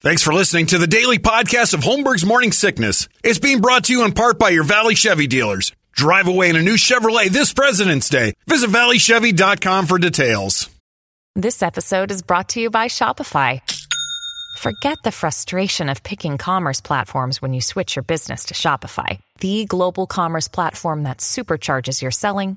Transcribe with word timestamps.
Thanks 0.00 0.22
for 0.22 0.32
listening 0.32 0.66
to 0.66 0.78
the 0.78 0.86
daily 0.86 1.18
podcast 1.18 1.74
of 1.74 1.80
Holmberg's 1.80 2.24
Morning 2.24 2.52
Sickness. 2.52 3.08
It's 3.24 3.40
being 3.40 3.60
brought 3.60 3.82
to 3.86 3.92
you 3.92 4.04
in 4.04 4.12
part 4.12 4.38
by 4.38 4.50
your 4.50 4.62
Valley 4.62 4.94
Chevy 4.94 5.26
dealers. 5.26 5.72
Drive 5.90 6.28
away 6.28 6.50
in 6.50 6.54
a 6.54 6.62
new 6.62 6.76
Chevrolet 6.76 7.26
this 7.30 7.52
President's 7.52 8.08
Day. 8.08 8.34
Visit 8.46 8.70
valleychevy.com 8.70 9.86
for 9.86 9.98
details. 9.98 10.70
This 11.34 11.64
episode 11.64 12.12
is 12.12 12.22
brought 12.22 12.50
to 12.50 12.60
you 12.60 12.70
by 12.70 12.86
Shopify. 12.86 13.60
Forget 14.58 14.98
the 15.02 15.10
frustration 15.10 15.88
of 15.88 16.04
picking 16.04 16.38
commerce 16.38 16.80
platforms 16.80 17.42
when 17.42 17.52
you 17.52 17.60
switch 17.60 17.96
your 17.96 18.04
business 18.04 18.44
to 18.46 18.54
Shopify, 18.54 19.18
the 19.40 19.64
global 19.64 20.06
commerce 20.06 20.46
platform 20.46 21.02
that 21.02 21.18
supercharges 21.18 22.00
your 22.00 22.12
selling 22.12 22.56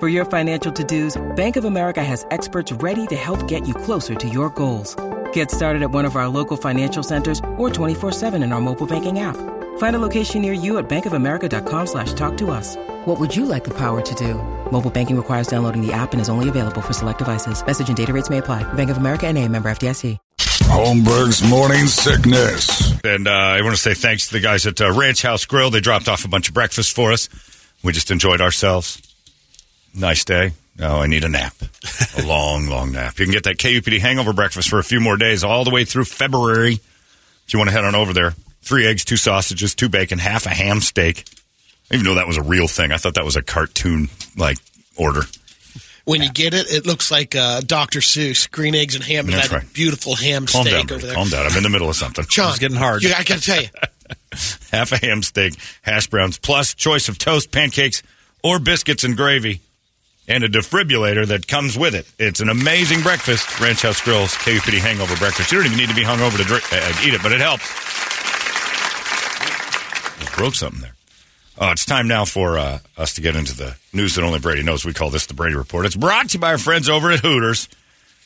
For 0.00 0.08
your 0.08 0.24
financial 0.24 0.72
to-dos, 0.72 1.22
Bank 1.36 1.56
of 1.56 1.64
America 1.64 2.02
has 2.02 2.26
experts 2.32 2.72
ready 2.72 3.06
to 3.06 3.14
help 3.14 3.46
get 3.46 3.68
you 3.68 3.74
closer 3.74 4.16
to 4.16 4.28
your 4.28 4.50
goals. 4.50 4.96
Get 5.32 5.52
started 5.52 5.82
at 5.82 5.92
one 5.92 6.04
of 6.04 6.16
our 6.16 6.26
local 6.26 6.56
financial 6.56 7.04
centers 7.04 7.38
or 7.56 7.70
24-7 7.70 8.42
in 8.42 8.52
our 8.52 8.60
mobile 8.60 8.88
banking 8.88 9.20
app. 9.20 9.36
Find 9.78 9.94
a 9.94 10.00
location 10.00 10.42
near 10.42 10.52
you 10.52 10.78
at 10.78 10.88
bankofamerica.com 10.88 11.86
slash 11.86 12.12
talk 12.14 12.36
to 12.38 12.50
us. 12.50 12.74
What 13.04 13.20
would 13.20 13.36
you 13.36 13.46
like 13.46 13.62
the 13.62 13.74
power 13.74 14.00
to 14.00 14.14
do? 14.16 14.34
Mobile 14.72 14.90
banking 14.90 15.16
requires 15.16 15.46
downloading 15.46 15.86
the 15.86 15.92
app 15.92 16.12
and 16.12 16.20
is 16.20 16.28
only 16.28 16.48
available 16.48 16.80
for 16.80 16.92
select 16.92 17.18
devices. 17.20 17.64
Message 17.64 17.86
and 17.86 17.96
data 17.96 18.12
rates 18.12 18.30
may 18.30 18.38
apply. 18.38 18.64
Bank 18.74 18.90
of 18.90 18.96
America 18.96 19.28
and 19.28 19.38
a 19.38 19.46
member 19.48 19.68
FDIC. 19.68 20.18
Holmberg's 20.74 21.48
morning 21.48 21.86
sickness. 21.86 22.98
And 23.04 23.28
uh, 23.28 23.30
I 23.30 23.62
want 23.62 23.76
to 23.76 23.80
say 23.80 23.94
thanks 23.94 24.26
to 24.26 24.32
the 24.32 24.40
guys 24.40 24.66
at 24.66 24.80
uh, 24.80 24.90
Ranch 24.90 25.22
House 25.22 25.44
Grill. 25.44 25.70
They 25.70 25.80
dropped 25.80 26.08
off 26.08 26.24
a 26.24 26.28
bunch 26.28 26.48
of 26.48 26.54
breakfast 26.54 26.96
for 26.96 27.12
us. 27.12 27.28
We 27.84 27.92
just 27.92 28.10
enjoyed 28.10 28.40
ourselves. 28.40 29.13
Nice 29.94 30.24
day. 30.24 30.52
Oh, 30.80 31.00
I 31.00 31.06
need 31.06 31.22
a 31.24 31.28
nap. 31.28 31.54
a 32.18 32.22
long, 32.26 32.66
long 32.66 32.92
nap. 32.92 33.18
You 33.18 33.26
can 33.26 33.32
get 33.32 33.44
that 33.44 33.58
KUPD 33.58 34.00
hangover 34.00 34.32
breakfast 34.32 34.68
for 34.68 34.78
a 34.78 34.84
few 34.84 34.98
more 35.00 35.16
days, 35.16 35.44
all 35.44 35.64
the 35.64 35.70
way 35.70 35.84
through 35.84 36.04
February. 36.04 36.74
If 36.74 37.52
you 37.52 37.58
want 37.58 37.68
to 37.70 37.74
head 37.76 37.84
on 37.84 37.94
over 37.94 38.12
there, 38.12 38.34
three 38.62 38.86
eggs, 38.86 39.04
two 39.04 39.16
sausages, 39.16 39.74
two 39.74 39.88
bacon, 39.88 40.18
half 40.18 40.46
a 40.46 40.50
ham 40.50 40.80
steak. 40.80 41.18
I 41.90 41.94
didn't 41.96 42.02
even 42.02 42.04
know 42.06 42.14
that 42.16 42.26
was 42.26 42.38
a 42.38 42.42
real 42.42 42.66
thing. 42.66 42.90
I 42.90 42.96
thought 42.96 43.14
that 43.14 43.24
was 43.24 43.36
a 43.36 43.42
cartoon 43.42 44.08
like 44.36 44.58
order. 44.96 45.22
When 46.06 46.22
you 46.22 46.30
get 46.30 46.52
it, 46.54 46.66
it 46.70 46.86
looks 46.86 47.10
like 47.10 47.34
uh, 47.36 47.60
Dr. 47.60 48.00
Seuss, 48.00 48.50
green 48.50 48.74
eggs 48.74 48.94
and 48.94 49.02
ham, 49.04 49.26
and 49.26 49.34
That's 49.34 49.48
that 49.48 49.56
right. 49.62 49.72
beautiful 49.72 50.14
ham 50.16 50.46
Calm 50.46 50.66
steak 50.66 50.88
down, 50.88 50.96
over 50.98 51.06
there. 51.06 51.14
calm 51.14 51.28
down. 51.28 51.46
I'm 51.46 51.56
in 51.56 51.62
the 51.62 51.70
middle 51.70 51.88
of 51.88 51.96
something. 51.96 52.24
Sean, 52.28 52.50
It's 52.50 52.58
getting 52.58 52.76
hard. 52.76 53.02
You, 53.02 53.10
I 53.16 53.22
got 53.22 53.38
to 53.38 53.40
tell 53.40 53.62
you, 53.62 53.68
half 54.72 54.92
a 54.92 54.98
ham 54.98 55.22
steak, 55.22 55.54
hash 55.82 56.08
browns, 56.08 56.38
plus 56.38 56.74
choice 56.74 57.08
of 57.08 57.16
toast, 57.18 57.52
pancakes, 57.52 58.02
or 58.42 58.58
biscuits 58.58 59.04
and 59.04 59.16
gravy, 59.16 59.60
and 60.26 60.44
a 60.44 60.48
defibrillator 60.48 61.26
that 61.26 61.46
comes 61.46 61.78
with 61.78 61.94
it. 61.94 62.06
It's 62.18 62.40
an 62.40 62.48
amazing 62.48 63.02
breakfast. 63.02 63.60
Ranch 63.60 63.82
House 63.82 64.00
Grills 64.00 64.34
KUPD 64.34 64.78
Hangover 64.78 65.16
Breakfast. 65.16 65.52
You 65.52 65.58
don't 65.58 65.66
even 65.66 65.78
need 65.78 65.88
to 65.88 65.94
be 65.94 66.02
hungover 66.04 66.36
to 66.36 66.44
drink, 66.44 66.64
uh, 66.72 66.92
eat 67.04 67.14
it, 67.14 67.22
but 67.22 67.32
it 67.32 67.40
helps. 67.40 67.68
Just 70.20 70.36
broke 70.36 70.54
something 70.54 70.80
there. 70.80 70.94
Oh, 71.56 71.70
it's 71.70 71.84
time 71.84 72.08
now 72.08 72.24
for 72.24 72.58
uh, 72.58 72.78
us 72.96 73.14
to 73.14 73.20
get 73.20 73.36
into 73.36 73.56
the 73.56 73.76
news 73.92 74.16
that 74.16 74.24
only 74.24 74.40
Brady 74.40 74.62
knows. 74.62 74.84
We 74.84 74.92
call 74.92 75.10
this 75.10 75.26
the 75.26 75.34
Brady 75.34 75.54
Report. 75.54 75.86
It's 75.86 75.94
brought 75.94 76.30
to 76.30 76.34
you 76.34 76.40
by 76.40 76.50
our 76.52 76.58
friends 76.58 76.88
over 76.88 77.12
at 77.12 77.20
Hooters. 77.20 77.68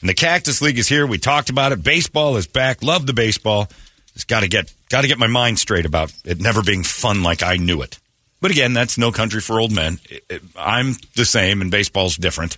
And 0.00 0.08
the 0.08 0.14
Cactus 0.14 0.62
League 0.62 0.78
is 0.78 0.88
here. 0.88 1.06
We 1.06 1.18
talked 1.18 1.50
about 1.50 1.72
it. 1.72 1.82
Baseball 1.82 2.36
is 2.36 2.46
back. 2.46 2.82
Love 2.82 3.06
the 3.06 3.12
baseball. 3.12 3.68
Just 4.14 4.28
got 4.28 4.40
to 4.40 4.48
get 4.48 4.72
got 4.88 5.02
to 5.02 5.08
get 5.08 5.18
my 5.18 5.26
mind 5.26 5.58
straight 5.58 5.84
about 5.84 6.12
it 6.24 6.40
never 6.40 6.62
being 6.62 6.84
fun 6.84 7.22
like 7.22 7.42
I 7.42 7.56
knew 7.56 7.82
it. 7.82 7.98
But 8.40 8.50
again, 8.50 8.72
that's 8.72 8.96
no 8.98 9.10
country 9.10 9.40
for 9.40 9.58
old 9.60 9.72
men. 9.72 9.98
It- 10.08 10.24
it- 10.28 10.42
I'm 10.56 10.96
the 11.16 11.24
same, 11.24 11.60
and 11.60 11.70
baseball's 11.70 12.16
different. 12.16 12.56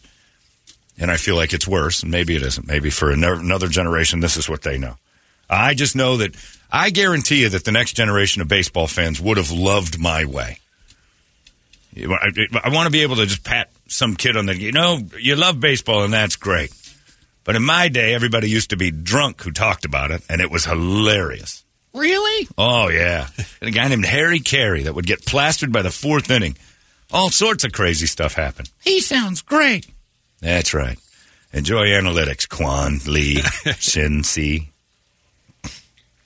And 0.98 1.10
I 1.10 1.16
feel 1.16 1.36
like 1.36 1.54
it's 1.54 1.66
worse, 1.66 2.02
and 2.02 2.10
maybe 2.10 2.36
it 2.36 2.42
isn't. 2.42 2.66
Maybe 2.66 2.91
for 2.91 3.10
ano- 3.12 3.38
another 3.38 3.68
generation, 3.68 4.20
this 4.20 4.36
is 4.36 4.48
what 4.48 4.62
they 4.62 4.76
know. 4.76 4.98
I 5.48 5.72
just 5.74 5.96
know 5.96 6.18
that 6.18 6.34
I 6.70 6.91
guarantee 6.91 7.41
you 7.42 7.48
that 7.48 7.64
the 7.64 7.72
next 7.72 7.94
generation 7.94 8.42
of 8.42 8.48
baseball 8.48 8.86
fans 8.86 9.20
would 9.20 9.36
have 9.38 9.50
loved 9.50 9.98
my 9.98 10.24
way. 10.26 10.58
I, 11.97 12.30
I 12.62 12.68
want 12.68 12.86
to 12.86 12.91
be 12.91 13.02
able 13.02 13.16
to 13.16 13.26
just 13.26 13.42
pat 13.42 13.70
some 13.88 14.14
kid 14.14 14.36
on 14.36 14.47
the, 14.47 14.56
you 14.56 14.70
know, 14.70 15.00
you 15.18 15.34
love 15.34 15.58
baseball 15.58 16.04
and 16.04 16.12
that's 16.12 16.36
great. 16.36 16.72
But 17.42 17.56
in 17.56 17.64
my 17.64 17.88
day, 17.88 18.14
everybody 18.14 18.48
used 18.48 18.70
to 18.70 18.76
be 18.76 18.91
drunk 18.92 19.42
who 19.42 19.50
talked 19.50 19.84
about 19.84 20.10
it, 20.12 20.22
and 20.28 20.41
it 20.41 20.50
was 20.50 20.66
hilarious. 20.66 21.59
Really? 21.92 22.48
Oh, 22.56 22.88
yeah. 22.88 23.26
And 23.60 23.68
a 23.68 23.72
guy 23.72 23.88
named 23.88 24.04
Harry 24.04 24.40
Caray 24.40 24.82
that 24.84 24.94
would 24.94 25.06
get 25.06 25.26
plastered 25.26 25.72
by 25.72 25.82
the 25.82 25.90
fourth 25.90 26.30
inning. 26.30 26.56
All 27.12 27.30
sorts 27.30 27.64
of 27.64 27.72
crazy 27.72 28.06
stuff 28.06 28.34
happened. 28.34 28.70
He 28.82 29.00
sounds 29.00 29.42
great. 29.42 29.86
That's 30.40 30.72
right. 30.72 30.98
Enjoy 31.52 31.86
analytics, 31.86 32.48
Quan, 32.48 33.00
Lee, 33.06 33.36
Shin, 33.78 34.22
Si. 34.22 34.68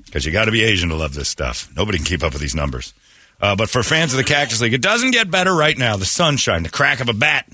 Because 0.05 0.27
you 0.27 0.33
got 0.33 0.45
to 0.45 0.53
be 0.53 0.63
Asian 0.63 0.91
to 0.91 0.95
love 0.95 1.15
this 1.15 1.29
stuff. 1.29 1.69
Nobody 1.75 1.99
can 1.99 2.07
keep 2.07 2.23
up 2.23 2.33
with 2.35 2.43
these 2.43 2.55
numbers. 2.55 2.93
Uh, 3.41 3.57
but 3.57 3.69
for 3.71 3.83
fans 3.83 4.13
of 4.13 4.19
the 4.19 4.25
Cactus 4.25 4.61
League, 4.61 4.75
it 4.75 4.83
doesn't 4.83 5.11
get 5.11 5.31
better 5.31 5.53
right 5.55 5.77
now. 5.77 5.97
The 5.97 6.05
sunshine, 6.05 6.63
the 6.63 6.69
crack 6.69 7.01
of 7.01 7.09
a 7.09 7.13
bat, 7.15 7.47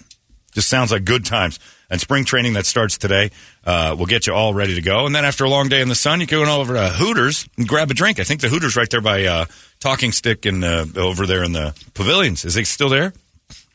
just 0.53 0.69
sounds 0.69 0.93
like 0.93 1.04
good 1.04 1.25
times. 1.25 1.59
And 1.91 2.01
spring 2.01 2.25
training 2.25 2.53
that 2.53 2.67
starts 2.67 2.99
today 2.99 3.31
uh, 3.65 3.97
will 3.99 4.06
get 4.06 4.27
you 4.28 4.33
all 4.33 4.55
ready 4.55 4.77
to 4.77 4.81
go. 4.83 5.06
And 5.06 5.15
then 5.15 5.25
after 5.25 5.45
a 5.45 5.49
long 5.51 5.69
day 5.69 5.81
in 5.81 5.89
the 5.89 5.97
sun, 5.97 6.21
you 6.21 6.27
can 6.28 6.45
go 6.45 6.61
over 6.61 6.75
to 6.75 6.89
Hooters 6.89 7.49
and 7.59 7.67
grab 7.67 7.91
a 7.91 7.95
drink. 7.95 8.21
I 8.21 8.25
think 8.25 8.41
the 8.41 8.49
Hooters 8.49 8.77
right 8.77 8.89
there 8.89 9.01
by 9.01 9.25
uh, 9.25 9.45
Talking 9.81 10.12
Stick 10.12 10.47
and 10.47 10.62
uh, 10.65 10.87
over 10.97 11.27
there 11.27 11.43
in 11.43 11.50
the 11.53 11.75
pavilions. 11.95 12.45
Is 12.45 12.56
it 12.56 12.67
still 12.69 12.89
there? 12.91 13.12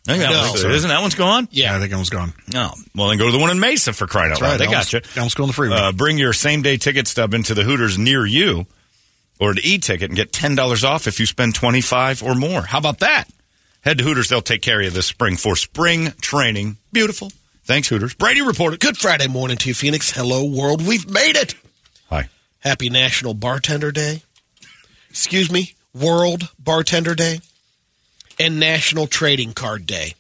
I 0.08 0.12
think 0.12 0.24
that 0.24 0.30
No. 0.32 0.50
one's, 0.52 0.64
isn't 0.64 0.90
that 0.90 1.02
one's 1.02 1.16
gone? 1.16 1.48
Yeah, 1.52 1.76
I 1.76 1.80
think 1.80 1.92
almost 1.92 2.12
gone. 2.12 2.32
No. 2.54 2.72
Well, 2.96 3.10
then 3.10 3.18
go 3.18 3.26
to 3.26 3.32
the 3.32 3.40
one 3.40 3.50
in 3.50 3.60
Mesa 3.60 3.92
for 3.92 4.06
crying 4.08 4.32
out 4.32 4.40
loud. 4.40 4.60
They 4.60 4.68
got 4.68 4.94
you. 4.94 5.02
Almost 5.18 5.36
go 5.36 5.44
on 5.44 5.48
the 5.48 5.54
freeway. 5.54 5.76
Uh, 5.76 5.92
bring 5.92 6.18
your 6.18 6.32
same 6.32 6.62
day 6.62 6.78
ticket 6.78 7.08
stub 7.08 7.34
into 7.34 7.54
the 7.54 7.64
Hooters 7.64 7.98
near 7.98 8.26
you 8.26 8.66
or 9.40 9.52
an 9.52 9.58
e 9.64 9.78
ticket 9.80 10.10
and 10.12 10.16
get 10.16 10.32
$10 10.32 10.84
off 10.88 11.08
if 11.08 11.20
you 11.20 11.26
spend 11.26 11.56
25 11.56 12.22
or 12.24 12.36
more. 12.36 12.62
How 12.62 12.78
about 12.78 13.00
that? 13.00 13.26
Head 13.82 13.98
to 13.98 14.04
Hooters. 14.04 14.30
They'll 14.30 14.42
take 14.42 14.62
care 14.62 14.80
of 14.80 14.86
you 14.86 14.90
this 14.92 15.08
spring 15.08 15.36
for 15.38 15.56
spring 15.56 16.14
training. 16.22 16.78
Beautiful. 16.94 17.32
Thanks, 17.66 17.88
Hooters. 17.90 18.14
Brady 18.14 18.42
reported. 18.42 18.80
Good 18.80 18.98
Friday 18.98 19.28
morning 19.28 19.58
to 19.58 19.70
you, 19.70 19.74
Phoenix. 19.74 20.12
Hello, 20.12 20.46
world. 20.46 20.86
We've 20.86 21.10
made 21.10 21.36
it. 21.36 21.56
Hi. 22.10 22.30
Happy 22.60 22.90
National 22.90 23.34
Bartender 23.34 23.92
Day. 23.92 24.22
Excuse 25.10 25.52
me, 25.52 25.74
World 25.94 26.50
Bartender 26.60 27.16
Day. 27.16 27.40
And 28.40 28.60
National 28.60 29.08
Trading 29.08 29.54
Card 29.54 29.86
Day. 29.86 30.14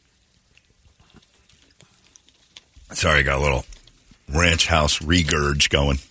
Sorry, 2.93 3.19
I 3.19 3.23
got 3.23 3.39
a 3.39 3.43
little 3.43 3.65
ranch 4.33 4.67
house 4.67 4.99
regurge 4.99 5.69
going. 5.69 5.99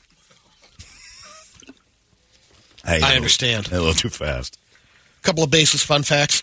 Hey, 2.87 2.97
a 2.97 2.99
I 2.99 2.99
little- 2.99 3.17
understand. 3.17 3.69
A 3.69 3.79
little 3.79 3.95
too 3.95 4.11
fast. 4.11 4.59
A 5.21 5.23
couple 5.23 5.43
of 5.43 5.51
basis 5.51 5.83
fun 5.83 6.03
facts. 6.03 6.43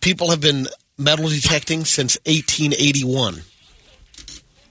People 0.00 0.30
have 0.30 0.40
been 0.40 0.66
metal 0.98 1.28
detecting 1.28 1.84
since 1.84 2.16
1881 2.26 3.42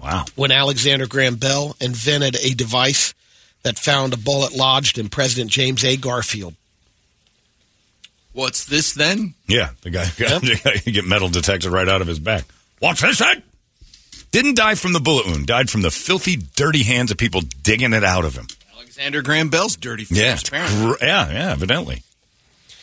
Wow. 0.02 0.26
when 0.36 0.52
Alexander 0.52 1.08
Graham 1.08 1.36
Bell 1.36 1.76
invented 1.80 2.36
a 2.38 2.54
device 2.54 3.14
that 3.64 3.80
found 3.80 4.14
a 4.14 4.18
bullet 4.18 4.54
lodged 4.54 4.98
in 4.98 5.08
President 5.10 5.50
James 5.50 5.84
A. 5.86 5.96
Garfield. 5.96 6.56
What's 8.34 8.66
this 8.66 8.94
then? 8.94 9.36
Yeah, 9.48 9.70
the 9.82 9.92
guy, 9.92 10.06
the 10.18 10.60
guy 10.64 10.82
you 10.86 10.92
get 10.92 11.06
metal 11.06 11.30
detected 11.30 11.70
right 11.72 11.88
out 11.88 12.02
of 12.02 12.08
his 12.08 12.20
back. 12.20 12.44
What's 12.80 13.02
this 13.02 13.20
then? 13.20 13.44
Didn't 14.32 14.56
die 14.58 14.76
from 14.76 14.94
the 14.94 15.00
bullet 15.00 15.28
wound. 15.28 15.46
Died 15.46 15.70
from 15.70 15.84
the 15.84 15.92
filthy, 15.92 16.36
dirty 16.56 16.84
hands 16.84 17.12
of 17.12 17.18
people 17.18 17.42
digging 17.62 17.94
it 17.94 18.04
out 18.04 18.26
of 18.26 18.36
him. 18.36 18.48
Alexander 18.76 19.22
Graham 19.22 19.50
Bell's 19.50 19.76
dirty 19.78 20.06
Yeah, 20.10 20.38
apparently. 20.44 20.78
Gr- 20.98 21.06
yeah, 21.06 21.32
yeah. 21.32 21.52
Evidently, 21.52 22.02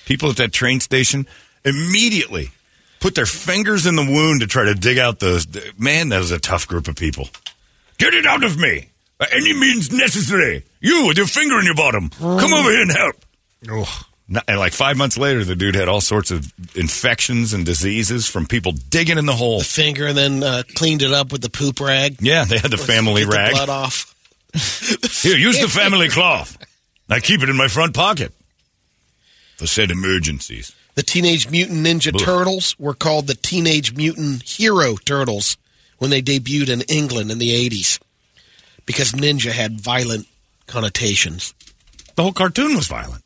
people 0.06 0.30
at 0.30 0.36
that 0.36 0.52
train 0.52 0.78
station 0.80 1.26
immediately 1.64 2.50
put 3.00 3.14
their 3.14 3.26
fingers 3.26 3.86
in 3.86 3.96
the 3.96 4.04
wound 4.04 4.40
to 4.40 4.46
try 4.46 4.64
to 4.64 4.74
dig 4.74 4.98
out 4.98 5.18
the. 5.18 5.44
the- 5.50 5.72
Man, 5.78 6.10
that 6.10 6.18
was 6.18 6.30
a 6.30 6.38
tough 6.38 6.68
group 6.68 6.86
of 6.88 6.96
people. 6.96 7.28
Get 7.98 8.14
it 8.14 8.24
out 8.26 8.44
of 8.44 8.58
me 8.58 8.88
by 9.18 9.26
any 9.32 9.52
means 9.52 9.90
necessary. 9.92 10.64
You 10.80 11.06
with 11.08 11.16
your 11.18 11.26
finger 11.26 11.58
in 11.58 11.64
your 11.64 11.74
bottom, 11.74 12.08
come 12.10 12.52
over 12.54 12.70
here 12.70 12.82
and 12.82 12.92
help. 12.92 13.16
Oh, 13.70 14.06
No- 14.28 14.40
And 14.48 14.58
like 14.58 14.72
five 14.72 14.96
months 14.96 15.18
later, 15.18 15.44
the 15.44 15.56
dude 15.56 15.74
had 15.74 15.88
all 15.88 16.00
sorts 16.00 16.30
of 16.30 16.50
infections 16.76 17.52
and 17.52 17.66
diseases 17.66 18.26
from 18.26 18.46
people 18.46 18.72
digging 18.72 19.18
in 19.18 19.26
the 19.26 19.34
hole. 19.34 19.58
The 19.58 19.64
finger 19.64 20.06
and 20.06 20.16
then 20.16 20.42
uh, 20.42 20.62
cleaned 20.76 21.02
it 21.02 21.12
up 21.12 21.32
with 21.32 21.42
the 21.42 21.50
poop 21.50 21.80
rag. 21.80 22.16
Yeah, 22.20 22.44
they 22.44 22.58
had 22.58 22.70
the 22.70 22.78
family 22.78 23.22
Get 23.24 23.30
the 23.30 23.36
rag. 23.36 23.52
blood 23.52 23.68
off. 23.68 24.14
Here, 25.22 25.36
use 25.36 25.60
the 25.60 25.68
family 25.68 26.08
cloth. 26.08 26.56
I 27.08 27.20
keep 27.20 27.42
it 27.42 27.48
in 27.48 27.56
my 27.56 27.68
front 27.68 27.92
pocket. 27.94 28.32
for 29.56 29.66
said 29.66 29.90
emergencies. 29.90 30.72
The 30.94 31.02
Teenage 31.02 31.50
Mutant 31.50 31.86
Ninja 31.86 32.14
Ugh. 32.14 32.20
Turtles 32.20 32.78
were 32.78 32.94
called 32.94 33.26
the 33.26 33.34
Teenage 33.34 33.94
Mutant 33.94 34.42
Hero 34.42 34.96
Turtles 34.96 35.56
when 35.98 36.10
they 36.10 36.22
debuted 36.22 36.68
in 36.68 36.82
England 36.82 37.30
in 37.30 37.38
the 37.38 37.50
80s 37.68 38.00
because 38.86 39.12
ninja 39.12 39.52
had 39.52 39.80
violent 39.80 40.26
connotations. 40.66 41.54
The 42.16 42.22
whole 42.22 42.32
cartoon 42.32 42.74
was 42.74 42.86
violent. 42.86 43.22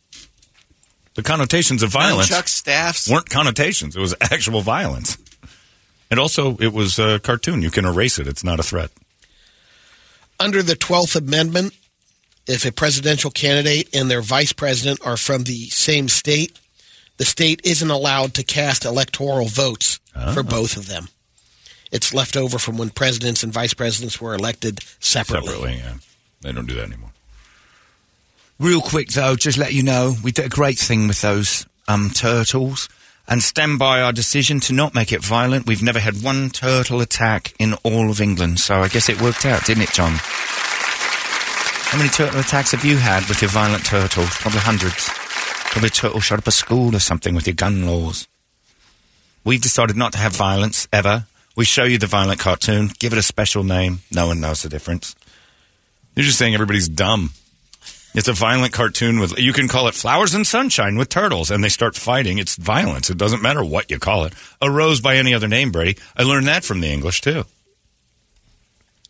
The 1.14 1.22
connotations 1.22 1.82
of 1.82 1.90
violence 1.90 2.28
Chuck 2.28 2.48
staffs. 2.48 3.08
weren't 3.08 3.30
connotations; 3.30 3.96
it 3.96 4.00
was 4.00 4.14
actual 4.20 4.60
violence. 4.60 5.16
And 6.10 6.20
also, 6.20 6.56
it 6.58 6.72
was 6.72 6.98
a 6.98 7.18
cartoon. 7.20 7.62
You 7.62 7.70
can 7.70 7.84
erase 7.84 8.18
it; 8.18 8.26
it's 8.26 8.44
not 8.44 8.60
a 8.60 8.62
threat. 8.62 8.90
Under 10.40 10.62
the 10.62 10.74
12th 10.74 11.16
Amendment, 11.16 11.72
if 12.46 12.66
a 12.66 12.72
presidential 12.72 13.30
candidate 13.30 13.94
and 13.94 14.10
their 14.10 14.22
vice 14.22 14.52
president 14.52 15.00
are 15.06 15.16
from 15.16 15.44
the 15.44 15.68
same 15.70 16.08
state, 16.08 16.58
the 17.16 17.24
state 17.24 17.60
isn't 17.64 17.90
allowed 17.90 18.34
to 18.34 18.42
cast 18.42 18.84
electoral 18.84 19.46
votes 19.46 20.00
for 20.32 20.42
both 20.42 20.76
of 20.76 20.88
them. 20.88 21.08
It's 21.92 22.12
left 22.12 22.36
over 22.36 22.58
from 22.58 22.76
when 22.76 22.90
presidents 22.90 23.42
and 23.44 23.52
vice 23.52 23.74
presidents 23.74 24.20
were 24.20 24.34
elected 24.34 24.80
separately. 24.98 25.48
Separately, 25.48 25.76
yeah. 25.76 25.94
They 26.40 26.52
don't 26.52 26.66
do 26.66 26.74
that 26.74 26.88
anymore. 26.88 27.12
Real 28.58 28.80
quick 28.80 29.10
though, 29.10 29.36
just 29.36 29.58
let 29.58 29.72
you 29.72 29.82
know, 29.82 30.14
we 30.22 30.32
did 30.32 30.46
a 30.46 30.48
great 30.48 30.78
thing 30.78 31.06
with 31.06 31.20
those 31.20 31.66
um, 31.86 32.10
turtles 32.10 32.88
and 33.26 33.42
stand 33.42 33.78
by 33.78 34.00
our 34.00 34.12
decision 34.12 34.60
to 34.60 34.72
not 34.72 34.94
make 34.94 35.12
it 35.12 35.24
violent. 35.24 35.66
We've 35.66 35.82
never 35.82 35.98
had 35.98 36.22
one 36.22 36.50
turtle 36.50 37.00
attack 37.00 37.54
in 37.58 37.74
all 37.84 38.10
of 38.10 38.20
England, 38.20 38.60
so 38.60 38.76
I 38.76 38.88
guess 38.88 39.08
it 39.08 39.20
worked 39.20 39.46
out, 39.46 39.64
didn't 39.64 39.84
it, 39.84 39.92
John? 39.92 40.14
How 40.16 41.98
many 41.98 42.10
turtle 42.10 42.40
attacks 42.40 42.72
have 42.72 42.84
you 42.84 42.96
had 42.96 43.26
with 43.28 43.40
your 43.40 43.50
violent 43.50 43.86
turtles? 43.86 44.30
Probably 44.30 44.60
hundreds. 44.60 45.08
Probably 45.74 45.90
turtle 45.90 46.20
shot 46.20 46.38
up 46.38 46.46
a 46.46 46.52
school 46.52 46.94
or 46.94 47.00
something 47.00 47.34
with 47.34 47.48
your 47.48 47.54
gun 47.56 47.84
laws. 47.84 48.28
We've 49.42 49.60
decided 49.60 49.96
not 49.96 50.12
to 50.12 50.18
have 50.18 50.36
violence 50.36 50.86
ever. 50.92 51.26
We 51.56 51.64
show 51.64 51.82
you 51.82 51.98
the 51.98 52.06
violent 52.06 52.38
cartoon, 52.38 52.92
give 53.00 53.12
it 53.12 53.18
a 53.18 53.22
special 53.22 53.64
name. 53.64 53.98
No 54.12 54.28
one 54.28 54.38
knows 54.38 54.62
the 54.62 54.68
difference. 54.68 55.16
You're 56.14 56.26
just 56.26 56.38
saying 56.38 56.54
everybody's 56.54 56.88
dumb. 56.88 57.32
It's 58.14 58.28
a 58.28 58.32
violent 58.32 58.72
cartoon 58.72 59.18
with 59.18 59.36
you 59.36 59.52
can 59.52 59.66
call 59.66 59.88
it 59.88 59.96
Flowers 59.96 60.32
and 60.32 60.46
Sunshine 60.46 60.96
with 60.96 61.08
turtles, 61.08 61.50
and 61.50 61.64
they 61.64 61.68
start 61.68 61.96
fighting. 61.96 62.38
It's 62.38 62.54
violence. 62.54 63.10
It 63.10 63.18
doesn't 63.18 63.42
matter 63.42 63.64
what 63.64 63.90
you 63.90 63.98
call 63.98 64.26
it. 64.26 64.32
A 64.62 64.70
rose 64.70 65.00
by 65.00 65.16
any 65.16 65.34
other 65.34 65.48
name, 65.48 65.72
Brady. 65.72 65.98
I 66.16 66.22
learned 66.22 66.46
that 66.46 66.62
from 66.62 66.82
the 66.82 66.92
English 66.92 67.20
too. 67.20 67.46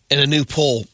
In 0.09 0.19
a 0.19 0.27
new 0.27 0.47
poll, 0.47 0.87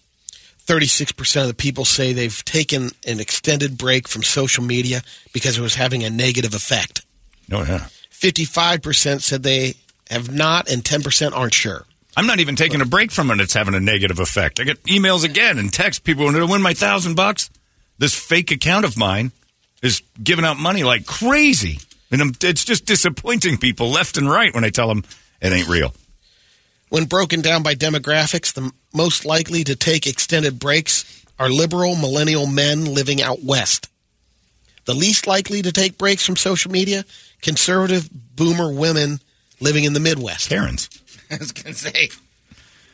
36% 0.71 1.43
of 1.43 1.49
the 1.49 1.55
people 1.55 1.85
say 1.85 2.13
they've 2.13 2.45
taken 2.45 2.91
an 3.05 3.19
extended 3.19 3.77
break 3.77 4.07
from 4.07 4.23
social 4.23 4.63
media 4.63 5.03
because 5.33 5.59
it 5.59 5.61
was 5.61 5.75
having 5.75 6.05
a 6.05 6.11
negative 6.11 6.55
effect. 6.55 7.05
Oh 7.51 7.65
yeah. 7.65 7.89
55% 8.13 9.21
said 9.21 9.43
they 9.43 9.75
have 10.09 10.33
not, 10.33 10.71
and 10.71 10.85
10% 10.85 11.37
aren't 11.37 11.55
sure. 11.55 11.85
I'm 12.17 12.27
not 12.29 12.39
even 12.39 12.55
taking 12.55 12.81
a 12.81 12.85
break 12.85 13.11
from 13.11 13.33
it. 13.33 13.41
It's 13.41 13.55
having 13.55 13.75
a 13.75 13.81
negative 13.81 14.21
effect. 14.21 14.61
I 14.61 14.65
get 14.65 14.81
emails 14.85 15.25
again 15.25 15.59
and 15.59 15.73
text 15.73 16.05
people 16.05 16.27
when 16.27 16.37
I 16.37 16.45
win 16.45 16.63
my 16.63 16.75
thousand 16.75 17.17
bucks. 17.17 17.51
This 17.99 18.15
fake 18.15 18.53
account 18.53 18.85
of 18.85 18.97
mine 18.97 19.33
is 19.83 20.03
giving 20.23 20.45
out 20.45 20.57
money 20.57 20.85
like 20.85 21.05
crazy, 21.05 21.81
and 22.13 22.21
I'm, 22.21 22.33
it's 22.43 22.65
just 22.65 22.87
disappointing 22.87 23.59
people 23.59 23.89
left 23.89 24.17
and 24.17 24.31
right 24.31 24.55
when 24.55 24.65
I 24.65 24.71
tell 24.71 24.87
them 24.87 25.03
it 25.41 25.53
ain't 25.53 25.69
real. 25.69 25.93
When 26.91 27.05
broken 27.07 27.41
down 27.41 27.63
by 27.63 27.75
demographics, 27.75 28.53
the 28.53 28.71
most 28.93 29.25
likely 29.25 29.65
to 29.65 29.75
take 29.77 30.07
extended 30.07 30.59
breaks 30.59 31.25
are 31.39 31.49
liberal 31.49 31.97
millennial 31.97 32.47
men 32.47 32.85
living 32.85 33.23
out 33.23 33.43
west. 33.43 33.89
The 34.85 34.95
least 34.95 35.27
likely 35.27 35.63
to 35.63 35.73
take 35.73 35.97
breaks 35.99 36.27
from 36.27 36.37
social 36.37 36.71
media, 36.71 37.05
conservative 37.43 38.09
boomer 38.37 38.73
women 38.73 39.21
living 39.61 39.85
in 39.85 39.93
the 39.93 40.01
Midwest. 40.01 40.49
Karens. 40.49 40.91
I 41.31 41.37
was 41.37 41.53
going 41.53 41.75
to 41.75 41.79
say. 41.81 42.09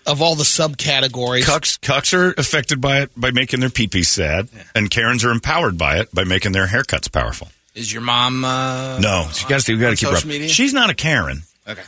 Of 0.07 0.23
all 0.23 0.37
the 0.37 0.45
subcategories, 0.45 1.43
Cucks, 1.43 1.81
cucks 1.81 2.15
are 2.17 2.33
affected 2.39 2.81
by 2.81 3.01
it 3.01 3.11
by 3.17 3.33
making 3.33 3.59
their 3.59 3.71
pee 3.71 4.05
sad, 4.05 4.49
and 4.73 4.89
Karens 4.89 5.25
are 5.25 5.33
empowered 5.33 5.77
by 5.77 5.99
it 5.99 6.15
by 6.15 6.23
making 6.23 6.53
their 6.53 6.67
haircuts 6.69 7.11
powerful. 7.11 7.49
Is 7.75 7.93
your 7.93 8.03
mom? 8.03 8.45
Uh, 8.45 9.01
No, 9.01 9.27
she 9.33 9.49
got 9.49 9.63
to 9.63 9.73
you 9.75 9.81
got 9.81 9.87
to 9.87 9.91
on 9.91 9.97
keep 9.97 10.09
her 10.11 10.17
up. 10.17 10.25
media? 10.25 10.49
She's 10.49 10.73
not 10.73 10.91
a 10.91 10.95
Karen. 10.95 11.43
Okay. 11.67 11.83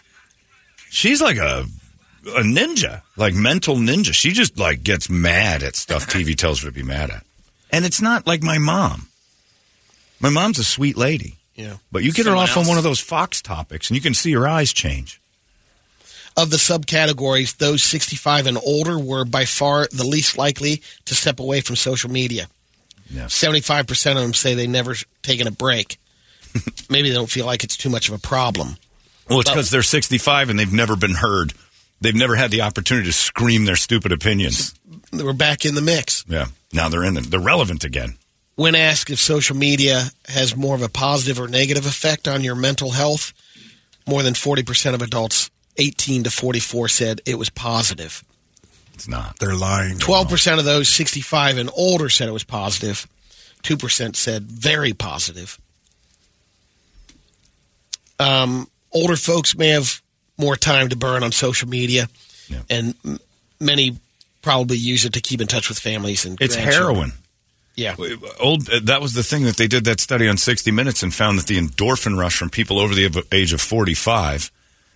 She's 0.91 1.21
like 1.23 1.37
a 1.37 1.67
a 2.37 2.43
ninja, 2.43 3.03
like 3.17 3.35
mental 3.35 3.77
ninja. 3.77 4.13
She 4.13 4.33
just 4.33 4.59
like 4.59 4.83
gets 4.83 5.09
mad 5.09 5.63
at 5.63 5.77
stuff 5.77 6.07
TV 6.07 6.37
tells 6.37 6.63
her 6.63 6.69
to 6.69 6.75
be 6.75 6.83
mad 6.83 7.11
at, 7.11 7.25
and 7.71 7.85
it's 7.85 8.01
not 8.01 8.27
like 8.27 8.43
my 8.43 8.59
mom. 8.59 9.09
My 10.21 10.31
mom's 10.31 10.59
a 10.59 10.65
sweet 10.65 10.97
lady, 10.97 11.37
yeah. 11.55 11.77
but 11.93 12.03
you 12.03 12.13
get 12.13 12.25
Someone 12.25 12.47
her 12.47 12.51
off 12.51 12.57
on 12.57 12.67
one 12.67 12.77
of 12.77 12.85
those 12.85 13.01
Fox 13.01 13.41
topics, 13.41 13.89
and 13.89 13.97
you 13.97 14.01
can 14.01 14.15
see 14.15 14.33
her 14.33 14.49
eyes 14.49 14.73
change. 14.73 15.21
Of 16.37 16.51
the 16.51 16.57
subcategories, 16.57 17.57
those 17.57 17.83
65 17.83 18.47
and 18.47 18.59
older 18.65 18.99
were 18.99 19.25
by 19.25 19.45
far 19.45 19.89
the 19.91 20.07
least 20.07 20.39
likely 20.39 20.83
to 21.07 21.15
step 21.15 21.41
away 21.41 21.61
from 21.61 21.75
social 21.75 22.11
media. 22.11 22.49
Yeah. 23.11 23.25
75% 23.25 24.11
of 24.13 24.23
them 24.23 24.35
say 24.35 24.55
they've 24.55 24.69
never 24.69 24.95
taken 25.23 25.47
a 25.47 25.51
break. 25.51 25.99
Maybe 26.91 27.09
they 27.09 27.15
don't 27.15 27.31
feel 27.31 27.47
like 27.47 27.65
it's 27.65 27.77
too 27.77 27.91
much 27.91 28.09
of 28.09 28.15
a 28.15 28.19
problem. 28.19 28.77
Well, 29.29 29.41
it's 29.41 29.51
because 29.51 29.71
they're 29.71 29.83
65 29.83 30.51
and 30.51 30.59
they've 30.59 30.73
never 30.73 30.97
been 30.97 31.15
heard. 31.15 31.53
They've 32.01 32.15
never 32.15 32.37
had 32.37 32.51
the 32.51 32.63
opportunity 32.63 33.07
to 33.07 33.13
scream 33.13 33.65
their 33.65 33.77
stupid 33.77 34.13
opinions. 34.13 34.75
They 35.11 35.25
were 35.25 35.33
back 35.33 35.65
in 35.65 35.75
the 35.75 35.83
mix. 35.83 36.25
Yeah, 36.29 36.47
now 36.73 36.89
they're 36.89 37.05
in 37.05 37.17
it. 37.17 37.31
They're 37.31 37.41
relevant 37.41 37.85
again. 37.85 38.17
When 38.55 38.75
asked 38.75 39.11
if 39.11 39.19
social 39.19 39.57
media 39.57 40.05
has 40.29 40.57
more 40.57 40.75
of 40.75 40.83
a 40.83 40.89
positive 40.89 41.41
or 41.41 41.49
negative 41.49 41.87
effect 41.87 42.27
on 42.27 42.43
your 42.43 42.57
mental 42.57 42.91
health, 42.91 43.33
more 44.07 44.23
than 44.23 44.35
40% 44.35 44.95
of 44.95 45.03
adults 45.03 45.51
18 45.77 46.25
to 46.25 46.31
44 46.31 46.89
said 46.89 47.21
it 47.25 47.37
was 47.37 47.51
positive. 47.51 48.25
It's 48.95 49.07
not. 49.07 49.39
They're 49.39 49.55
lying. 49.55 49.99
12% 49.99 50.59
of 50.59 50.65
those 50.65 50.89
65 50.89 51.59
and 51.59 51.71
older 51.77 52.09
said 52.09 52.29
it 52.29 52.33
was 52.33 52.43
positive. 52.43 53.07
2% 53.63 54.17
said 54.17 54.45
very 54.45 54.93
positive. 54.93 55.59
Um, 58.19 58.69
older 58.93 59.15
folks 59.15 59.57
may 59.57 59.69
have 59.69 60.03
more 60.39 60.57
time 60.57 60.89
to 60.89 60.97
burn 60.97 61.23
on 61.23 61.33
social 61.33 61.69
media, 61.69 62.09
Yeah. 62.49 62.63
and 62.71 62.95
m- 63.05 63.19
many 63.61 63.99
probably 64.43 64.77
use 64.77 65.05
it 65.05 65.13
to 65.15 65.21
keep 65.21 65.41
in 65.41 65.47
touch 65.47 65.69
with 65.69 65.79
families 65.79 66.25
and 66.25 66.39
It's 66.41 66.55
heroin. 66.55 67.13
Yeah. 67.75 67.95
Old. 68.41 68.69
uh, 68.71 68.81
That 68.85 69.01
was 69.03 69.13
the 69.13 69.23
thing 69.23 69.45
that 69.45 69.57
they 69.57 69.69
did 69.69 69.85
that 69.85 70.01
study 70.01 70.27
on 70.29 70.37
60 70.37 70.71
Minutes 70.71 71.03
and 71.03 71.15
found 71.15 71.39
that 71.39 71.47
the 71.47 71.59
endorphin 71.59 72.17
rush 72.19 72.37
from 72.37 72.51
people 72.51 72.79
over 72.81 72.95
the 72.95 73.25
age 73.33 73.53
of 73.53 73.61
45, 73.61 74.51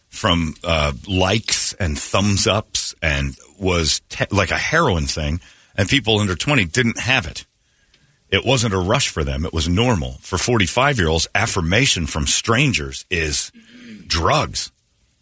from 0.09 0.55
uh, 0.65 0.93
likes 1.07 1.73
and 1.75 1.99
thumbs 1.99 2.47
ups, 2.47 2.95
and 3.03 3.37
was 3.59 4.01
te- 4.09 4.27
like 4.31 4.51
a 4.51 4.59
heroin 4.59 5.07
thing, 5.07 5.41
and 5.77 5.89
people 5.89 6.19
under 6.19 6.35
20 6.35 6.65
didn't 6.67 6.99
have 6.99 7.27
it. 7.27 7.45
It 8.31 8.45
wasn't 8.45 8.75
a 8.75 8.79
rush 8.79 9.09
for 9.09 9.23
them. 9.25 9.45
It 9.45 9.53
was 9.53 9.69
normal. 9.69 10.19
For 10.21 10.39
45 10.39 10.99
year 10.99 11.09
olds, 11.09 11.29
affirmation 11.35 12.07
from 12.07 12.27
strangers 12.27 13.05
is 13.11 13.53
drugs. 14.07 14.71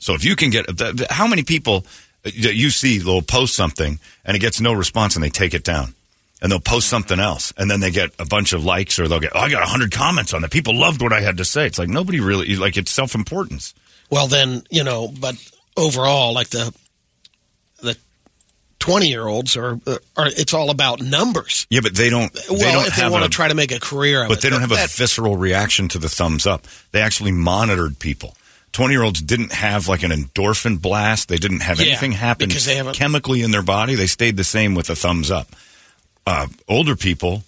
So 0.00 0.14
if 0.14 0.24
you 0.24 0.34
can 0.34 0.50
get, 0.50 0.66
how 1.10 1.26
many 1.28 1.44
people 1.44 1.86
uh, 2.26 2.30
that 2.42 2.54
you 2.56 2.70
see, 2.70 2.98
they'll 2.98 3.22
post 3.22 3.54
something 3.54 4.00
and 4.24 4.36
it 4.36 4.40
gets 4.40 4.60
no 4.60 4.72
response 4.72 5.14
and 5.14 5.22
they 5.24 5.30
take 5.30 5.54
it 5.54 5.62
down. 5.62 5.94
And 6.42 6.50
they'll 6.50 6.58
post 6.58 6.88
something 6.88 7.20
else 7.20 7.52
and 7.58 7.70
then 7.70 7.80
they 7.80 7.90
get 7.90 8.10
a 8.18 8.24
bunch 8.24 8.52
of 8.54 8.64
likes 8.64 8.98
or 8.98 9.06
they'll 9.08 9.20
get, 9.20 9.32
oh, 9.34 9.40
I 9.40 9.50
got 9.50 9.60
100 9.60 9.92
comments 9.92 10.32
on 10.34 10.40
that. 10.42 10.50
People 10.50 10.74
loved 10.74 11.02
what 11.02 11.12
I 11.12 11.20
had 11.20 11.36
to 11.36 11.44
say. 11.44 11.66
It's 11.66 11.78
like 11.78 11.90
nobody 11.90 12.18
really, 12.18 12.56
like 12.56 12.76
it's 12.78 12.90
self 12.90 13.14
importance. 13.14 13.74
Well, 14.10 14.26
then 14.26 14.62
you 14.70 14.82
know, 14.82 15.08
but 15.20 15.36
overall, 15.76 16.32
like 16.32 16.48
the 16.48 16.74
the 17.82 17.96
twenty 18.78 19.08
year 19.08 19.26
olds 19.26 19.56
are 19.56 19.78
are 20.16 20.26
it's 20.26 20.54
all 20.54 20.70
about 20.70 21.00
numbers. 21.02 21.66
Yeah, 21.70 21.80
but 21.82 21.94
they 21.94 22.10
don't, 22.10 22.32
Well, 22.48 22.58
they 22.58 22.72
don't 22.72 22.86
if 22.88 22.96
they 22.96 23.08
want 23.08 23.24
a, 23.24 23.28
to 23.28 23.32
try 23.32 23.48
to 23.48 23.54
make 23.54 23.70
a 23.72 23.78
career 23.78 24.20
out 24.22 24.26
of 24.26 24.26
it. 24.26 24.34
but 24.34 24.38
it, 24.38 24.42
they 24.42 24.50
don't 24.50 24.60
have 24.62 24.72
a 24.72 24.76
That- 24.76 24.90
visceral 24.90 25.36
reaction 25.36 25.88
to 25.88 25.98
the 25.98 26.08
thumbs 26.08 26.46
up. 26.46 26.66
They 26.92 27.02
actually 27.02 27.32
monitored 27.32 27.98
people. 27.98 28.34
20 28.72 28.94
year 28.94 29.02
olds 29.02 29.20
didn't 29.20 29.52
have 29.52 29.88
like 29.88 30.02
an 30.02 30.10
endorphin 30.12 30.80
blast. 30.80 31.28
They 31.28 31.36
didn't 31.38 31.60
have 31.60 31.80
Yeah, 31.80 31.88
anything 31.88 32.12
happen 32.12 32.48
because 32.48 32.64
they 32.66 32.76
haven't- 32.76 32.94
chemically 32.94 33.42
in 33.42 33.50
their 33.50 33.62
body. 33.62 33.94
They 33.94 34.06
stayed 34.06 34.36
the 34.36 34.44
same 34.44 34.74
with 34.74 34.88
a 34.90 34.96
thumbs 34.96 35.30
up. 35.30 35.48
Uh, 36.26 36.46
older 36.68 36.94
people 36.96 37.42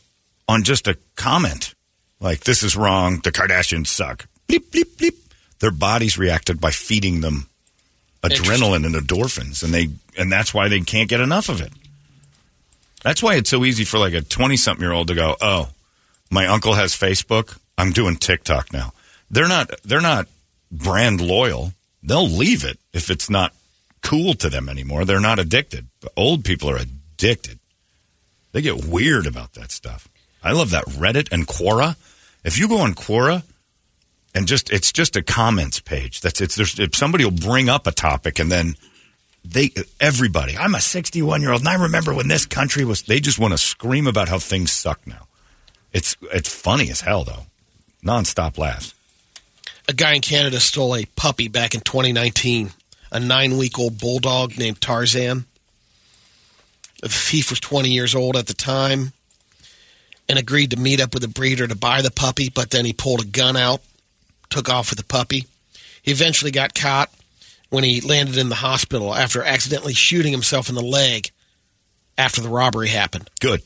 on 0.48 0.64
just 0.64 0.88
a 0.88 0.96
comment 1.16 1.74
like, 2.20 2.40
this 2.44 2.62
is 2.62 2.76
wrong. 2.76 3.20
The 3.22 3.32
Kardashians 3.32 3.88
suck. 3.88 4.26
Bleep, 4.48 4.70
bleep, 4.70 4.96
bleep. 4.96 5.16
Their 5.58 5.70
bodies 5.72 6.16
reacted 6.18 6.60
by 6.60 6.70
feeding 6.70 7.20
them 7.20 7.48
adrenaline 8.22 8.86
and 8.86 8.94
endorphins. 8.94 9.62
And 9.64 9.74
they, 9.74 9.88
and 10.16 10.30
that's 10.30 10.54
why 10.54 10.68
they 10.68 10.80
can't 10.80 11.08
get 11.08 11.20
enough 11.20 11.48
of 11.48 11.60
it. 11.60 11.72
That's 13.02 13.22
why 13.22 13.34
it's 13.34 13.50
so 13.50 13.64
easy 13.64 13.84
for 13.84 13.98
like 13.98 14.14
a 14.14 14.22
20 14.22 14.56
something 14.56 14.82
year 14.82 14.92
old 14.92 15.08
to 15.08 15.14
go, 15.14 15.36
oh, 15.40 15.70
my 16.30 16.46
uncle 16.46 16.74
has 16.74 16.94
Facebook. 16.94 17.58
I'm 17.76 17.90
doing 17.92 18.16
TikTok 18.16 18.72
now. 18.72 18.92
They're 19.30 19.48
not, 19.48 19.70
they're 19.84 20.00
not 20.00 20.28
brand 20.72 21.20
loyal. 21.20 21.72
They'll 22.02 22.28
leave 22.28 22.64
it 22.64 22.78
if 22.92 23.10
it's 23.10 23.30
not 23.30 23.54
cool 24.02 24.34
to 24.34 24.48
them 24.48 24.68
anymore. 24.68 25.04
They're 25.04 25.20
not 25.20 25.38
addicted. 25.38 25.86
But 26.00 26.12
old 26.16 26.44
people 26.44 26.68
are 26.70 26.76
addicted. 26.76 27.60
They 28.50 28.62
get 28.62 28.84
weird 28.84 29.26
about 29.26 29.52
that 29.54 29.70
stuff. 29.70 30.08
I 30.42 30.52
love 30.52 30.70
that 30.70 30.86
Reddit 30.86 31.30
and 31.30 31.46
Quora. 31.46 31.96
If 32.44 32.58
you 32.58 32.68
go 32.68 32.78
on 32.78 32.94
Quora, 32.94 33.44
and 34.34 34.46
just 34.48 34.70
it's 34.70 34.92
just 34.92 35.16
a 35.16 35.22
comments 35.22 35.80
page. 35.80 36.20
That's 36.20 36.40
it's 36.40 36.56
there's 36.56 36.78
if 36.78 36.96
somebody 36.96 37.24
will 37.24 37.32
bring 37.32 37.68
up 37.68 37.86
a 37.86 37.92
topic 37.92 38.38
and 38.38 38.50
then 38.50 38.76
they 39.44 39.70
everybody. 40.00 40.56
I'm 40.56 40.74
a 40.74 40.80
61 40.80 41.42
year 41.42 41.52
old 41.52 41.60
and 41.60 41.68
I 41.68 41.74
remember 41.74 42.14
when 42.14 42.28
this 42.28 42.46
country 42.46 42.84
was. 42.84 43.02
They 43.02 43.20
just 43.20 43.38
want 43.38 43.52
to 43.52 43.58
scream 43.58 44.06
about 44.06 44.28
how 44.28 44.38
things 44.38 44.72
suck 44.72 45.06
now. 45.06 45.26
It's 45.92 46.16
it's 46.32 46.52
funny 46.52 46.90
as 46.90 47.02
hell 47.02 47.24
though, 47.24 47.46
nonstop 48.04 48.56
laughs. 48.58 48.94
A 49.88 49.92
guy 49.92 50.14
in 50.14 50.20
Canada 50.20 50.60
stole 50.60 50.94
a 50.94 51.04
puppy 51.16 51.48
back 51.48 51.74
in 51.74 51.80
2019, 51.80 52.70
a 53.10 53.20
nine 53.20 53.58
week 53.58 53.78
old 53.78 53.98
bulldog 53.98 54.56
named 54.56 54.80
Tarzan. 54.80 55.44
The 57.02 57.08
thief 57.08 57.50
was 57.50 57.58
20 57.58 57.90
years 57.90 58.14
old 58.14 58.36
at 58.36 58.46
the 58.46 58.54
time 58.54 59.12
and 60.28 60.38
agreed 60.38 60.70
to 60.70 60.78
meet 60.78 61.00
up 61.00 61.14
with 61.14 61.24
a 61.24 61.28
breeder 61.28 61.66
to 61.66 61.74
buy 61.74 62.00
the 62.00 62.12
puppy, 62.12 62.48
but 62.48 62.70
then 62.70 62.84
he 62.84 62.92
pulled 62.92 63.22
a 63.22 63.26
gun 63.26 63.56
out, 63.56 63.82
took 64.50 64.68
off 64.68 64.90
with 64.90 64.98
the 64.98 65.04
puppy. 65.04 65.46
He 66.02 66.12
eventually 66.12 66.52
got 66.52 66.74
caught 66.74 67.10
when 67.70 67.82
he 67.82 68.00
landed 68.00 68.38
in 68.38 68.48
the 68.48 68.54
hospital 68.54 69.14
after 69.14 69.42
accidentally 69.42 69.94
shooting 69.94 70.32
himself 70.32 70.68
in 70.68 70.76
the 70.76 70.82
leg 70.82 71.30
after 72.16 72.40
the 72.40 72.48
robbery 72.48 72.88
happened. 72.88 73.28
Good. 73.40 73.62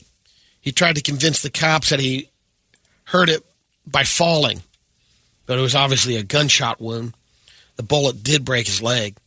He 0.61 0.71
tried 0.71 0.95
to 0.95 1.01
convince 1.01 1.41
the 1.41 1.49
cops 1.51 1.89
that 1.89 1.99
he 1.99 2.29
hurt 3.05 3.29
it 3.29 3.45
by 3.85 4.03
falling, 4.03 4.63
but 5.47 5.57
it 5.57 5.61
was 5.61 5.73
obviously 5.73 6.17
a 6.17 6.23
gunshot 6.23 6.79
wound. 6.79 7.15
The 7.77 7.83
bullet 7.83 8.21
did 8.21 8.45
break 8.45 8.67
his 8.67 8.81
leg. 8.81 9.17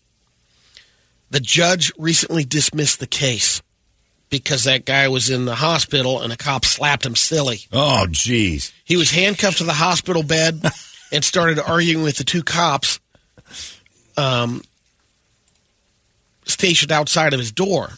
The 1.31 1.41
judge 1.41 1.93
recently 1.99 2.45
dismissed 2.45 3.01
the 3.01 3.07
case 3.07 3.63
because 4.29 4.65
that 4.65 4.85
guy 4.85 5.09
was 5.09 5.31
in 5.31 5.45
the 5.45 5.57
hospital 5.57 6.21
and 6.21 6.33
a 6.33 6.37
cop 6.37 6.65
slapped 6.65 7.05
him 7.05 7.17
silly. 7.17 7.61
Oh, 7.73 8.07
jeez. 8.09 8.73
He 8.85 8.97
was 8.97 9.11
handcuffed 9.11 9.59
to 9.59 9.65
the 9.65 9.73
hospital 9.73 10.23
bed 10.23 10.63
and 11.13 11.25
started 11.25 11.59
arguing 11.59 12.05
with 12.05 12.17
the 12.19 12.25
two 12.25 12.43
cops 12.43 13.01
um, 14.17 14.63
stationed 16.45 16.93
outside 16.93 17.33
of 17.33 17.41
his 17.41 17.53
door. 17.53 17.91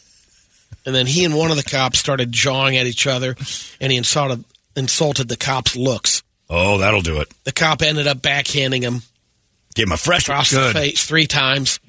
And 0.85 0.95
then 0.95 1.07
he 1.07 1.25
and 1.25 1.37
one 1.37 1.51
of 1.51 1.57
the 1.57 1.63
cops 1.63 1.99
started 1.99 2.33
jawing 2.33 2.77
at 2.77 2.87
each 2.87 3.07
other, 3.07 3.37
and 3.81 3.93
he 3.93 3.99
insulted, 3.99 4.45
insulted 4.75 5.29
the 5.29 5.37
cop's 5.37 5.77
looks. 5.77 6.23
Oh, 6.55 6.79
that'll 6.79 7.01
do 7.01 7.21
it. 7.21 7.33
The 7.45 7.53
cop 7.53 7.81
ended 7.81 8.07
up 8.07 8.19
backhanding 8.19 8.83
him 8.83 9.01
Give 9.75 9.89
him 9.89 9.93
a 9.93 9.97
fresh 9.97 10.29
across 10.29 10.51
the 10.51 10.71
face 10.75 11.05
three 11.07 11.27
times, 11.27 11.81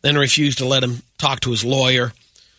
then 0.00 0.16
refused 0.16 0.58
to 0.58 0.64
let 0.64 0.82
him 0.82 1.02
talk 1.18 1.40
to 1.40 1.50
his 1.50 1.62
lawyer. 1.62 2.14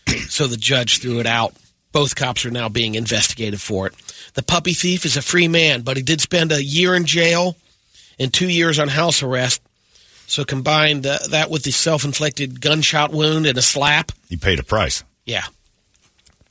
so 0.30 0.46
the 0.46 0.58
judge 0.58 1.00
threw 1.00 1.20
it 1.20 1.26
out. 1.26 1.56
Both 1.92 2.16
cops 2.16 2.46
are 2.46 2.52
now 2.52 2.70
being 2.70 2.94
investigated 2.94 3.60
for 3.60 3.88
it. 3.88 3.94
The 4.36 4.44
puppy 4.44 4.74
thief 4.74 5.06
is 5.06 5.18
a 5.18 5.24
free 5.24 5.48
man, 5.48 5.82
but 5.82 5.98
he 5.98 6.04
did 6.04 6.22
spend 6.22 6.52
a 6.52 6.64
year 6.64 6.94
in 6.94 7.06
jail 7.06 7.56
and 8.20 8.32
two 8.32 8.48
years 8.50 8.78
on 8.78 8.88
house 8.90 9.24
arrest. 9.24 9.62
So 10.28 10.44
combined 10.46 11.06
uh, 11.08 11.18
that 11.32 11.50
with 11.50 11.64
the 11.64 11.72
self-inflicted 11.72 12.62
gunshot 12.62 13.12
wound 13.12 13.46
and 13.48 13.58
a 13.58 13.62
slap, 13.64 14.12
He 14.30 14.38
paid 14.38 14.60
a 14.60 14.64
price. 14.64 15.04
yeah. 15.26 15.46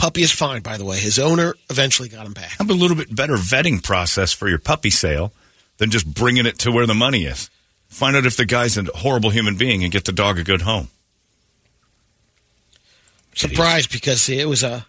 Puppy 0.02 0.22
is 0.22 0.32
fine, 0.32 0.62
by 0.62 0.78
the 0.78 0.84
way. 0.84 0.98
His 0.98 1.20
owner 1.20 1.54
eventually 1.70 2.08
got 2.08 2.26
him 2.26 2.32
back. 2.32 2.58
Have 2.58 2.68
a 2.70 2.74
little 2.74 2.96
bit 2.96 3.14
better 3.14 3.34
vetting 3.36 3.80
process 3.80 4.32
for 4.32 4.48
your 4.48 4.58
puppy 4.58 4.90
sale 4.90 5.32
than 5.76 5.92
just 5.92 6.12
bringing 6.12 6.44
it 6.44 6.58
to 6.58 6.72
where 6.72 6.86
the 6.88 6.94
money 6.94 7.24
is. 7.24 7.48
Find 7.88 8.16
out 8.16 8.26
if 8.26 8.36
the 8.36 8.44
guy's 8.44 8.76
a 8.76 8.82
horrible 8.96 9.30
human 9.30 9.56
being 9.56 9.84
and 9.84 9.92
get 9.92 10.04
the 10.04 10.10
dog 10.10 10.40
a 10.40 10.42
good 10.42 10.62
home. 10.62 10.88
Surprised 13.36 13.92
because 13.92 14.28
it 14.28 14.48
was 14.48 14.64
a 14.64 14.84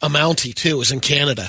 a 0.00 0.08
Mountie 0.08 0.54
too. 0.54 0.68
It 0.76 0.78
was 0.78 0.92
in 0.92 1.00
Canada. 1.00 1.48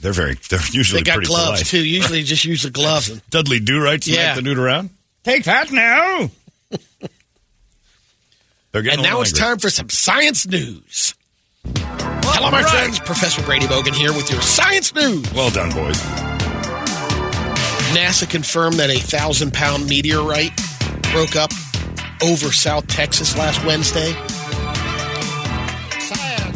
They're 0.00 0.14
very. 0.14 0.36
They're 0.48 0.60
usually 0.72 1.02
They 1.02 1.12
got 1.12 1.22
gloves 1.24 1.50
polite. 1.60 1.66
too. 1.66 1.86
Usually 1.86 2.22
just 2.22 2.46
use 2.46 2.62
the 2.62 2.70
gloves. 2.70 3.10
And, 3.10 3.20
Dudley 3.30 3.60
Do 3.60 3.82
Right 3.82 4.02
smack 4.02 4.16
Yeah. 4.16 4.34
the 4.34 4.40
dude 4.40 4.56
around. 4.58 4.88
Take 5.24 5.44
that 5.44 5.70
now. 5.70 6.30
They're 8.72 8.80
getting 8.80 9.00
and 9.00 9.02
now 9.02 9.20
it's 9.20 9.32
time 9.32 9.58
for 9.58 9.68
some 9.68 9.90
science 9.90 10.46
news. 10.46 11.14
Hello, 11.64 12.50
my 12.50 12.62
friends. 12.62 12.98
Professor 13.00 13.42
Brady 13.42 13.66
Bogan 13.66 13.94
here 13.94 14.12
with 14.12 14.30
your 14.30 14.40
science 14.40 14.94
news. 14.94 15.30
Well 15.34 15.50
done, 15.50 15.70
boys. 15.72 16.00
NASA 17.94 18.28
confirmed 18.28 18.76
that 18.76 18.90
a 18.90 18.98
thousand 18.98 19.52
pound 19.52 19.88
meteorite 19.88 20.52
broke 21.12 21.36
up 21.36 21.50
over 22.22 22.52
South 22.52 22.86
Texas 22.86 23.36
last 23.36 23.64
Wednesday. 23.64 24.12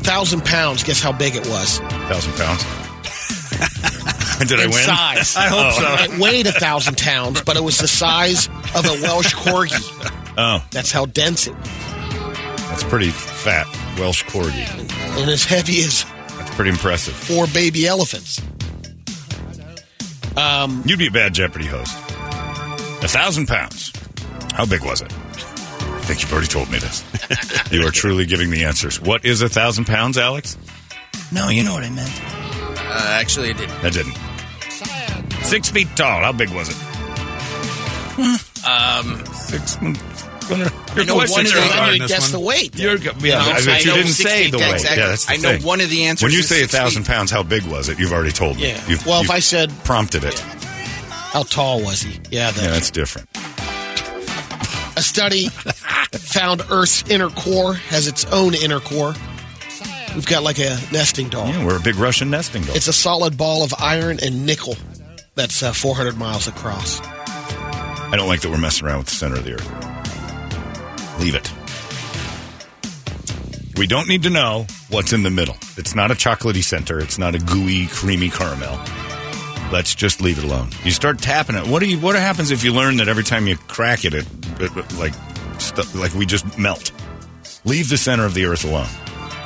Thousand 0.02 0.44
pounds. 0.44 0.82
Guess 0.84 1.00
how 1.00 1.12
big 1.12 1.34
it 1.34 1.46
was? 1.48 1.78
Thousand 2.08 2.32
pounds. 2.34 2.62
Did 4.48 4.60
I 4.60 4.66
win? 4.66 4.72
size. 4.72 5.36
I 5.36 5.46
hope 5.48 5.72
oh. 5.76 6.06
so. 6.06 6.14
It 6.14 6.20
weighed 6.20 6.46
a 6.46 6.52
thousand 6.52 6.98
pounds, 6.98 7.40
but 7.42 7.56
it 7.56 7.62
was 7.62 7.78
the 7.78 7.88
size 7.88 8.48
of 8.74 8.84
a 8.84 9.00
Welsh 9.02 9.34
corgi. 9.34 9.80
Oh, 10.36 10.64
That's 10.72 10.90
how 10.90 11.06
dense 11.06 11.46
it 11.46 11.54
was. 11.56 11.68
that's 12.68 12.84
pretty 12.84 13.10
fat. 13.10 13.66
Welsh 13.98 14.24
corgi. 14.24 14.66
And 15.20 15.30
as 15.30 15.44
heavy 15.44 15.78
as 15.80 16.04
That's 16.36 16.54
pretty 16.54 16.70
impressive. 16.70 17.14
four 17.14 17.46
baby 17.48 17.86
elephants. 17.86 18.40
You'd 20.86 20.98
be 20.98 21.06
a 21.06 21.10
bad 21.10 21.32
Jeopardy 21.34 21.66
host. 21.66 21.94
A 23.02 23.08
thousand 23.08 23.46
pounds. 23.46 23.92
How 24.52 24.64
big 24.66 24.82
was 24.84 25.00
it? 25.02 25.12
I 25.12 26.06
think 26.06 26.20
you've 26.22 26.32
already 26.32 26.48
told 26.48 26.70
me 26.70 26.78
this. 26.78 27.02
you 27.72 27.86
are 27.86 27.90
truly 27.90 28.26
giving 28.26 28.50
the 28.50 28.64
answers. 28.64 29.00
What 29.00 29.24
is 29.24 29.40
a 29.42 29.48
thousand 29.48 29.86
pounds, 29.86 30.18
Alex? 30.18 30.58
No, 31.32 31.48
you 31.48 31.62
know 31.64 31.72
what 31.74 31.82
I 31.84 31.90
meant. 31.90 32.12
Uh, 32.78 33.18
actually, 33.20 33.50
I 33.50 33.52
didn't. 33.54 33.80
That 33.82 33.92
didn't. 33.94 35.44
Six 35.44 35.70
feet 35.70 35.88
tall. 35.96 36.20
How 36.20 36.32
big 36.32 36.50
was 36.50 36.68
it? 36.68 36.76
Um, 38.66 39.24
Six. 39.34 39.76
I 40.50 41.04
know 41.04 41.14
one 41.16 41.24
of 41.24 41.30
the- 41.30 41.90
you 41.94 41.98
this 42.00 42.10
guess 42.10 42.20
one. 42.22 42.32
the 42.32 42.40
weight. 42.40 42.78
You're, 42.78 42.96
yeah, 42.96 43.12
No, 43.12 43.38
I- 43.38 43.52
I 43.56 43.64
but 43.64 43.80
you 43.80 43.86
know 43.90 43.96
didn't 43.96 44.12
say 44.12 44.50
the 44.50 44.58
weight. 44.58 44.72
exactly. 44.74 45.02
Yeah, 45.02 45.08
that's 45.08 45.26
the 45.26 45.32
I 45.32 45.36
know 45.36 45.52
thing. 45.52 45.62
one 45.62 45.80
of 45.80 45.90
the 45.90 46.04
answers 46.04 46.22
When 46.24 46.32
you 46.32 46.42
say 46.42 46.62
a 46.62 46.66
thousand 46.68 47.04
pounds, 47.06 47.30
how 47.30 47.42
big 47.42 47.64
was 47.64 47.88
it? 47.88 47.98
You've 47.98 48.12
already 48.12 48.32
told 48.32 48.56
me. 48.56 48.68
Yeah. 48.68 48.80
You've, 48.88 49.04
well, 49.06 49.18
if 49.20 49.24
you've 49.24 49.30
I 49.32 49.40
said 49.40 49.72
prompted 49.84 50.24
it. 50.24 50.38
how 50.38 51.42
tall 51.44 51.82
was 51.82 52.02
he? 52.02 52.20
Yeah, 52.30 52.50
the, 52.52 52.62
Yeah, 52.62 52.70
that's 52.70 52.90
different. 52.90 53.28
a 54.96 55.02
study 55.02 55.48
found 56.12 56.62
Earth's 56.70 57.02
inner 57.10 57.30
core 57.30 57.74
has 57.74 58.06
its 58.06 58.24
own 58.26 58.54
inner 58.54 58.80
core. 58.80 59.14
We've 60.14 60.26
got 60.26 60.44
like 60.44 60.58
a 60.60 60.78
nesting 60.92 61.28
doll. 61.28 61.48
Yeah, 61.48 61.64
we're 61.64 61.76
a 61.76 61.80
big 61.80 61.96
Russian 61.96 62.30
nesting 62.30 62.62
doll. 62.62 62.76
It's 62.76 62.86
a 62.86 62.92
solid 62.92 63.36
ball 63.36 63.64
of 63.64 63.74
iron 63.80 64.20
and 64.22 64.46
nickel 64.46 64.76
that's 65.34 65.60
uh, 65.64 65.72
400 65.72 66.16
miles 66.16 66.46
across. 66.46 67.00
I 67.02 68.12
don't 68.16 68.28
like 68.28 68.42
that 68.42 68.50
we're 68.50 68.58
messing 68.58 68.86
around 68.86 68.98
with 68.98 69.06
the 69.08 69.14
center 69.16 69.34
of 69.36 69.44
the 69.44 69.54
earth. 69.54 69.93
Leave 71.18 71.34
it. 71.34 71.52
We 73.76 73.86
don't 73.86 74.08
need 74.08 74.22
to 74.22 74.30
know 74.30 74.66
what's 74.88 75.12
in 75.12 75.22
the 75.24 75.30
middle. 75.30 75.56
It's 75.76 75.94
not 75.94 76.10
a 76.10 76.14
chocolatey 76.14 76.62
center. 76.62 76.98
It's 77.00 77.18
not 77.18 77.34
a 77.34 77.38
gooey, 77.38 77.88
creamy 77.88 78.30
caramel. 78.30 78.78
Let's 79.72 79.94
just 79.94 80.20
leave 80.20 80.38
it 80.38 80.44
alone. 80.44 80.68
You 80.84 80.92
start 80.92 81.18
tapping 81.18 81.56
it. 81.56 81.66
What 81.66 81.80
do 81.80 81.86
you? 81.88 81.98
What 81.98 82.14
happens 82.14 82.50
if 82.52 82.62
you 82.62 82.72
learn 82.72 82.98
that 82.98 83.08
every 83.08 83.24
time 83.24 83.46
you 83.48 83.56
crack 83.56 84.04
it, 84.04 84.14
it, 84.14 84.26
it- 84.60 84.76
it- 84.76 84.92
like 84.94 85.12
stu- 85.58 85.98
like 85.98 86.14
we 86.14 86.26
just 86.26 86.56
melt? 86.58 86.92
Leave 87.64 87.88
the 87.88 87.96
center 87.96 88.24
of 88.26 88.34
the 88.34 88.44
earth 88.44 88.64
alone. 88.64 88.86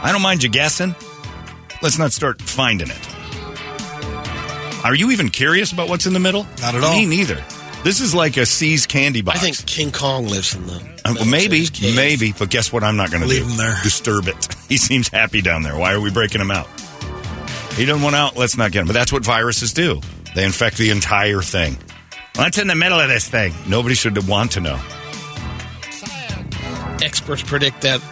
I 0.02 0.10
don't 0.12 0.22
mind 0.22 0.42
you 0.42 0.48
guessing. 0.50 0.94
Let's 1.82 1.98
not 1.98 2.12
start 2.12 2.42
finding 2.42 2.88
it. 2.90 3.08
Are 4.84 4.94
you 4.94 5.10
even 5.12 5.28
curious 5.30 5.72
about 5.72 5.88
what's 5.88 6.06
in 6.06 6.12
the 6.12 6.20
middle? 6.20 6.44
Not 6.60 6.74
at 6.74 6.84
all. 6.84 6.92
Me 6.96 7.06
neither. 7.06 7.42
This 7.84 8.00
is 8.00 8.14
like 8.14 8.36
a 8.36 8.44
See's 8.44 8.86
candy 8.86 9.22
box. 9.22 9.38
I 9.38 9.40
think 9.40 9.66
King 9.66 9.92
Kong 9.92 10.26
lives 10.26 10.54
in 10.54 10.66
the. 10.66 11.00
Uh, 11.04 11.24
maybe, 11.24 11.66
maybe, 11.94 12.32
but 12.32 12.50
guess 12.50 12.72
what? 12.72 12.82
I'm 12.82 12.96
not 12.96 13.10
going 13.10 13.22
to 13.22 13.28
do. 13.28 13.34
Leave 13.34 13.46
him 13.46 13.56
there. 13.56 13.76
Disturb 13.82 14.28
it. 14.28 14.56
He 14.68 14.76
seems 14.76 15.08
happy 15.08 15.40
down 15.40 15.62
there. 15.62 15.78
Why 15.78 15.94
are 15.94 16.00
we 16.00 16.10
breaking 16.10 16.42
him 16.42 16.50
out? 16.50 16.66
He 17.72 17.86
doesn't 17.86 18.02
want 18.02 18.14
out. 18.14 18.36
Let's 18.36 18.58
not 18.58 18.70
get 18.70 18.82
him. 18.82 18.86
But 18.86 18.92
that's 18.92 19.10
what 19.10 19.24
viruses 19.24 19.72
do. 19.72 20.02
They 20.34 20.44
infect 20.44 20.76
the 20.76 20.90
entire 20.90 21.40
thing. 21.40 21.78
What's 22.36 22.58
in 22.58 22.66
the 22.68 22.74
middle 22.74 23.00
of 23.00 23.08
this 23.08 23.26
thing? 23.26 23.54
Nobody 23.66 23.94
should 23.94 24.28
want 24.28 24.52
to 24.52 24.60
know. 24.60 24.78
Experts 27.02 27.42
predict 27.42 27.80
that 27.80 28.02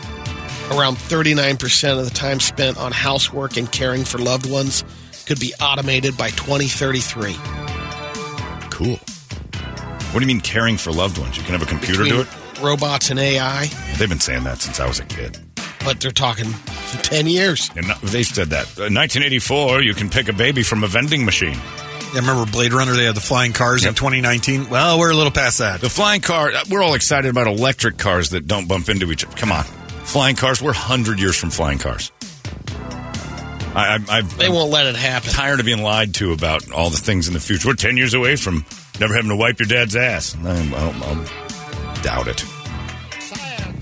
around 0.71 0.97
39% 0.97 1.99
of 1.99 2.05
the 2.05 2.11
time 2.11 2.41
spent 2.41 2.79
on 2.79 2.91
housework 2.91 3.59
and 3.59 3.71
caring 3.71 4.05
for 4.05 4.19
loved 4.19 4.51
ones 4.51 4.83
could 5.27 5.39
be 5.39 5.53
automated 5.61 6.17
by 6.17 6.31
2033. 6.31 7.37
Cool. 8.71 8.99
What 10.17 10.21
do 10.21 10.29
you 10.29 10.35
mean 10.35 10.41
caring 10.41 10.79
for 10.79 10.93
loved 10.93 11.19
ones? 11.19 11.37
You 11.37 11.43
can 11.43 11.53
have 11.53 11.61
a 11.61 11.67
computer 11.67 12.03
do 12.05 12.23
it. 12.23 12.29
Robots 12.63 13.11
and 13.11 13.19
AI, 13.21 13.67
They've 13.99 14.09
been 14.09 14.19
saying 14.19 14.45
that 14.45 14.63
since 14.63 14.81
I 14.81 14.87
was 14.89 14.99
a 14.99 15.05
kid. 15.05 15.37
but 15.85 16.01
they're 16.01 16.11
talking 16.11 16.51
10 17.03 17.27
years. 17.27 17.71
And 17.77 17.87
not- 17.89 18.01
they 18.01 18.23
said 18.23 18.49
that. 18.49 18.65
Uh, 18.79 18.89
1984, 18.89 19.83
you 19.83 19.93
can 19.93 20.09
pick 20.09 20.31
a 20.31 20.33
baby 20.33 20.63
from 20.63 20.85
a 20.85 20.87
vending 20.87 21.27
machine. 21.27 21.59
Yeah, 22.15 22.21
remember 22.21 22.51
Blade 22.51 22.73
Runner? 22.73 22.95
They 22.95 23.05
had 23.05 23.15
the 23.15 23.21
flying 23.21 23.53
cars 23.53 23.85
in 23.85 23.93
2019. 23.93 24.71
Well, 24.71 24.99
we're 24.99 25.11
a 25.11 25.15
little 25.15 25.31
past 25.31 25.59
that. 25.59 25.83
The 25.83 25.91
flying 25.91 26.23
car, 26.23 26.51
uh, 26.51 26.65
we're 26.71 26.83
all 26.83 26.95
excited 26.95 27.29
about 27.31 27.47
electric 27.47 27.99
cars 27.99 28.31
that 28.31 28.47
don't 28.47 28.67
bump 28.67 28.89
into 28.89 29.13
each 29.13 29.23
other. 29.23 29.37
Come 29.37 29.53
on. 29.53 29.65
Flying 30.05 30.37
cars, 30.37 30.63
we're 30.63 30.69
100 30.73 31.21
years 31.21 31.37
from 31.37 31.51
flying 31.51 31.77
cars. 31.77 32.11
I, 33.75 33.97
I, 33.97 33.99
I, 34.09 34.21
They 34.23 34.49
won't 34.49 34.71
let 34.71 34.87
it 34.87 34.97
happen. 34.97 35.29
tired 35.31 35.61
of 35.61 35.67
being 35.67 35.83
lied 35.83 36.15
to 36.15 36.33
about 36.33 36.73
all 36.73 36.89
the 36.89 36.97
things 36.97 37.29
in 37.29 37.35
the 37.35 37.41
future. 37.41 37.69
We're 37.69 37.75
10 37.75 37.99
years 37.99 38.15
away 38.15 38.37
from 38.37 38.65
Never 39.01 39.15
having 39.15 39.31
to 39.31 39.37
wipe 39.37 39.59
your 39.59 39.67
dad's 39.67 39.97
ass. 39.97 40.37
I, 40.45 40.51
I'll, 40.75 41.05
I'll 41.05 42.03
doubt 42.03 42.29
it. 42.29 42.45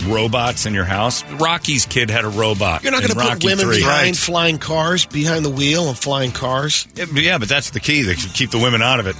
Robots 0.07 0.65
in 0.65 0.73
your 0.73 0.85
house. 0.85 1.23
Rocky's 1.33 1.85
kid 1.85 2.09
had 2.09 2.25
a 2.25 2.29
robot. 2.29 2.83
You're 2.83 2.91
not 2.91 2.99
going 3.01 3.09
to 3.09 3.15
put 3.15 3.27
Rocky 3.27 3.47
women 3.47 3.69
III. 3.69 3.77
behind 3.79 4.17
flying 4.17 4.57
cars, 4.59 5.05
behind 5.05 5.43
the 5.43 5.49
wheel 5.49 5.89
of 5.89 5.97
flying 5.97 6.31
cars. 6.31 6.87
Yeah, 6.95 7.37
but- 7.39 7.49
that's 7.49 7.71
the 7.71 7.79
key. 7.79 8.03
They 8.03 8.13
should 8.15 8.33
keep 8.33 8.51
the 8.51 8.59
women 8.59 8.81
out 8.81 8.99
of 8.99 9.07
it. 9.07 9.15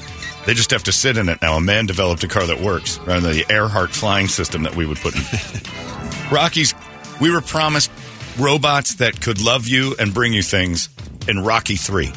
They 0.45 0.53
just 0.53 0.69
have 0.71 0.83
to 0.83 0.91
sit 0.91 1.17
in 1.17 1.27
it 1.27 1.41
now. 1.41 1.57
A 1.57 1.61
man 1.61 1.87
developed 1.87 2.23
a 2.23 2.27
car 2.27 2.45
that 2.45 2.61
works, 2.61 2.99
rather 2.99 3.21
than 3.21 3.31
the 3.33 3.45
Earhart 3.51 3.89
flying 3.89 4.27
system 4.27 4.61
that 4.63 4.75
we 4.75 4.85
would 4.85 4.97
put 4.99 5.15
in. 5.15 5.21
Rocky's, 6.31 6.75
we 7.19 7.31
were 7.31 7.41
promised 7.41 7.89
robots 8.37 8.95
that 8.95 9.19
could 9.19 9.41
love 9.41 9.67
you 9.67 9.95
and 9.97 10.13
bring 10.13 10.33
you 10.33 10.43
things 10.43 10.89
in 11.27 11.43
Rocky 11.43 11.77
3. 11.77 12.11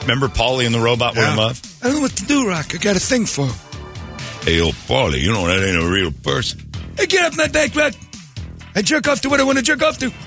Remember 0.00 0.26
Paulie 0.26 0.66
and 0.66 0.74
the 0.74 0.80
robot 0.80 1.14
were 1.14 1.22
in 1.22 1.36
love? 1.36 1.62
I 1.82 1.86
don't 1.86 1.96
know 1.96 2.00
what 2.02 2.16
to 2.16 2.24
do, 2.26 2.48
Rock. 2.48 2.74
I 2.74 2.78
got 2.78 2.94
a 2.94 3.00
thing 3.00 3.26
for 3.26 3.46
him. 3.46 3.54
Hey, 4.42 4.60
old 4.60 4.74
Paulie, 4.74 5.20
you 5.20 5.32
know 5.32 5.46
that 5.48 5.66
ain't 5.66 5.82
a 5.82 5.88
real 5.88 6.12
person. 6.12 6.60
Hey, 6.96 7.06
get 7.06 7.24
off 7.24 7.36
my 7.36 7.48
back, 7.48 7.74
Rock. 7.74 7.94
I 8.76 8.82
jerk 8.82 9.08
off 9.08 9.20
to 9.22 9.28
what 9.28 9.40
I 9.40 9.44
want 9.44 9.58
to 9.58 9.64
jerk 9.64 9.82
off 9.82 9.98
to. 9.98 10.12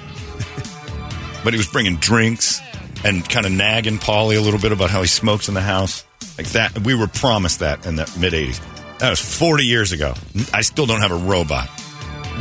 But 1.44 1.54
he 1.54 1.58
was 1.60 1.68
bringing 1.68 1.98
drinks 1.98 2.60
and 3.04 3.28
kind 3.30 3.46
of 3.46 3.52
nagging 3.52 4.00
Paulie 4.00 4.36
a 4.36 4.42
little 4.42 4.60
bit 4.60 4.72
about 4.72 4.90
how 4.90 5.02
he 5.02 5.08
smokes 5.08 5.48
in 5.48 5.54
the 5.54 5.62
house. 5.62 6.04
Like 6.40 6.48
that. 6.50 6.80
We 6.80 6.96
were 6.96 7.06
promised 7.06 7.60
that 7.60 7.86
in 7.86 7.98
the 7.98 8.12
mid 8.20 8.34
80s. 8.34 8.60
That 8.98 9.12
was 9.12 9.20
40 9.20 9.64
years 9.64 9.92
ago. 9.92 10.16
I 10.54 10.62
still 10.62 10.88
don't 10.88 11.02
have 11.02 11.12
a 11.12 11.16
robot. 11.16 11.70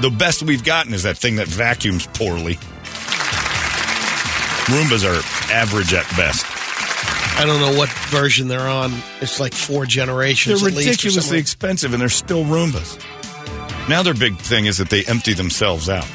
The 0.00 0.08
best 0.08 0.42
we've 0.42 0.64
gotten 0.64 0.94
is 0.94 1.02
that 1.02 1.18
thing 1.18 1.36
that 1.36 1.48
vacuums 1.48 2.06
poorly. 2.06 2.54
Roombas 4.72 5.04
are 5.04 5.20
average 5.52 5.92
at 5.92 6.08
best. 6.16 6.46
I 7.36 7.44
don't 7.46 7.60
know 7.60 7.76
what 7.78 7.88
version 8.10 8.48
they're 8.48 8.68
on. 8.68 8.92
It's 9.20 9.40
like 9.40 9.52
four 9.54 9.86
generations. 9.86 10.60
They're 10.60 10.68
at 10.70 10.74
least 10.76 10.88
or 10.88 10.90
ridiculously 10.92 11.38
expensive 11.38 11.92
and 11.92 12.00
they're 12.00 12.08
still 12.08 12.44
Roombas. 12.44 12.98
Now 13.88 14.02
their 14.02 14.14
big 14.14 14.36
thing 14.38 14.66
is 14.66 14.78
that 14.78 14.88
they 14.88 15.04
empty 15.04 15.34
themselves 15.34 15.88
out. 15.88 16.08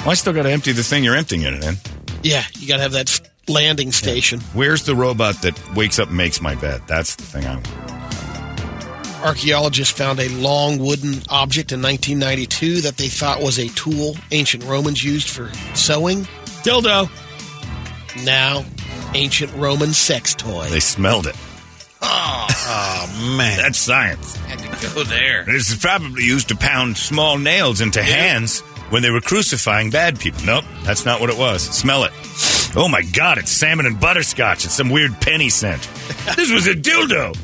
Well, 0.00 0.10
I 0.10 0.14
still 0.14 0.32
got 0.32 0.44
to 0.44 0.50
empty 0.50 0.72
the 0.72 0.82
thing 0.82 1.04
you're 1.04 1.16
emptying 1.16 1.42
it 1.42 1.62
in. 1.62 1.76
Yeah, 2.22 2.44
you 2.58 2.66
got 2.66 2.76
to 2.76 2.82
have 2.82 2.92
that 2.92 3.20
landing 3.48 3.92
station. 3.92 4.40
Where's 4.52 4.84
the 4.84 4.94
robot 4.94 5.42
that 5.42 5.60
wakes 5.74 5.98
up 5.98 6.08
and 6.08 6.16
makes 6.16 6.40
my 6.40 6.54
bed? 6.54 6.82
That's 6.86 7.14
the 7.16 7.22
thing 7.22 7.44
I 7.44 7.54
want. 7.56 9.24
Archaeologists 9.24 9.96
found 9.96 10.20
a 10.20 10.28
long 10.28 10.78
wooden 10.78 11.22
object 11.28 11.72
in 11.72 11.82
1992 11.82 12.82
that 12.82 12.96
they 12.96 13.08
thought 13.08 13.40
was 13.40 13.58
a 13.58 13.68
tool 13.70 14.16
ancient 14.30 14.64
Romans 14.64 15.02
used 15.02 15.28
for 15.28 15.52
sewing. 15.74 16.22
Dildo. 16.62 17.10
Now, 18.24 18.64
ancient 19.14 19.52
Roman 19.54 19.92
sex 19.92 20.34
toy. 20.34 20.68
They 20.68 20.80
smelled 20.80 21.26
it. 21.26 21.36
Oh, 22.02 23.34
man. 23.38 23.58
That's 23.58 23.78
science. 23.78 24.36
Had 24.36 24.58
to 24.58 24.94
go 24.94 25.02
there. 25.04 25.44
This 25.44 25.70
is 25.70 25.78
probably 25.78 26.24
used 26.24 26.48
to 26.48 26.56
pound 26.56 26.96
small 26.96 27.38
nails 27.38 27.80
into 27.80 28.02
hands 28.02 28.60
when 28.90 29.02
they 29.02 29.10
were 29.10 29.20
crucifying 29.20 29.90
bad 29.90 30.18
people. 30.20 30.42
Nope, 30.44 30.64
that's 30.84 31.04
not 31.04 31.20
what 31.20 31.30
it 31.30 31.38
was. 31.38 31.62
Smell 31.62 32.04
it. 32.04 32.12
Oh 32.76 32.88
my 32.90 33.02
god, 33.02 33.38
it's 33.38 33.50
salmon 33.50 33.86
and 33.86 33.98
butterscotch. 33.98 34.64
It's 34.64 34.74
some 34.74 34.90
weird 34.90 35.18
penny 35.20 35.48
scent. 35.48 35.82
this 36.36 36.52
was 36.52 36.66
a 36.66 36.74
dildo. 36.74 37.34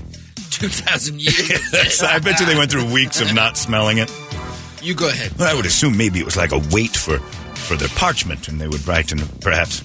2,000 0.50 1.20
years. 1.20 2.02
I 2.02 2.18
bet 2.18 2.38
you 2.38 2.46
they 2.46 2.54
went 2.56 2.70
through 2.70 2.92
weeks 2.92 3.20
of 3.20 3.32
not 3.34 3.56
smelling 3.56 3.98
it. 3.98 4.12
you 4.82 4.94
go 4.94 5.08
ahead. 5.08 5.32
Well, 5.38 5.50
I 5.50 5.54
would 5.56 5.66
assume 5.66 5.96
maybe 5.96 6.18
it 6.20 6.24
was 6.26 6.36
like 6.36 6.52
a 6.52 6.58
weight 6.70 6.94
for 6.94 7.18
for 7.18 7.76
the 7.76 7.88
parchment, 7.96 8.48
and 8.48 8.60
they 8.60 8.68
would 8.68 8.86
write 8.86 9.12
and 9.12 9.40
perhaps. 9.40 9.82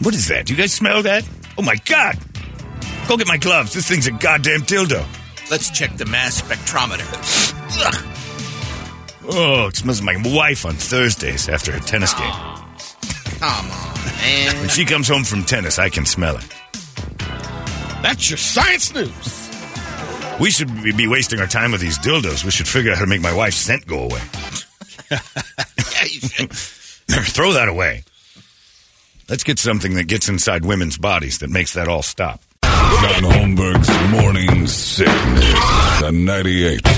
What 0.00 0.14
is 0.14 0.28
that? 0.28 0.46
Do 0.46 0.54
you 0.54 0.58
guys 0.58 0.72
smell 0.72 1.02
that? 1.02 1.28
Oh 1.56 1.62
my 1.62 1.76
god! 1.84 2.18
Go 3.08 3.16
get 3.16 3.26
my 3.26 3.36
gloves. 3.36 3.72
This 3.72 3.88
thing's 3.88 4.06
a 4.06 4.12
goddamn 4.12 4.60
dildo. 4.62 5.04
Let's 5.50 5.70
check 5.70 5.96
the 5.96 6.04
mass 6.06 6.42
spectrometer. 6.42 7.06
Ugh. 7.86 8.14
Oh, 9.30 9.66
it 9.68 9.76
smells 9.76 10.02
like 10.02 10.18
my 10.20 10.34
wife 10.34 10.64
on 10.64 10.74
Thursdays 10.74 11.48
after 11.48 11.72
her 11.72 11.80
tennis 11.80 12.14
game. 12.14 12.30
Come 13.40 13.70
on, 13.70 13.94
man. 14.20 14.58
When 14.60 14.68
she 14.68 14.84
comes 14.84 15.08
home 15.08 15.24
from 15.24 15.44
tennis, 15.44 15.78
I 15.78 15.88
can 15.90 16.06
smell 16.06 16.36
it. 16.36 16.46
That's 18.02 18.30
your 18.30 18.36
science 18.38 18.94
news. 18.94 19.50
We 20.40 20.50
should 20.50 20.72
be 20.96 21.06
wasting 21.08 21.40
our 21.40 21.46
time 21.46 21.72
with 21.72 21.80
these 21.80 21.98
dildos. 21.98 22.44
We 22.44 22.50
should 22.50 22.68
figure 22.68 22.92
out 22.92 22.98
how 22.98 23.04
to 23.04 23.10
make 23.10 23.20
my 23.20 23.34
wife's 23.34 23.56
scent 23.56 23.86
go 23.86 24.04
away. 24.04 24.20
Yeah, 25.98 26.04
you 26.04 26.20
should. 26.20 26.52
Throw 27.32 27.54
that 27.54 27.66
away. 27.68 28.04
Let's 29.28 29.44
get 29.44 29.58
something 29.58 29.96
that 29.96 30.04
gets 30.04 30.30
inside 30.30 30.64
women's 30.64 30.96
bodies 30.96 31.40
that 31.40 31.50
makes 31.50 31.74
that 31.74 31.86
all 31.86 32.02
stop. 32.02 32.40
John 32.62 33.24
Holmberg's 33.24 34.10
Morning 34.10 34.66
Sickness. 34.66 36.00
The 36.00 36.12
98. 36.12 36.97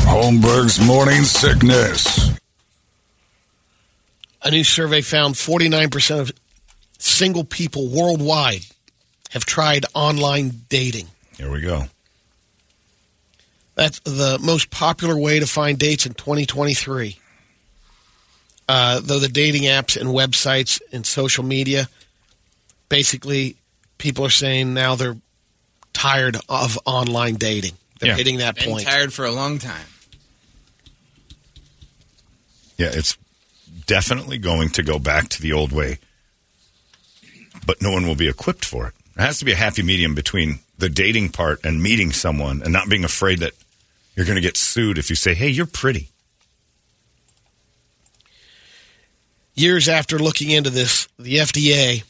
Holmberg's 0.00 0.80
Morning 0.80 1.22
Sickness. 1.24 2.30
A 4.42 4.50
new 4.50 4.64
survey 4.64 5.00
found 5.00 5.34
49% 5.34 6.20
of 6.20 6.32
single 6.98 7.44
people 7.44 7.88
worldwide 7.88 8.62
have 9.30 9.44
tried 9.44 9.84
online 9.94 10.52
dating. 10.68 11.06
Here 11.36 11.50
we 11.50 11.60
go. 11.60 11.84
That's 13.74 14.00
the 14.00 14.38
most 14.42 14.70
popular 14.70 15.16
way 15.16 15.38
to 15.38 15.46
find 15.46 15.78
dates 15.78 16.06
in 16.06 16.14
2023. 16.14 17.18
Uh, 18.68 19.00
though 19.00 19.18
the 19.18 19.28
dating 19.28 19.62
apps 19.62 19.98
and 19.98 20.10
websites 20.10 20.80
and 20.92 21.06
social 21.06 21.44
media, 21.44 21.88
basically, 22.88 23.56
people 23.98 24.24
are 24.26 24.30
saying 24.30 24.74
now 24.74 24.94
they're 24.94 25.16
tired 25.92 26.36
of 26.48 26.78
online 26.84 27.34
dating. 27.36 27.72
They're 27.98 28.10
Yeah. 28.10 28.16
hitting 28.16 28.38
that 28.38 28.56
Been 28.56 28.70
point. 28.70 28.86
tired 28.86 29.12
for 29.12 29.24
a 29.24 29.32
long 29.32 29.58
time. 29.58 29.86
Yeah, 32.76 32.90
it's 32.92 33.16
definitely 33.86 34.38
going 34.38 34.70
to 34.70 34.82
go 34.82 34.98
back 34.98 35.28
to 35.30 35.42
the 35.42 35.52
old 35.52 35.72
way, 35.72 35.98
but 37.66 37.82
no 37.82 37.90
one 37.90 38.06
will 38.06 38.14
be 38.14 38.28
equipped 38.28 38.64
for 38.64 38.88
it. 38.88 38.94
There 39.16 39.26
has 39.26 39.38
to 39.40 39.44
be 39.44 39.52
a 39.52 39.56
happy 39.56 39.82
medium 39.82 40.14
between 40.14 40.60
the 40.78 40.88
dating 40.88 41.30
part 41.30 41.64
and 41.64 41.82
meeting 41.82 42.12
someone 42.12 42.62
and 42.62 42.72
not 42.72 42.88
being 42.88 43.04
afraid 43.04 43.40
that 43.40 43.52
you're 44.14 44.26
going 44.26 44.36
to 44.36 44.42
get 44.42 44.56
sued 44.56 44.96
if 44.96 45.10
you 45.10 45.16
say, 45.16 45.34
hey, 45.34 45.48
you're 45.48 45.66
pretty. 45.66 46.10
Years 49.54 49.88
after 49.88 50.18
looking 50.20 50.50
into 50.50 50.70
this, 50.70 51.08
the 51.18 51.38
FDA 51.38 52.04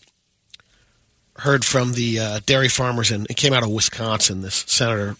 heard 1.39 1.65
from 1.65 1.93
the 1.95 2.19
uh, 2.19 2.41
dairy 2.45 2.69
farmers, 2.69 3.11
and 3.11 3.27
it 3.31 3.37
came 3.37 3.55
out 3.55 3.63
of 3.63 3.71
Wisconsin. 3.71 4.43
This 4.43 4.65
senator 4.67 5.17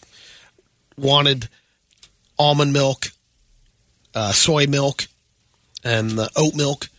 wanted 0.99 1.49
almond 2.37 2.73
milk, 2.73 3.11
uh, 4.13 4.31
soy 4.31 4.67
milk, 4.67 5.07
and 5.83 6.11
the 6.11 6.29
oat 6.35 6.55
milk 6.55 6.89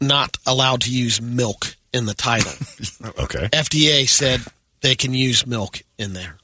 not 0.00 0.36
allowed 0.46 0.80
to 0.82 0.90
use 0.92 1.20
milk 1.20 1.76
in 1.92 2.06
the 2.06 2.14
title. 2.14 2.52
Okay. 3.18 3.48
FDA 3.52 4.08
said 4.08 4.40
they 4.82 4.94
can 4.94 5.14
use 5.14 5.46
milk 5.46 5.80
in 5.98 6.12
there. 6.12 6.36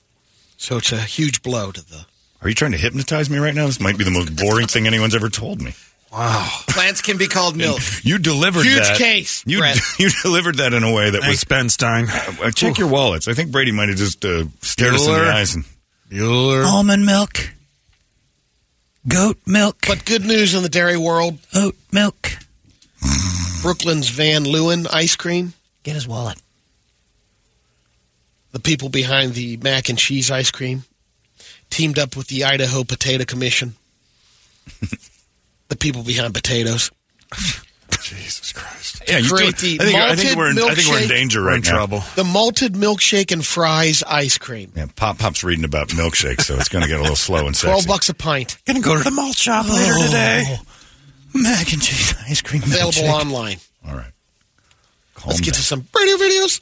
So 0.56 0.78
it's 0.78 0.92
a 0.92 1.00
huge 1.00 1.42
blow 1.42 1.70
to 1.72 1.80
the. 1.86 2.06
Are 2.42 2.48
you 2.48 2.54
trying 2.54 2.72
to 2.72 2.78
hypnotize 2.78 3.28
me 3.30 3.38
right 3.38 3.54
now? 3.54 3.66
This 3.66 3.80
might 3.80 3.98
be 3.98 4.04
the 4.04 4.10
most 4.10 4.36
boring 4.36 4.66
thing 4.66 4.86
anyone's 4.86 5.14
ever 5.14 5.28
told 5.28 5.60
me. 5.60 5.74
Wow. 6.12 6.48
Plants 6.68 7.02
can 7.02 7.18
be 7.18 7.26
called 7.26 7.56
milk. 7.56 7.80
You 8.02 8.18
delivered 8.18 8.60
that 8.60 8.66
Huge 8.66 8.78
that. 8.88 8.98
case, 8.98 9.42
You, 9.46 9.58
Brett. 9.58 9.78
you 9.98 10.08
delivered 10.22 10.56
that 10.56 10.72
in 10.72 10.82
a 10.82 10.92
way 10.92 11.10
that 11.10 11.20
Thanks, 11.22 11.38
was. 11.40 11.44
Ben 11.44 11.68
Stein. 11.68 12.06
Uh, 12.08 12.50
check 12.52 12.78
your 12.78 12.88
wallets. 12.88 13.26
I 13.28 13.34
think 13.34 13.50
Brady 13.50 13.72
might 13.72 13.88
have 13.88 13.98
just 13.98 14.24
uh, 14.24 14.44
stared 14.62 14.94
us 14.94 15.06
in 15.06 15.12
the 15.12 15.20
eyes 15.32 15.54
and 15.54 15.64
Bueller. 16.10 16.64
Almond 16.64 17.04
milk. 17.06 17.50
Goat 19.08 19.38
milk. 19.46 19.78
But 19.86 20.04
good 20.04 20.24
news 20.24 20.54
in 20.54 20.62
the 20.62 20.68
dairy 20.68 20.96
world 20.96 21.38
Oat 21.54 21.76
milk. 21.92 22.30
Brooklyn's 23.62 24.08
Van 24.08 24.44
Leeuwen 24.44 24.86
ice 24.92 25.16
cream. 25.16 25.54
Get 25.82 25.94
his 25.94 26.06
wallet. 26.08 26.38
the 28.52 28.60
people 28.60 28.88
behind 28.88 29.34
the 29.34 29.56
mac 29.58 29.88
and 29.88 29.98
cheese 29.98 30.30
ice 30.30 30.50
cream 30.50 30.84
teamed 31.70 31.98
up 31.98 32.16
with 32.16 32.28
the 32.28 32.44
Idaho 32.44 32.84
Potato 32.84 33.24
Commission. 33.24 33.74
the 35.68 35.76
people 35.76 36.02
behind 36.02 36.32
potatoes 36.34 36.90
Jesus 38.08 38.52
Christ. 38.52 39.02
Yeah, 39.08 39.18
you 39.18 39.28
create 39.30 39.56
do- 39.56 39.78
the 39.78 39.82
I 39.82 39.86
think, 39.86 39.96
I 39.98 40.14
think 40.16 40.36
we're 40.36 40.50
in, 40.50 40.58
I 40.58 40.74
think 40.74 40.88
we're 40.88 40.98
in 40.98 41.04
milkshake. 41.04 41.08
danger 41.08 41.40
We're 41.42 41.48
right 41.48 41.56
in 41.56 41.62
now. 41.62 41.70
trouble. 41.70 42.04
The 42.14 42.24
malted 42.24 42.74
milkshake 42.74 43.32
and 43.32 43.44
fries 43.44 44.02
ice 44.06 44.38
cream. 44.38 44.72
Yeah, 44.76 44.86
Pop 44.96 45.18
Pop's 45.18 45.42
reading 45.44 45.64
about 45.64 45.88
milkshakes, 45.88 46.42
so 46.42 46.54
it's 46.56 46.68
going 46.68 46.82
to 46.82 46.88
get 46.88 46.98
a 46.98 47.02
little 47.02 47.16
slow 47.16 47.46
and 47.46 47.56
sexy. 47.56 47.66
Twelve 47.68 47.86
bucks 47.86 48.08
a 48.08 48.14
pint. 48.14 48.58
Gonna 48.66 48.80
go 48.80 48.96
to 48.96 49.02
the 49.04 49.10
malt 49.10 49.36
shop 49.36 49.68
later 49.68 49.94
today. 50.06 50.44
Oh. 50.48 50.60
Mac 51.34 51.72
and 51.72 51.82
cheese 51.82 52.14
ice 52.28 52.40
cream 52.42 52.62
Available 52.62 52.92
milkshake. 52.92 53.12
online. 53.20 53.56
All 53.86 53.94
right. 53.94 54.12
Calm 55.14 55.28
Let's 55.30 55.40
get 55.40 55.54
to 55.54 55.62
some 55.62 55.86
radio 55.94 56.16
videos. 56.16 56.60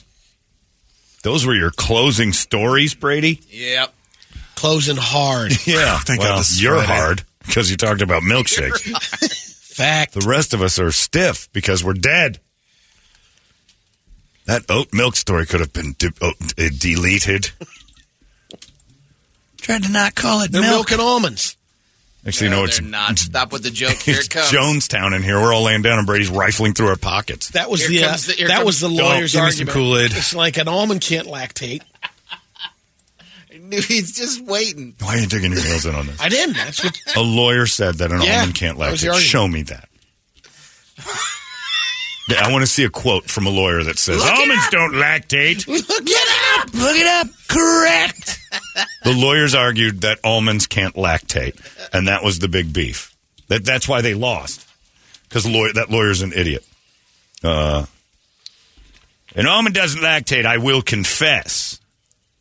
Those 1.22 1.46
were 1.46 1.54
your 1.54 1.70
closing 1.70 2.32
stories, 2.32 2.94
Brady? 2.94 3.40
Yep. 3.50 3.94
Closing 4.56 4.96
hard. 4.98 5.52
Yeah. 5.66 5.98
Thank 6.00 6.20
well, 6.20 6.36
God 6.38 6.46
you're 6.56 6.82
hard 6.82 7.22
because 7.46 7.70
you 7.70 7.76
talked 7.76 8.02
about 8.02 8.22
milkshakes. 8.22 9.50
Fact. 9.74 10.12
the 10.14 10.26
rest 10.26 10.54
of 10.54 10.62
us 10.62 10.78
are 10.78 10.92
stiff 10.92 11.48
because 11.52 11.82
we're 11.82 11.94
dead. 11.94 12.38
That 14.46 14.62
oat 14.68 14.92
milk 14.92 15.16
story 15.16 15.46
could 15.46 15.60
have 15.60 15.72
been 15.72 15.94
de- 15.98 16.12
oh, 16.20 16.32
uh, 16.58 16.68
deleted. 16.78 17.50
Tried 19.58 19.84
to 19.84 19.90
not 19.92 20.14
call 20.14 20.42
it 20.42 20.52
They're 20.52 20.60
milk. 20.60 20.74
milk 20.74 20.92
and 20.92 21.00
almonds. 21.00 21.56
Actually, 22.26 22.50
no, 22.50 22.58
no, 22.60 22.64
it's 22.64 22.80
not. 22.80 23.18
Stop 23.18 23.52
with 23.52 23.62
the 23.62 23.70
joke. 23.70 23.96
Here 23.96 24.16
it's 24.16 24.26
it 24.26 24.30
comes. 24.30 24.50
Jonestown 24.50 25.14
in 25.14 25.22
here. 25.22 25.38
We're 25.40 25.52
all 25.52 25.62
laying 25.64 25.82
down, 25.82 25.98
and 25.98 26.06
Brady's 26.06 26.30
rifling 26.30 26.72
through 26.72 26.88
our 26.88 26.96
pockets. 26.96 27.50
That 27.50 27.68
was 27.70 27.84
Here 27.86 28.00
the, 28.00 28.06
uh, 28.06 28.16
the- 28.16 28.44
that 28.48 28.64
was 28.64 28.80
the 28.80 28.88
lawyer's 28.88 29.32
give 29.32 29.40
some 29.40 29.44
argument. 29.44 29.70
Kool-Aid. 29.70 30.12
It's 30.12 30.34
like 30.34 30.56
an 30.56 30.68
almond 30.68 31.02
can't 31.02 31.26
lactate. 31.28 31.82
He's 33.70 34.16
just 34.16 34.44
waiting. 34.44 34.94
Why 35.00 35.14
are 35.16 35.18
you 35.18 35.26
digging 35.26 35.52
your 35.52 35.62
heels 35.62 35.86
in 35.86 35.94
on 35.94 36.06
this? 36.06 36.20
I 36.20 36.28
didn't. 36.28 36.54
That's 36.54 36.82
what. 36.82 36.96
A 37.16 37.22
lawyer 37.22 37.66
said 37.66 37.96
that 37.96 38.10
an 38.12 38.22
Yeah, 38.22 38.40
almond 38.40 38.54
can't 38.54 38.78
lactate. 38.78 39.14
Show 39.18 39.46
me 39.48 39.62
that. 39.62 39.88
I 42.28 42.50
want 42.50 42.62
to 42.62 42.66
see 42.66 42.84
a 42.84 42.90
quote 42.90 43.28
from 43.30 43.46
a 43.46 43.50
lawyer 43.50 43.82
that 43.82 43.98
says 43.98 44.18
Look 44.18 44.32
almonds 44.32 44.68
don't 44.70 44.94
lactate. 44.94 45.66
Look 45.68 45.84
it 45.88 46.58
up. 46.60 46.72
Look 46.74 46.96
it 46.96 47.06
up. 47.06 47.26
Correct. 47.48 48.40
The 49.04 49.12
lawyers 49.12 49.54
argued 49.54 50.00
that 50.02 50.18
almonds 50.24 50.66
can't 50.66 50.94
lactate, 50.94 51.60
and 51.92 52.08
that 52.08 52.24
was 52.24 52.38
the 52.38 52.48
big 52.48 52.72
beef. 52.72 53.14
That 53.48 53.64
that's 53.64 53.86
why 53.86 54.00
they 54.00 54.14
lost 54.14 54.66
because 55.28 55.46
lawyer, 55.46 55.72
that 55.74 55.90
lawyer's 55.90 56.22
an 56.22 56.32
idiot. 56.32 56.64
Uh, 57.42 57.84
an 59.36 59.46
almond 59.46 59.74
doesn't 59.74 60.00
lactate. 60.00 60.46
I 60.46 60.58
will 60.58 60.80
confess. 60.80 61.78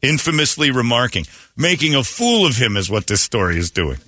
Infamously 0.04 0.70
remarking, 0.70 1.26
making 1.58 1.96
a 1.96 2.04
fool 2.04 2.46
of 2.46 2.58
him 2.58 2.76
is 2.78 2.90
what 2.90 3.08
this 3.08 3.22
story 3.22 3.58
is 3.58 3.72
doing. 3.72 3.98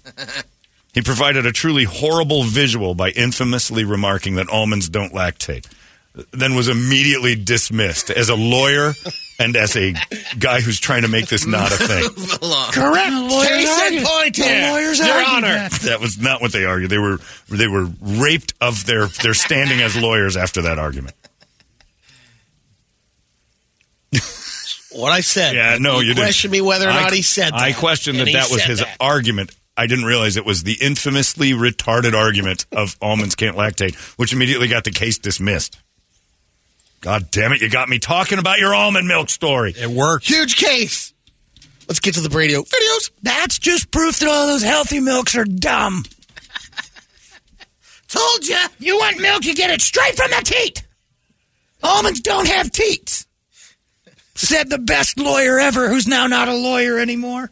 He 0.93 1.01
provided 1.01 1.45
a 1.45 1.51
truly 1.51 1.83
horrible 1.83 2.43
visual 2.43 2.95
by 2.95 3.09
infamously 3.09 3.83
remarking 3.83 4.35
that 4.35 4.47
almonds 4.47 4.87
don't 4.87 5.11
lactate, 5.11 5.67
then 6.31 6.55
was 6.55 6.69
immediately 6.69 7.35
dismissed 7.35 8.09
as 8.09 8.29
a 8.29 8.35
lawyer 8.35 8.93
and 9.37 9.57
as 9.57 9.75
a 9.75 9.93
guy 10.39 10.61
who's 10.61 10.79
trying 10.79 11.01
to 11.01 11.09
make 11.09 11.27
this 11.27 11.45
not 11.45 11.69
a 11.73 11.75
thing. 11.75 12.01
Correct. 12.71 13.11
Lawyers 13.11 13.45
Case 13.49 13.77
in 13.77 13.83
argued. 13.83 14.03
point 14.05 14.35
The 14.37 14.43
here. 14.45 14.71
lawyers 14.71 14.99
Your 14.99 15.27
Honor. 15.27 15.47
that. 15.47 15.71
That 15.83 15.99
was 15.99 16.17
not 16.17 16.39
what 16.39 16.53
they 16.53 16.63
argued. 16.63 16.89
They 16.91 16.97
were 16.97 17.17
they 17.49 17.67
were 17.67 17.89
raped 17.99 18.53
of 18.61 18.85
their 18.85 19.07
their 19.07 19.33
standing 19.33 19.81
as 19.81 19.97
lawyers 19.97 20.37
after 20.37 20.61
that 20.61 20.79
argument. 20.79 21.17
What 24.95 25.11
I 25.11 25.21
said. 25.21 25.55
Yeah, 25.55 25.77
no, 25.79 25.99
you, 25.99 26.07
didn't. 26.13 26.23
question 26.23 26.51
me 26.51 26.61
whether 26.61 26.87
or 26.87 26.91
I- 26.91 27.01
not 27.03 27.13
he 27.13 27.21
said 27.21 27.53
that. 27.53 27.61
I 27.61 27.73
questioned 27.73 28.19
that 28.19 28.31
that 28.31 28.49
was 28.49 28.63
his 28.63 28.79
that. 28.79 28.97
argument. 28.99 29.51
I 29.77 29.87
didn't 29.87 30.05
realize 30.05 30.37
it 30.37 30.45
was 30.45 30.63
the 30.63 30.77
infamously 30.79 31.51
retarded 31.51 32.13
argument 32.13 32.65
of 32.71 32.95
almonds 33.01 33.35
can't 33.35 33.57
lactate, 33.57 33.95
which 34.17 34.31
immediately 34.31 34.69
got 34.69 34.85
the 34.85 34.91
case 34.91 35.17
dismissed. 35.17 35.77
God 37.01 37.29
damn 37.29 37.51
it! 37.51 37.61
You 37.61 37.69
got 37.69 37.89
me 37.89 37.99
talking 37.99 38.39
about 38.39 38.57
your 38.59 38.73
almond 38.73 39.07
milk 39.07 39.29
story. 39.29 39.73
It 39.77 39.89
worked. 39.89 40.25
Huge 40.27 40.55
case. 40.55 41.13
Let's 41.87 41.99
get 41.99 42.15
to 42.15 42.21
the 42.21 42.35
radio 42.35 42.61
videos. 42.61 43.11
That's 43.21 43.59
just 43.59 43.91
proof 43.91 44.19
that 44.19 44.29
all 44.29 44.47
those 44.47 44.63
healthy 44.63 44.99
milks 45.01 45.35
are 45.35 45.45
dumb. 45.45 46.03
Told 48.07 48.47
ya. 48.47 48.57
You 48.79 48.97
want 48.97 49.19
milk, 49.19 49.45
you 49.45 49.53
get 49.53 49.69
it 49.69 49.81
straight 49.81 50.15
from 50.15 50.31
the 50.31 50.41
teat. 50.43 50.83
Almonds 51.83 52.21
don't 52.21 52.47
have 52.47 52.71
teats. 52.71 53.27
Said 54.35 54.69
the 54.69 54.77
best 54.77 55.17
lawyer 55.19 55.59
ever, 55.59 55.89
who's 55.89 56.07
now 56.07 56.27
not 56.27 56.47
a 56.47 56.53
lawyer 56.53 56.99
anymore. 56.99 57.49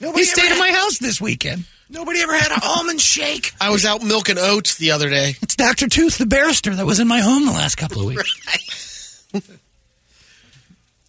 Nobody 0.00 0.20
he 0.20 0.24
stayed 0.24 0.46
ever 0.50 0.54
at 0.54 0.58
my 0.58 0.70
house 0.72 0.98
this 0.98 1.20
weekend. 1.20 1.64
Nobody 1.88 2.20
ever 2.20 2.36
had 2.36 2.52
an 2.52 2.60
almond 2.62 3.00
shake. 3.00 3.52
I 3.60 3.70
was 3.70 3.84
out 3.84 4.02
milking 4.02 4.38
oats 4.38 4.76
the 4.76 4.92
other 4.92 5.10
day. 5.10 5.34
It's 5.42 5.56
Dr. 5.56 5.88
Tooth, 5.88 6.18
the 6.18 6.26
barrister 6.26 6.74
that 6.76 6.86
was 6.86 7.00
in 7.00 7.08
my 7.08 7.20
home 7.20 7.46
the 7.46 7.52
last 7.52 7.74
couple 7.76 8.00
of 8.00 8.06
weeks. 8.06 9.24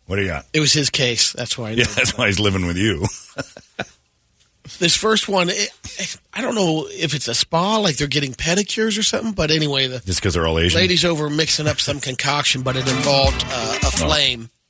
What 0.07 0.15
do 0.17 0.23
you 0.23 0.27
got? 0.27 0.45
It 0.51 0.59
was 0.59 0.73
his 0.73 0.89
case. 0.89 1.31
That's 1.33 1.57
why 1.57 1.69
I. 1.69 1.71
Yeah, 1.73 1.85
that's 1.85 2.17
why 2.17 2.27
he's 2.27 2.39
living 2.39 2.65
with 2.65 2.77
you. 2.77 3.05
This 4.79 4.95
first 4.95 5.27
one, 5.27 5.49
it, 5.49 5.69
I 6.33 6.41
don't 6.41 6.55
know 6.55 6.87
if 6.89 7.13
it's 7.13 7.27
a 7.27 7.35
spa, 7.35 7.77
like 7.77 7.97
they're 7.97 8.07
getting 8.07 8.33
pedicures 8.33 8.97
or 8.97 9.03
something, 9.03 9.33
but 9.33 9.51
anyway, 9.51 9.87
the 9.87 9.99
Just 9.99 10.19
because 10.21 10.33
they're 10.33 10.47
all 10.47 10.57
Asian. 10.59 10.79
ladies 10.79 11.03
over 11.03 11.29
mixing 11.29 11.67
up 11.67 11.79
some 11.79 11.99
concoction, 11.99 12.61
but 12.61 12.75
it 12.75 12.87
involved 12.87 13.43
uh, 13.47 13.77
a 13.83 13.91
flame. 13.91 14.49
Oh, 14.51 14.60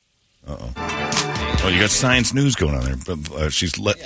you 0.47 1.79
got 1.79 1.89
science 1.89 2.33
news 2.33 2.55
going 2.55 2.75
on 2.75 2.83
there. 2.83 2.95
But 3.05 3.31
uh, 3.31 3.49
she's 3.49 3.77
lit. 3.79 3.97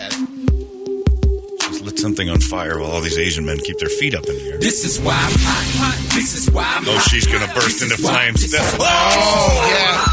She's 1.61 1.81
lit 1.81 1.97
something 1.99 2.29
on 2.29 2.39
fire 2.41 2.79
while 2.79 2.91
all 2.91 3.01
these 3.01 3.17
Asian 3.17 3.45
men 3.45 3.57
keep 3.59 3.77
their 3.79 3.89
feet 3.89 4.13
up 4.15 4.25
in 4.25 4.35
the 4.35 4.51
air. 4.51 4.57
This 4.57 4.83
is 4.85 4.99
why 4.99 5.13
I'm 5.13 5.31
hot, 5.39 5.65
hot. 5.77 6.13
This 6.15 6.35
is 6.35 6.51
why 6.51 6.63
I'm 6.77 6.83
Oh, 6.87 6.93
hot. 6.93 7.09
she's 7.09 7.25
gonna 7.27 7.51
burst 7.53 7.81
into 7.81 7.97
flames. 7.97 8.53
Oh, 8.53 9.67
yeah. 9.69 10.11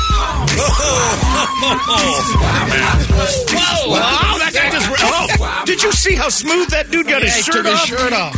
Whoa! 2.62 3.90
Wow, 3.90 4.37
that 4.38 4.50
guy 4.54 4.70
just. 4.70 4.88
Oh, 5.04 5.62
did 5.66 5.82
you 5.82 5.92
see 5.92 6.14
how 6.14 6.28
smooth 6.28 6.68
that 6.68 6.90
dude 6.90 7.06
got 7.06 7.22
his 7.22 7.35
shirt 7.44 7.66
off? 7.66 7.87
shirt 7.87 8.12
off. 8.12 8.35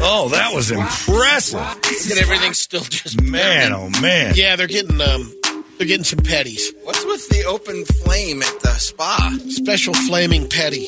Oh, 0.00 0.28
that 0.30 0.52
was 0.54 0.70
impressive. 0.70 1.58
And 1.60 2.18
everything's 2.18 2.58
still 2.58 2.80
just 2.82 3.20
Man, 3.22 3.72
oh 3.72 3.88
man. 4.00 4.34
Yeah, 4.36 4.56
they're 4.56 4.66
getting 4.66 5.00
um, 5.00 5.32
they're 5.78 5.86
getting 5.86 6.04
some 6.04 6.18
petties. 6.18 6.60
What's 6.82 7.04
with 7.04 7.28
the 7.28 7.44
open 7.44 7.84
flame 7.84 8.42
at 8.42 8.60
the 8.60 8.74
spa? 8.74 9.36
Special 9.48 9.94
flaming 9.94 10.48
petty. 10.48 10.86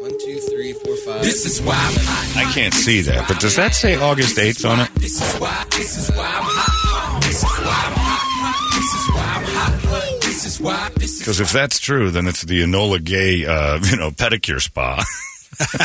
One, 0.00 0.10
two, 0.24 0.38
three, 0.50 0.72
four, 0.72 0.96
five. 0.96 1.22
This 1.22 1.44
is 1.44 1.60
why 1.60 1.74
I'm 1.74 1.94
hot. 1.98 2.46
I 2.46 2.52
can't 2.52 2.74
see 2.74 3.02
that, 3.02 3.28
but 3.28 3.40
does 3.40 3.56
that 3.56 3.74
say 3.74 3.96
August 3.96 4.36
8th 4.38 4.68
on 4.68 4.80
it? 4.80 4.90
This 4.94 5.20
is 5.20 5.40
why. 5.40 5.64
This 5.70 5.98
is 5.98 6.10
why 6.16 6.24
I'm 6.26 6.44
hot. 6.44 7.22
This 7.22 7.42
is 7.42 7.44
why 7.44 7.82
I'm 7.86 7.92
hot. 7.94 8.72
This 8.72 8.94
is 8.94 9.08
why 9.14 9.22
I'm 9.22 9.44
hot. 9.44 10.20
This 10.22 10.46
is 10.46 10.60
why. 10.60 10.90
This 10.96 11.12
is 11.12 11.18
Because 11.20 11.40
if 11.40 11.52
that's 11.52 11.78
true, 11.78 12.10
then 12.10 12.26
it's 12.26 12.42
the 12.42 12.62
Enola 12.62 13.02
Gay, 13.04 13.44
uh, 13.44 13.78
you 13.84 13.96
know, 13.96 14.10
pedicure 14.10 14.60
spa. 14.60 15.04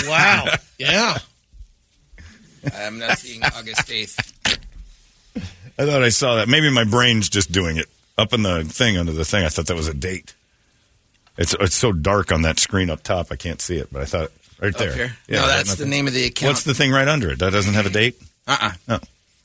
Wow. 0.08 0.46
yeah. 0.80 1.18
I'm 2.78 3.00
not 3.00 3.18
seeing 3.18 3.44
August 3.44 3.88
8th. 3.88 4.31
I 5.82 5.86
thought 5.86 6.04
I 6.04 6.10
saw 6.10 6.36
that. 6.36 6.48
Maybe 6.48 6.70
my 6.70 6.84
brain's 6.84 7.30
just 7.30 7.52
doing 7.52 7.78
it 7.78 7.88
up 8.18 8.34
in 8.34 8.44
the 8.44 8.64
thing 8.64 8.98
under 8.98 9.12
the 9.14 9.26
thing. 9.26 9.44
I 9.46 9.50
thought 9.50 9.68
that 9.68 9.76
was 9.76 9.88
a 9.88 9.94
date. 9.94 10.34
It's 11.38 11.56
it's 11.60 11.76
so 11.76 11.92
dark 11.92 12.32
on 12.32 12.44
that 12.44 12.60
screen 12.60 12.90
up 12.90 13.02
top, 13.04 13.28
I 13.32 13.36
can't 13.36 13.62
see 13.62 13.78
it. 13.78 13.88
But 13.92 14.02
I 14.02 14.06
thought 14.06 14.32
right 14.60 14.78
there. 14.78 14.94
here? 14.94 15.16
Yeah, 15.28 15.42
No, 15.42 15.48
that's 15.48 15.76
the 15.76 15.86
name 15.86 16.08
of 16.08 16.14
the 16.14 16.26
account. 16.26 16.50
What's 16.52 16.64
the 16.64 16.74
thing 16.74 16.92
right 16.92 17.08
under 17.08 17.32
it? 17.32 17.40
That 17.40 17.52
doesn't 17.52 17.74
have 17.74 17.86
a 17.86 17.90
date. 17.90 18.16
Uh-uh. 18.48 18.72
Oh, 18.90 19.00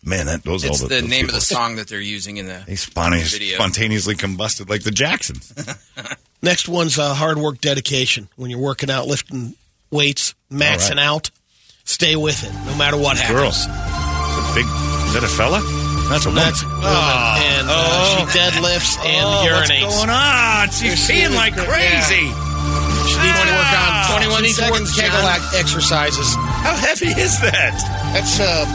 man, 0.05 0.27
that 0.27 0.42
those 0.42 0.64
It's 0.64 0.83
all 0.83 0.88
the 0.88 1.01
those 1.01 1.09
name 1.09 1.27
of 1.27 1.35
the 1.35 1.40
song 1.40 1.77
that 1.77 1.88
they're 1.88 2.01
using 2.01 2.37
in 2.38 2.46
the 2.49 2.62
They 2.66 2.75
spontaneous, 2.77 3.33
video. 3.33 3.55
spontaneously 3.57 4.14
combusted 4.16 4.68
like 4.68 4.83
the 4.83 4.90
Jacksons. 4.90 5.55
Next 6.42 6.68
one's 6.68 6.99
uh, 6.99 7.14
hard 7.14 7.38
work 7.38 7.61
dedication. 7.61 8.29
When 8.37 8.51
you're 8.51 8.61
working 8.61 8.90
out, 8.90 9.07
lifting 9.07 9.55
weights, 9.90 10.35
maxing 10.51 10.90
All 10.90 10.96
right. 10.96 11.05
out, 11.07 11.31
stay 11.85 12.16
with 12.16 12.42
it, 12.44 12.53
no 12.70 12.77
matter 12.77 12.96
what 12.96 13.16
happens. 13.16 13.38
Girls, 13.38 13.66
a 13.66 14.53
big. 14.55 14.66
Is 14.66 15.14
that 15.14 15.22
a 15.25 15.29
fella? 15.29 15.86
That's 16.09 16.25
a 16.27 16.31
woman. 16.31 16.42
That's 16.45 16.62
a 16.62 16.69
woman, 16.69 17.19
and 17.42 17.66
uh, 17.66 18.07
she 18.14 18.38
deadlifts 18.38 18.95
and 19.03 19.27
Oh, 19.27 19.42
what's 19.42 19.71
going 19.71 20.11
on? 20.11 20.71
She's 20.71 21.03
peeing 21.09 21.35
like 21.35 21.55
crazy. 21.57 22.31
She 23.07 23.16
needs 23.23 23.38
to 23.42 23.51
work 23.55 23.71
on 23.75 23.90
Ah, 23.90 24.19
21 24.19 24.38
21 24.38 24.42
needs 24.42 24.57
to 24.59 24.71
work 24.71 24.87
seconds, 24.87 24.95
Kegel 24.95 25.27
exercises. 25.59 26.29
How 26.62 26.75
heavy 26.77 27.09
is 27.14 27.38
that? 27.40 27.75
That's 28.14 28.38
uh, 28.40 28.66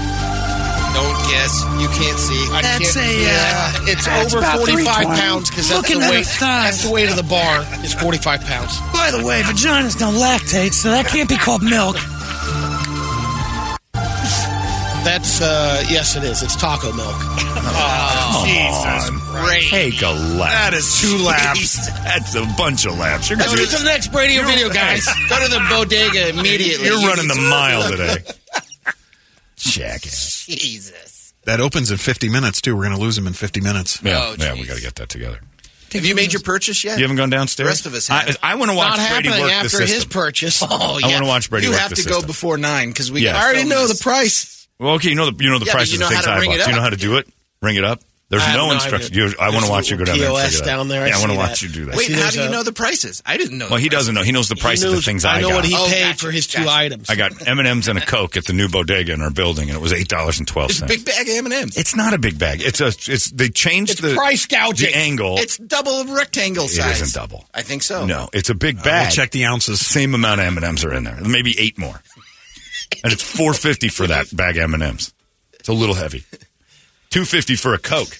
Don't 0.95 1.15
guess. 1.31 1.63
You 1.79 1.87
can't 1.95 2.19
see. 2.19 2.43
I 2.51 2.61
That's 2.61 2.93
can't- 2.95 3.07
a, 3.07 3.09
uh, 3.09 3.23
yeah, 3.23 3.91
it's 3.95 4.07
over 4.07 4.41
45 4.43 5.07
pounds 5.15 5.49
because 5.49 5.69
that's 5.69 5.87
the 5.87 5.99
weight. 5.99 6.27
That's 6.39 6.83
the 6.83 6.91
weight 6.91 7.09
of 7.09 7.15
the 7.15 7.23
bar 7.23 7.63
is 7.83 7.93
45 7.93 8.43
pounds. 8.45 8.79
By 8.93 9.11
the 9.11 9.23
way, 9.25 9.41
vaginas 9.41 9.97
don't 9.97 10.15
lactate, 10.15 10.73
so 10.73 10.89
that 10.91 11.07
can't 11.07 11.29
be 11.29 11.37
called 11.37 11.63
milk. 11.63 11.95
That's 15.03 15.41
uh, 15.41 15.83
yes, 15.89 16.15
it 16.15 16.23
is. 16.23 16.43
It's 16.43 16.55
taco 16.55 16.91
milk. 16.93 17.15
Oh, 17.73 18.43
Jesus 18.45 19.09
Great. 19.29 19.63
Take 19.63 20.01
a 20.01 20.09
lap. 20.37 20.71
That 20.71 20.73
is 20.73 20.99
two 20.99 21.17
laps. 21.25 21.87
That's 22.03 22.35
a 22.35 22.45
bunch 22.57 22.85
of 22.85 22.97
laps. 22.97 23.29
You're, 23.29 23.37
Let's 23.39 23.55
get 23.55 23.69
to 23.69 23.77
the 23.77 23.85
next 23.85 24.13
radio 24.13 24.43
video, 24.43 24.69
guys. 24.73 25.05
Go 25.29 25.41
to 25.43 25.49
the 25.49 25.65
bodega 25.69 26.29
immediately. 26.29 26.85
you're 26.87 26.99
running 27.07 27.27
the 27.27 27.35
mile 27.35 27.89
today. 27.89 28.17
Jackass. 29.57 30.45
Jesus. 30.47 31.33
That 31.45 31.59
opens 31.61 31.91
in 31.91 31.97
50 31.97 32.29
minutes, 32.29 32.61
too. 32.61 32.75
We're 32.75 32.83
going 32.85 32.95
to 32.95 33.01
lose 33.01 33.17
him 33.17 33.27
in 33.27 33.33
50 33.33 33.61
minutes. 33.61 34.01
Yeah, 34.03 34.17
Oh, 34.19 34.35
yeah, 34.37 34.53
we 34.53 34.65
got 34.65 34.75
to 34.77 34.81
get 34.81 34.95
that 34.95 35.09
together. 35.09 35.39
Have 35.93 36.05
you 36.05 36.15
made 36.15 36.33
your 36.33 36.41
purchase 36.41 36.83
yet? 36.83 36.97
You 36.97 37.03
haven't 37.03 37.17
gone 37.17 37.29
downstairs. 37.29 37.67
The 37.67 37.69
rest 37.69 37.85
of 37.85 37.93
us 37.93 38.07
have. 38.07 38.37
I, 38.41 38.51
I 38.53 38.55
want 38.55 38.71
to 38.71 38.77
watch 38.77 38.97
Not 38.97 39.09
Brady 39.11 39.27
happening 39.29 39.41
work 39.43 39.49
the 39.51 39.55
after 39.55 39.69
system. 39.69 39.95
his 39.95 40.05
purchase. 40.05 40.63
Oh, 40.63 40.67
I 41.03 41.07
yeah. 41.07 41.13
wanna 41.15 41.27
watch 41.27 41.49
Brady 41.49 41.65
You 41.67 41.71
work 41.73 41.81
have 41.81 41.89
the 41.89 41.97
to 41.97 42.09
go 42.09 42.21
before 42.21 42.57
nine 42.57 42.89
because 42.89 43.11
we. 43.11 43.21
Yeah. 43.25 43.37
I 43.37 43.43
already 43.43 43.67
know 43.67 43.87
this. 43.87 43.99
the 43.99 44.03
price. 44.03 44.60
Well, 44.81 44.93
okay, 44.95 45.09
you 45.09 45.15
know 45.15 45.29
the 45.29 45.43
you 45.43 45.49
know 45.49 45.59
the 45.59 45.65
Yeah, 45.65 45.73
but 45.73 45.77
prices 45.77 45.93
you 45.93 45.99
know 45.99 46.07
of 46.07 46.11
things 46.11 46.25
I 46.27 46.39
ring 46.39 46.49
bought. 46.49 46.63
Do 46.65 46.69
you 46.71 46.75
know 46.75 46.81
how 46.81 46.89
to 46.89 46.97
do 46.97 47.17
it? 47.17 47.27
Ring 47.61 47.75
it 47.75 47.83
up. 47.83 48.01
There's 48.29 48.43
I 48.43 48.53
no 48.53 48.67
don't 48.67 48.75
instruction. 48.75 49.11
I- 49.13 49.17
You, 49.17 49.33
I 49.41 49.49
want 49.49 49.65
to 49.65 49.69
watch 49.71 49.91
you 49.91 49.97
go 49.97 50.05
down 50.05 50.17
there. 50.17 50.27
and 50.29 50.35
POS 50.37 50.45
figure 50.51 50.57
it 50.57 50.61
out. 50.61 50.65
down 50.77 50.87
there. 50.87 51.03
I 51.03 51.07
Yeah, 51.09 51.15
I 51.17 51.19
want 51.19 51.31
to 51.33 51.37
watch 51.37 51.61
you 51.63 51.67
do 51.67 51.85
that. 51.87 51.95
Wait, 51.97 52.07
See, 52.07 52.13
how 52.13 52.29
do 52.31 52.41
you 52.43 52.49
know 52.49 52.63
the 52.63 52.71
prices? 52.71 53.21
I 53.25 53.35
didn't 53.35 53.57
know. 53.57 53.65
well, 53.67 53.75
the 53.75 53.81
he 53.83 53.89
doesn't 53.89 54.15
know. 54.15 54.23
He 54.23 54.31
knows 54.31 54.47
the 54.47 54.55
price 54.55 54.81
of 54.83 54.93
the 54.93 55.01
things 55.01 55.25
I 55.25 55.39
I, 55.39 55.41
know 55.41 55.49
got. 55.49 55.55
what 55.55 55.65
he 55.65 55.75
Oh, 55.75 55.85
paid 55.91 56.01
gotcha, 56.03 56.17
for 56.25 56.31
his 56.31 56.47
two 56.47 56.63
gotcha. 56.63 56.71
items. 56.71 57.09
I 57.09 57.15
got 57.15 57.45
M 57.45 57.59
and 57.59 57.67
M's 57.67 57.89
and 57.89 57.99
a 57.99 58.05
Coke 58.05 58.37
at 58.37 58.45
the 58.45 58.53
new 58.53 58.69
bodega 58.69 59.11
in 59.11 59.21
our 59.21 59.31
building, 59.31 59.67
and 59.69 59.77
it 59.77 59.81
was 59.81 59.91
eight 59.91 60.07
dollars 60.07 60.39
and 60.39 60.47
twelve 60.47 60.69
It's 60.71 60.79
a 60.81 60.87
cents. 60.87 60.95
big 60.95 61.05
bag 61.05 61.27
of 61.27 61.35
M 61.35 61.45
and 61.45 61.53
M's. 61.53 61.75
It's 61.77 61.93
not 61.93 62.13
a 62.13 62.17
big 62.17 62.39
bag. 62.39 62.61
It's 62.61 62.79
a. 62.79 62.87
It's 62.87 63.29
they 63.31 63.49
changed 63.49 63.91
It's 63.91 64.01
the 64.01 64.15
price 64.15 64.45
gouging. 64.45 64.89
the 64.91 64.97
angle. 64.97 65.37
It's 65.37 65.57
double 65.57 66.05
rectangle 66.05 66.69
size. 66.69 67.01
It 67.01 67.03
isn't 67.03 67.13
double. 67.21 67.43
I 67.53 67.63
think 67.63 67.83
so. 67.83 68.05
no, 68.05 68.29
it's 68.31 68.49
a 68.49 68.55
big 68.55 68.79
Uh, 68.79 68.83
bag. 68.83 69.07
we'll 69.07 69.11
check 69.11 69.31
the 69.31 69.43
ounces. 69.43 69.85
Same 69.85 70.15
amount 70.15 70.39
of 70.39 70.47
M 70.47 70.55
and 70.55 70.65
M's 70.65 70.85
are 70.85 70.93
in 70.93 71.03
there. 71.03 71.19
Maybe 71.21 71.53
eight 71.59 71.77
more, 71.77 72.01
and 73.03 73.11
it's 73.13 73.23
four 73.23 73.53
fifty 73.53 73.87
for 73.89 74.07
that 74.07 74.35
bag 74.35 74.57
M 74.57 74.73
and 74.73 74.83
M's. 74.83 75.13
It's 75.53 75.69
a 75.69 75.73
little 75.73 75.95
heavy. 75.95 76.23
Two 77.09 77.25
fifty 77.25 77.55
for 77.55 77.73
a 77.73 77.77
Coke. 77.79 78.17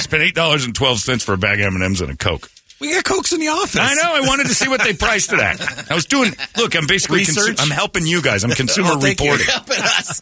Spent 0.00 0.22
eight 0.22 0.34
dollars 0.34 0.64
and 0.64 0.74
twelve 0.74 0.98
cents 0.98 1.22
for 1.24 1.34
a 1.34 1.38
bag 1.38 1.60
M 1.60 1.74
and 1.74 1.84
M's 1.84 2.00
and 2.00 2.10
a 2.10 2.16
Coke. 2.16 2.50
We 2.80 2.92
got 2.92 3.04
Cokes 3.04 3.32
in 3.32 3.38
the 3.40 3.48
office. 3.48 3.76
I 3.78 3.94
know. 3.94 4.14
I 4.14 4.26
wanted 4.26 4.48
to 4.48 4.54
see 4.54 4.68
what 4.68 4.82
they 4.82 4.92
priced 4.94 5.32
it 5.32 5.38
at. 5.38 5.90
I 5.90 5.94
was 5.94 6.06
doing. 6.06 6.32
Look, 6.56 6.74
I'm 6.76 6.86
basically. 6.86 7.18
Research? 7.20 7.56
I'm 7.60 7.70
helping 7.70 8.04
you 8.06 8.20
guys. 8.20 8.42
I'm 8.42 8.50
consumer 8.56 8.90
Oh, 8.92 9.00
thank 9.00 9.20
you. 9.20 9.26
reporting. 9.32 9.46
Helping 9.46 9.76
us. 9.78 10.20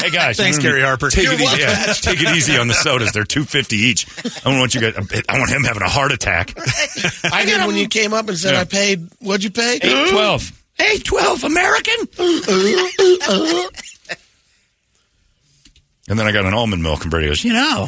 Hey 0.00 0.10
guys, 0.10 0.36
Thanks, 0.38 0.56
you- 0.56 0.62
Gary 0.62 0.82
Harper. 0.82 1.10
Take 1.10 1.24
You're 1.24 1.34
it 1.34 1.40
easy. 1.40 1.60
Yeah, 1.60 1.92
take 2.00 2.20
it 2.22 2.34
easy 2.36 2.56
on 2.58 2.68
the 2.68 2.74
sodas. 2.74 3.12
They're 3.12 3.24
two 3.24 3.44
fifty 3.44 3.76
each. 3.76 4.06
I 4.44 4.50
don't 4.50 4.58
want 4.58 4.74
you 4.74 4.80
guys. 4.80 4.94
I 5.28 5.38
want 5.38 5.50
him 5.50 5.62
having 5.62 5.82
a 5.82 5.88
heart 5.88 6.12
attack. 6.12 6.54
I 7.32 7.44
did 7.44 7.66
when 7.66 7.76
you 7.76 7.86
came 7.88 8.12
up 8.14 8.28
and 8.28 8.38
said 8.38 8.54
Yeah. 8.54 8.60
I 8.60 8.64
paid. 8.64 9.08
What'd 9.20 9.44
you 9.44 9.50
pay? 9.50 9.78
Eight 9.82 10.10
twelve. 10.10 10.50
Eight 10.80 11.04
twelve 11.04 11.44
American. 11.44 11.94
And 16.08 16.18
then 16.18 16.26
I 16.26 16.32
got 16.32 16.44
an 16.44 16.54
almond 16.54 16.82
milk, 16.82 17.02
and 17.02 17.10
Brady 17.10 17.28
goes, 17.28 17.44
you 17.44 17.52
know, 17.52 17.86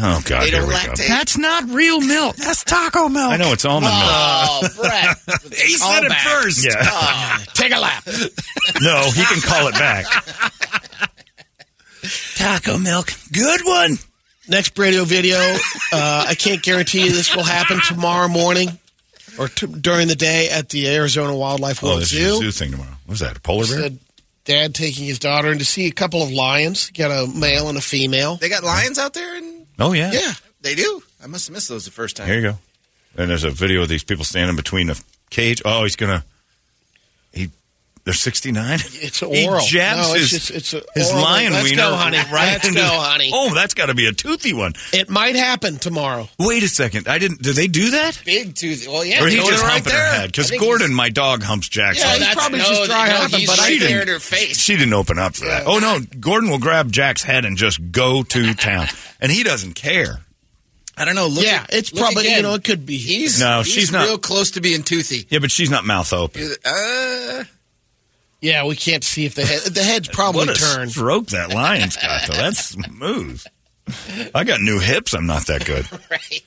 oh 0.00 0.22
god, 0.26 0.42
They 0.42 0.50
here 0.50 0.60
don't 0.60 0.68
we 0.68 0.74
go. 0.74 0.92
That's 1.08 1.38
not 1.38 1.70
real 1.70 2.00
milk. 2.02 2.36
That's 2.36 2.62
taco 2.64 3.08
milk. 3.08 3.32
I 3.32 3.36
know 3.38 3.52
it's 3.52 3.64
almond 3.64 3.94
milk. 3.94 4.04
Oh, 4.04 4.68
Brett. 4.76 5.16
He 5.56 5.74
said 5.76 6.04
it 6.04 6.12
first. 6.12 6.64
milk. 6.66 6.76
Yeah. 6.76 7.38
Take 7.54 7.72
a 7.72 7.78
lap. 7.78 8.04
no, 8.82 9.10
he 9.14 9.24
can 9.24 9.40
call 9.40 9.68
it 9.68 9.74
back. 9.74 10.04
Taco 12.36 12.76
milk. 12.78 13.10
Good 13.32 13.60
one. 13.64 13.96
Next 14.48 14.76
radio 14.78 15.04
video. 15.04 15.38
Uh, 15.92 16.26
I 16.28 16.34
can't 16.34 16.62
guarantee 16.62 17.04
you 17.04 17.12
this 17.12 17.34
will 17.34 17.44
happen 17.44 17.80
tomorrow 17.86 18.28
morning 18.28 18.78
or 19.40 19.48
t- 19.48 19.66
during 19.66 20.06
the 20.08 20.14
day 20.14 20.48
at 20.50 20.68
the 20.68 20.88
Arizona 20.88 21.34
Wildlife 21.34 21.82
Oh, 21.82 21.88
World 21.88 22.02
this 22.02 22.12
is 22.12 22.18
a 22.20 22.30
Zoo. 22.30 22.36
zoo 22.42 22.50
thing 22.52 22.70
tomorrow. 22.70 22.94
What's 23.06 23.20
that? 23.20 23.36
A 23.36 23.40
polar 23.40 23.66
bear? 23.66 23.80
Said 23.82 23.98
dad 24.44 24.74
taking 24.74 25.04
his 25.06 25.18
daughter 25.18 25.50
in 25.50 25.58
to 25.58 25.64
see 25.64 25.86
a 25.86 25.92
couple 25.92 26.22
of 26.22 26.30
lions. 26.30 26.90
Got 26.90 27.10
a 27.10 27.26
male 27.26 27.68
and 27.68 27.76
a 27.78 27.80
female. 27.80 28.36
They 28.36 28.48
got 28.48 28.62
lions 28.62 28.98
out 28.98 29.14
there, 29.14 29.36
and 29.36 29.66
Oh 29.78 29.92
yeah. 29.92 30.12
Yeah. 30.12 30.32
they 30.60 30.74
do. 30.74 31.02
I 31.22 31.26
must 31.26 31.48
have 31.48 31.54
missed 31.54 31.68
those 31.68 31.84
the 31.86 31.90
first 31.90 32.16
time. 32.16 32.26
Here 32.26 32.36
you 32.36 32.42
go. 32.42 32.58
And 33.16 33.28
there's 33.30 33.44
a 33.44 33.50
video 33.50 33.82
of 33.82 33.88
these 33.88 34.04
people 34.04 34.24
standing 34.24 34.56
between 34.56 34.88
a 34.90 34.94
cage. 35.30 35.60
Oh, 35.64 35.82
he's 35.82 35.96
gonna. 35.96 36.24
He. 37.32 37.50
They're 38.10 38.14
69. 38.14 38.80
It's 38.94 39.20
He 39.20 39.46
oral. 39.46 39.64
jabs 39.64 40.08
No, 40.08 40.14
his, 40.14 40.32
it's 40.32 40.48
just- 40.48 40.50
it's 40.50 40.74
a 40.74 40.82
his 40.98 41.10
oral. 41.10 41.22
lion 41.22 41.52
Let's 41.52 41.70
wiener 41.70 41.82
go, 41.82 41.96
honey. 41.96 42.16
right 42.32 42.52
Let's 42.52 42.66
into- 42.68 42.80
go, 42.80 42.86
honey. 42.88 43.30
Oh, 43.32 43.54
that's 43.54 43.74
got 43.74 43.86
to 43.86 43.94
be 43.94 44.06
a 44.06 44.12
toothy 44.12 44.52
one. 44.52 44.74
It 44.92 45.08
might 45.08 45.36
happen 45.36 45.76
tomorrow. 45.78 46.28
Wait 46.38 46.62
a 46.62 46.68
second. 46.68 47.06
I 47.08 47.18
didn't. 47.18 47.40
Do 47.42 47.52
they 47.52 47.68
do 47.68 47.90
that? 47.92 48.20
Big 48.24 48.54
toothy. 48.54 48.88
Well, 48.88 49.04
yeah. 49.04 49.22
or 49.22 49.28
he 49.28 49.36
doing 49.36 49.46
just 49.48 49.62
it 49.62 49.66
right 49.66 49.72
humping 49.74 49.92
there. 49.92 50.04
her 50.06 50.12
head? 50.20 50.32
Because 50.32 50.50
Gordon, 50.50 50.92
my 50.92 51.08
dog, 51.08 51.42
humps 51.42 51.68
Jackson. 51.68 52.04
Yeah, 52.06 52.14
he's 52.14 52.20
that's 52.24 52.34
probably 52.34 52.58
no, 52.58 52.64
just 52.64 52.84
dry 52.90 53.08
no, 53.08 53.14
humping, 53.14 53.38
he's 53.40 53.48
but 53.48 53.60
I 53.60 53.62
right 53.62 53.78
didn't- 53.78 54.06
there 54.06 54.14
her 54.14 54.20
face. 54.20 54.58
She 54.58 54.76
didn't 54.76 54.94
open 54.94 55.18
up 55.18 55.36
for 55.36 55.44
that. 55.46 55.66
Oh 55.66 55.78
no, 55.78 56.00
Gordon 56.18 56.50
will 56.50 56.58
grab 56.58 56.90
Jack's 56.90 57.22
head 57.22 57.44
and 57.44 57.56
just 57.56 57.92
go 57.92 58.22
to 58.24 58.54
town, 58.54 58.88
and 59.20 59.30
he 59.30 59.42
doesn't 59.44 59.74
care. 59.74 60.20
I 60.96 61.06
don't 61.06 61.14
know. 61.14 61.28
Look 61.28 61.44
Yeah, 61.46 61.62
at- 61.62 61.72
it's 61.72 61.88
probably 61.90 62.26
again. 62.26 62.36
you 62.38 62.42
know 62.42 62.54
it 62.54 62.64
could 62.64 62.84
be. 62.84 62.98
He's 62.98 63.40
No, 63.40 63.62
he's 63.62 63.72
she's 63.72 63.92
not. 63.92 64.06
real 64.06 64.18
close 64.18 64.50
to 64.50 64.60
being 64.60 64.82
toothy. 64.82 65.26
Yeah, 65.30 65.38
but 65.38 65.50
she's 65.50 65.70
not 65.70 65.86
mouth 65.86 66.12
open. 66.12 66.54
Uh, 66.62 67.44
Yeah, 68.40 68.64
we 68.66 68.74
can't 68.76 69.04
see 69.04 69.26
if 69.26 69.34
the 69.34 69.44
head 69.44 69.60
the 69.62 69.82
head's 69.82 70.08
probably 70.12 70.46
what 70.46 70.56
a 70.56 70.60
turned. 70.60 70.90
stroke 70.92 71.26
that 71.28 71.52
lion's 71.52 71.96
got 71.96 72.26
though. 72.26 72.34
That's 72.36 72.64
smooth. 72.70 73.44
I 74.34 74.44
got 74.44 74.60
new 74.60 74.78
hips. 74.78 75.14
I'm 75.14 75.26
not 75.26 75.46
that 75.48 75.64
good. 75.64 75.90
right. 76.10 76.42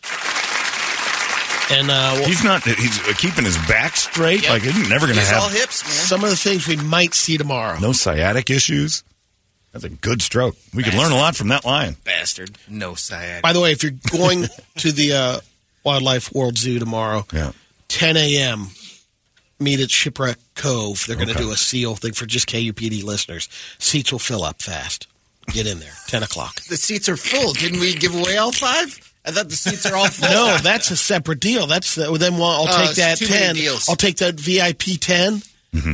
And 1.71 1.89
uh, 1.89 2.13
well, 2.15 2.25
He's 2.25 2.43
not. 2.43 2.63
He's 2.63 2.99
keeping 3.17 3.45
his 3.45 3.57
back 3.67 3.95
straight. 3.95 4.43
Yep. 4.43 4.49
Like 4.51 4.61
he's 4.63 4.89
never 4.89 5.05
going 5.05 5.15
to 5.15 5.21
He's 5.21 5.29
have 5.29 5.43
all 5.43 5.49
hips, 5.49 5.83
man. 5.83 5.91
some 5.93 6.23
of 6.23 6.29
the 6.29 6.35
things 6.35 6.67
we 6.67 6.75
might 6.75 7.13
see 7.13 7.37
tomorrow. 7.37 7.79
no 7.79 7.91
sciatic 7.93 8.49
issues. 8.49 9.03
That's 9.71 9.85
a 9.85 9.89
good 9.89 10.21
stroke. 10.21 10.55
We 10.73 10.83
could 10.83 10.93
learn 10.93 11.11
a 11.11 11.15
lot 11.15 11.35
from 11.35 11.47
that 11.47 11.65
lion. 11.65 11.95
Bastard. 12.03 12.57
No 12.69 12.93
sciatic. 12.93 13.41
By 13.41 13.53
the 13.53 13.59
way, 13.59 13.71
if 13.71 13.81
you're 13.81 13.93
going 14.11 14.45
to 14.77 14.91
the 14.91 15.13
uh, 15.13 15.39
Wildlife 15.83 16.31
World 16.33 16.57
Zoo 16.59 16.77
tomorrow, 16.77 17.25
Yeah. 17.33 17.53
10 17.87 18.15
a.m. 18.17 18.67
Meet 19.63 19.79
at 19.79 19.89
Shipwreck 19.91 20.37
Cove. 20.55 21.05
They're 21.07 21.15
going 21.15 21.29
to 21.29 21.33
Okay. 21.33 21.43
do 21.43 21.51
a 21.51 21.57
seal 21.57 21.95
thing 21.95 22.13
for 22.13 22.25
just 22.25 22.47
KUPD 22.47 23.03
listeners. 23.03 23.47
Seats 23.79 24.11
will 24.11 24.19
fill 24.19 24.43
up 24.43 24.61
fast. 24.61 25.07
Get 25.51 25.67
in 25.67 25.79
there. 25.79 25.93
10 26.07 26.23
o'clock. 26.23 26.61
The 26.63 26.77
seats 26.77 27.09
are 27.09 27.17
full. 27.17 27.53
Didn't 27.53 27.79
we 27.79 27.93
give 27.95 28.13
away 28.15 28.37
all 28.37 28.51
five? 28.51 28.97
I 29.25 29.31
thought 29.31 29.49
the 29.49 29.55
seats 29.55 29.85
are 29.85 29.95
all 29.95 30.07
full. 30.07 30.29
No, 30.29 30.57
that's 30.61 30.91
a 30.91 30.97
separate 30.97 31.39
deal. 31.39 31.65
That's 31.67 31.95
the, 31.95 32.11
then 32.17 32.35
we'll, 32.35 32.43
I'll 32.45 32.67
uh, 32.67 32.81
take 32.87 32.97
it's 32.97 32.97
that 32.99 33.17
10. 33.25 33.55
deals. 33.55 33.89
I'll 33.89 33.95
take 33.95 34.17
that 34.17 34.35
VIP 34.35 34.99
10. 34.99 35.41
Mm-hmm. 35.73 35.93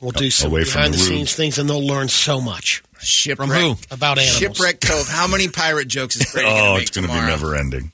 We'll 0.00 0.12
do 0.12 0.30
some 0.30 0.50
away 0.50 0.64
from 0.64 0.78
behind 0.80 0.94
the 0.94 0.98
the, 0.98 1.04
scenes 1.04 1.34
things, 1.34 1.58
and 1.58 1.68
they'll 1.68 1.86
learn 1.86 2.08
so 2.08 2.40
much 2.40 2.82
Shipwreck. 3.00 3.48
From 3.48 3.56
who? 3.56 3.74
about 3.90 4.18
animals. 4.18 4.36
Shipwreck 4.38 4.80
Cove. 4.80 5.06
How 5.08 5.26
many 5.26 5.48
pirate 5.48 5.88
jokes 5.88 6.16
is 6.16 6.32
Brady 6.32 6.48
Oh, 6.50 6.52
gonna 6.52 6.72
make 6.74 6.82
it's 6.82 6.90
going 6.96 7.06
to 7.06 7.12
be 7.12 7.20
never 7.20 7.54
ending. 7.54 7.92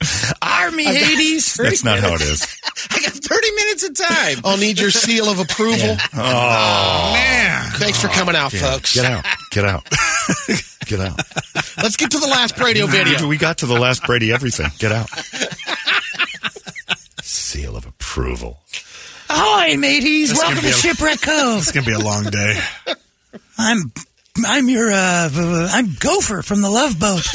Army 0.42 0.84
Hades. 0.84 1.54
That's 1.62 1.82
not 1.84 1.98
how 1.98 2.14
it 2.14 2.20
is. 2.20 2.42
I 2.90 3.00
got 3.00 3.12
30 3.12 3.50
minutes 3.52 3.88
of 3.88 3.94
time. 3.96 4.38
I'll 4.44 4.56
need 4.56 4.78
your 4.78 4.90
seal 4.90 5.28
of 5.28 5.38
approval. 5.40 5.96
Oh, 6.14 7.10
Man. 7.14 7.70
Thanks 7.72 8.00
for 8.00 8.08
coming 8.08 8.36
out, 8.36 8.52
folks. 8.52 8.94
get 8.94 9.04
out! 9.04 9.24
Get 9.50 9.64
out! 9.64 9.88
Get 10.86 11.00
out! 11.00 11.20
Let's 11.76 11.96
get 11.96 12.12
to 12.12 12.18
the 12.18 12.26
last 12.28 12.58
radio 12.58 12.86
video. 12.86 13.26
We 13.26 13.36
got 13.36 13.58
to 13.58 13.66
the 13.66 13.78
last 13.78 14.04
Brady 14.04 14.32
everything. 14.32 14.70
Get 14.78 14.92
out! 14.92 15.08
Seal 17.22 17.76
of 17.76 17.86
approval. 17.86 18.58
Ahoy, 19.30 19.76
mateys! 19.76 20.30
This 20.30 20.38
Welcome 20.38 20.60
to 20.62 20.68
a- 20.68 20.72
Shipwreck 20.72 21.20
Cove. 21.20 21.58
It's 21.58 21.72
going 21.72 21.84
to 21.84 21.90
be 21.90 21.94
a 21.94 21.98
long 21.98 22.24
day. 22.24 22.58
I'm 23.58 23.92
I'm 24.46 24.68
your 24.68 24.90
uh 24.90 25.28
v- 25.30 25.68
I'm 25.72 25.94
Gopher 25.98 26.42
from 26.42 26.62
the 26.62 26.70
Love 26.70 26.98
Boat. 26.98 27.26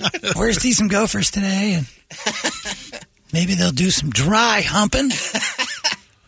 Gonna 0.34 0.54
see 0.54 0.72
some 0.72 0.88
gophers 0.88 1.30
today, 1.30 1.74
and 1.74 1.86
maybe 3.32 3.54
they'll 3.54 3.70
do 3.70 3.90
some 3.90 4.10
dry 4.10 4.62
humping. 4.62 5.10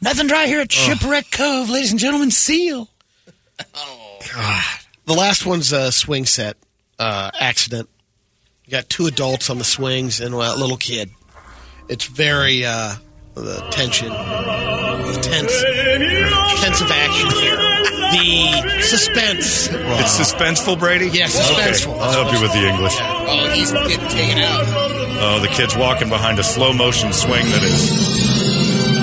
Nothing 0.01 0.27
dry 0.27 0.47
here 0.47 0.61
at 0.61 0.73
Shipwreck 0.73 1.31
Cove, 1.31 1.71
ladies 1.71 1.93
and 1.93 2.01
gentlemen. 2.01 2.31
Seal. 2.31 2.89
Oh. 3.75 4.19
God. 4.35 4.63
The 5.07 5.15
last 5.15 5.47
one's 5.47 5.73
a 5.73 5.93
swing 5.93 6.27
set 6.27 6.57
uh, 6.99 7.31
accident. 7.39 7.89
You 8.65 8.71
got 8.71 8.89
two 8.89 9.07
adults 9.07 9.51
on 9.51 9.59
the 9.59 9.65
swings 9.65 10.21
and 10.21 10.35
a 10.35 10.37
little 10.57 10.77
kid. 10.77 11.11
It's 11.89 12.07
very 12.07 12.65
uh, 12.65 12.95
the 13.35 13.61
tension, 13.71 14.09
the 14.09 15.19
tense, 15.23 15.53
of 16.81 16.91
action 16.91 17.31
here. 17.41 17.57
The 18.13 18.81
suspense. 18.83 19.69
It's 19.73 20.19
suspenseful, 20.21 20.79
Brady. 20.79 21.07
Yeah, 21.09 21.27
suspenseful. 21.27 21.93
Okay. 21.95 22.01
I'll 22.01 22.13
help 22.13 22.33
you 22.35 22.41
with 22.43 22.53
the 22.53 22.67
English. 22.69 22.95
Oh, 23.01 23.51
he's 23.55 23.73
getting 23.73 24.09
taken 24.09 24.39
out. 24.39 24.65
Oh, 25.25 25.39
the 25.41 25.49
kid's 25.49 25.75
walking 25.77 26.09
behind 26.11 26.39
a 26.39 26.43
slow 26.45 26.73
motion 26.73 27.13
swing 27.13 27.45
that 27.47 27.63
is. 27.63 27.91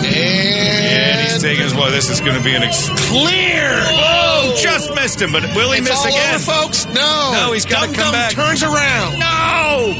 And 0.05 1.21
he's 1.21 1.33
And 1.33 1.41
taking 1.41 1.63
his. 1.63 1.73
Well, 1.73 1.91
this 1.91 2.09
is 2.09 2.19
going 2.21 2.35
to 2.37 2.43
be 2.43 2.53
an 2.55 2.61
ex- 2.63 2.87
clear. 3.09 3.71
Oh, 3.73 4.55
just 4.61 4.93
missed 4.95 5.19
him, 5.21 5.31
but 5.31 5.43
will 5.55 5.71
he 5.71 5.79
it's 5.79 5.89
miss 5.89 6.05
again? 6.05 6.35
over, 6.35 6.43
folks. 6.43 6.85
No, 6.87 7.31
No, 7.33 7.51
he's 7.53 7.65
gotta 7.65 7.91
come 7.93 8.11
back. 8.11 8.33
Turns 8.33 8.61
around 8.63 9.17
No. 9.19 9.93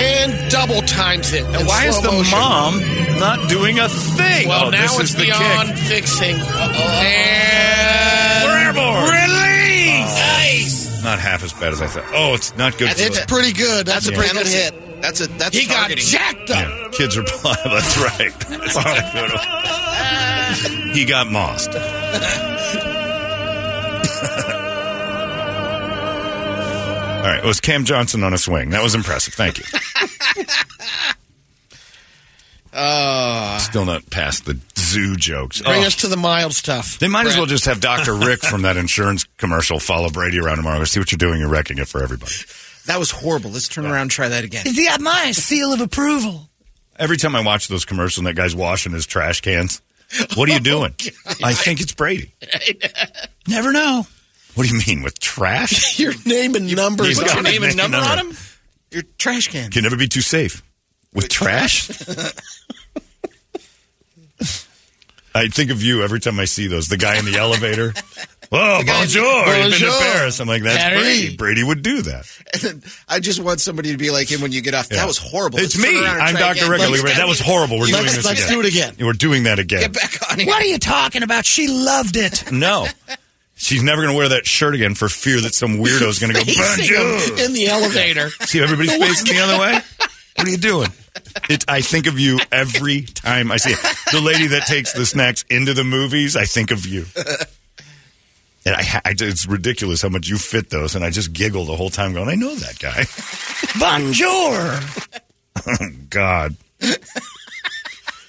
And 0.00 0.50
double 0.50 0.82
times 0.82 1.32
it. 1.32 1.44
in 1.44 1.66
Why 1.66 1.86
is 1.86 2.00
the 2.00 2.10
motion. 2.12 2.38
mom 2.38 2.80
not 3.18 3.48
doing 3.48 3.78
a 3.78 3.88
thing? 3.88 4.48
Well, 4.48 4.66
oh, 4.66 4.70
now 4.70 4.82
this 4.82 5.00
it's 5.00 5.10
is 5.10 5.16
the 5.16 5.24
beyond 5.24 5.68
kick. 5.68 5.76
fixing. 5.78 6.36
And 6.36 8.44
We're 8.46 8.58
airborne. 8.66 9.04
Release. 9.12 10.18
Nice. 10.18 11.02
Not 11.04 11.18
half 11.18 11.42
as 11.42 11.52
bad 11.52 11.72
as 11.72 11.82
I 11.82 11.86
thought. 11.88 12.04
Oh, 12.14 12.34
it's 12.34 12.56
not 12.56 12.78
good. 12.78 12.88
That's 12.88 13.00
for 13.00 13.06
It's 13.08 13.20
the- 13.20 13.26
pretty 13.26 13.52
good. 13.52 13.86
That's, 13.86 14.06
a 14.08 14.12
pretty 14.12 14.32
good 14.32 14.46
penalty. 14.46 14.50
hit. 14.56 14.74
That's 15.02 15.20
a 15.22 15.26
that's 15.28 15.56
He 15.56 15.66
got 15.66 15.90
jacked 15.90 16.50
up. 16.50 16.68
Yeah, 16.68 16.88
kids 16.92 17.16
are 17.16 17.22
blind. 17.22 17.58
That's 17.64 17.96
right. 17.98 18.32
That's 18.38 18.76
exactly 18.76 19.20
what 19.22 19.30
it 19.30 19.34
was. 20.90 20.96
he 20.96 21.04
got 21.06 21.30
mossed. 21.30 21.70
All 27.20 27.26
right, 27.26 27.38
it 27.44 27.46
was 27.46 27.60
Cam 27.60 27.84
Johnson 27.84 28.22
on 28.24 28.32
a 28.32 28.38
swing. 28.38 28.70
That 28.70 28.82
was 28.82 28.94
impressive. 28.94 29.34
Thank 29.34 29.58
you. 29.58 29.64
Uh, 32.72 33.58
Still 33.58 33.84
not 33.84 34.08
past 34.10 34.44
the 34.46 34.58
zoo 34.78 35.16
jokes. 35.16 35.60
bring 35.60 35.82
Oh. 35.82 35.86
us 35.86 35.96
to 35.96 36.08
the 36.08 36.16
mild 36.16 36.54
stuff. 36.54 36.98
They 36.98 37.08
might 37.08 37.26
as 37.26 37.36
well 37.36 37.46
just 37.46 37.64
have 37.64 37.80
Dr. 37.80 38.14
Rick 38.14 38.40
from 38.42 38.62
that 38.62 38.76
insurance 38.76 39.26
commercial 39.38 39.80
follow 39.80 40.08
Brady 40.08 40.38
around 40.38 40.56
tomorrow. 40.58 40.82
See 40.84 41.00
what 41.00 41.10
you're 41.10 41.18
doing. 41.18 41.40
You're 41.40 41.48
wrecking 41.48 41.78
it 41.78 41.88
for 41.88 42.02
everybody. 42.02 42.32
That 42.86 42.98
was 42.98 43.10
horrible. 43.10 43.50
Let's 43.50 43.68
turn 43.68 43.86
around 43.86 44.02
and 44.02 44.10
try 44.10 44.28
that 44.28 44.44
again. 44.44 44.64
Yeah, 44.66 44.96
my 45.00 45.32
seal 45.32 45.72
of 45.72 45.80
approval. 45.80 46.48
Every 46.98 47.16
time 47.16 47.34
I 47.34 47.40
watch 47.42 47.68
those 47.68 47.84
commercials 47.84 48.18
and 48.18 48.26
that 48.28 48.34
guy's 48.34 48.54
washing 48.54 48.92
his 48.92 49.04
trash 49.04 49.40
cans, 49.40 49.82
what 50.36 50.48
are 50.48 50.52
you 50.52 50.60
doing? 50.60 50.94
I 51.42 51.52
think 51.54 51.80
it's 51.80 51.92
Brady. 51.92 52.32
Never 53.48 53.72
know. 53.72 54.06
What 54.54 54.66
do 54.68 54.74
you 54.74 54.82
mean 54.86 55.02
with 55.02 55.18
trash? 55.20 55.98
Your 56.00 56.12
name 56.26 56.54
and 56.54 56.74
number. 56.74 57.04
He's 57.04 57.18
What's 57.18 57.34
got 57.34 57.42
your 57.42 57.52
name 57.52 57.62
and 57.62 57.76
number 57.76 57.98
number. 57.98 58.10
on 58.12 58.18
him? 58.30 58.36
Your 58.90 59.02
trash 59.18 59.48
can. 59.48 59.70
Can 59.70 59.82
never 59.84 59.96
be 59.96 60.08
too 60.08 60.20
safe. 60.20 60.62
With 61.14 61.28
trash? 61.28 61.88
I 65.32 65.46
think 65.48 65.70
of 65.70 65.80
you 65.82 66.02
every 66.02 66.18
time 66.18 66.40
I 66.40 66.44
see 66.44 66.66
those. 66.66 66.88
The 66.88 66.96
guy 66.96 67.16
in 67.18 67.24
the 67.24 67.36
elevator. 67.36 67.94
Oh, 68.52 68.82
bonjour. 68.84 69.44
He's 69.54 69.78
been 69.80 69.88
to 69.92 69.96
Paris. 70.00 70.40
I'm 70.40 70.48
like, 70.48 70.64
that's 70.64 70.82
Harry. 70.82 70.96
Brady. 71.02 71.36
Brady 71.36 71.62
would 71.62 71.82
do 71.82 72.02
that. 72.02 72.26
I 73.08 73.20
just 73.20 73.40
want 73.40 73.60
somebody 73.60 73.92
to 73.92 73.96
be 73.96 74.10
like 74.10 74.28
him 74.28 74.40
when 74.40 74.50
you 74.50 74.60
get 74.60 74.74
off. 74.74 74.88
Yeah. 74.90 74.96
That 74.96 75.06
was 75.06 75.18
horrible. 75.18 75.60
It's 75.60 75.78
Let's 75.78 75.88
me. 75.92 76.04
I'm 76.04 76.34
Dr. 76.34 76.50
again. 76.58 76.68
Rick. 76.72 76.80
Let's 76.80 76.90
Look, 76.90 77.06
get- 77.06 77.16
That 77.18 77.28
was 77.28 77.38
horrible. 77.38 77.78
We're 77.78 77.86
doing 77.86 78.02
Let's- 78.02 78.16
this 78.16 78.24
let's 78.24 78.40
again. 78.46 78.52
do 78.52 78.58
it 78.58 78.66
again. 78.66 78.94
We're 78.98 79.12
doing 79.12 79.44
that 79.44 79.60
again. 79.60 79.82
Get 79.82 79.92
back 79.92 80.32
on 80.32 80.38
here. 80.40 80.48
What 80.48 80.60
are 80.62 80.66
you 80.66 80.78
talking 80.80 81.22
about? 81.22 81.46
She 81.46 81.68
loved 81.68 82.16
it. 82.16 82.50
No. 82.50 82.88
She's 83.60 83.82
never 83.82 84.00
going 84.00 84.14
to 84.14 84.16
wear 84.16 84.30
that 84.30 84.46
shirt 84.46 84.74
again 84.74 84.94
for 84.94 85.10
fear 85.10 85.38
that 85.42 85.54
some 85.54 85.76
weirdo 85.76 86.08
is 86.08 86.18
going 86.18 86.32
to 86.32 86.38
go, 86.38 86.44
bonjour. 86.46 87.44
in 87.44 87.52
the 87.52 87.68
elevator. 87.68 88.30
See 88.46 88.58
everybody's 88.60 88.96
facing 88.96 89.36
the 89.36 89.42
other 89.42 89.58
way? 89.60 89.78
What 90.36 90.46
are 90.46 90.50
you 90.50 90.56
doing? 90.56 90.88
It, 91.50 91.66
I 91.68 91.82
think 91.82 92.06
of 92.06 92.18
you 92.18 92.38
every 92.50 93.02
time 93.02 93.52
I 93.52 93.58
see 93.58 93.72
it. 93.72 93.78
The 94.12 94.20
lady 94.22 94.46
that 94.48 94.62
takes 94.66 94.94
the 94.94 95.04
snacks 95.04 95.44
into 95.50 95.74
the 95.74 95.84
movies, 95.84 96.36
I 96.36 96.46
think 96.46 96.70
of 96.70 96.86
you. 96.86 97.04
And 98.64 98.76
I, 98.76 99.00
I, 99.04 99.14
it's 99.18 99.46
ridiculous 99.46 100.00
how 100.02 100.08
much 100.08 100.28
you 100.28 100.38
fit 100.38 100.70
those, 100.70 100.94
and 100.94 101.04
I 101.04 101.10
just 101.10 101.32
giggle 101.32 101.64
the 101.66 101.76
whole 101.76 101.90
time, 101.90 102.12
going, 102.14 102.28
"I 102.28 102.34
know 102.36 102.54
that 102.54 102.78
guy." 102.78 103.04
Bonjour. 103.78 104.80
oh 105.66 105.90
God! 106.10 106.56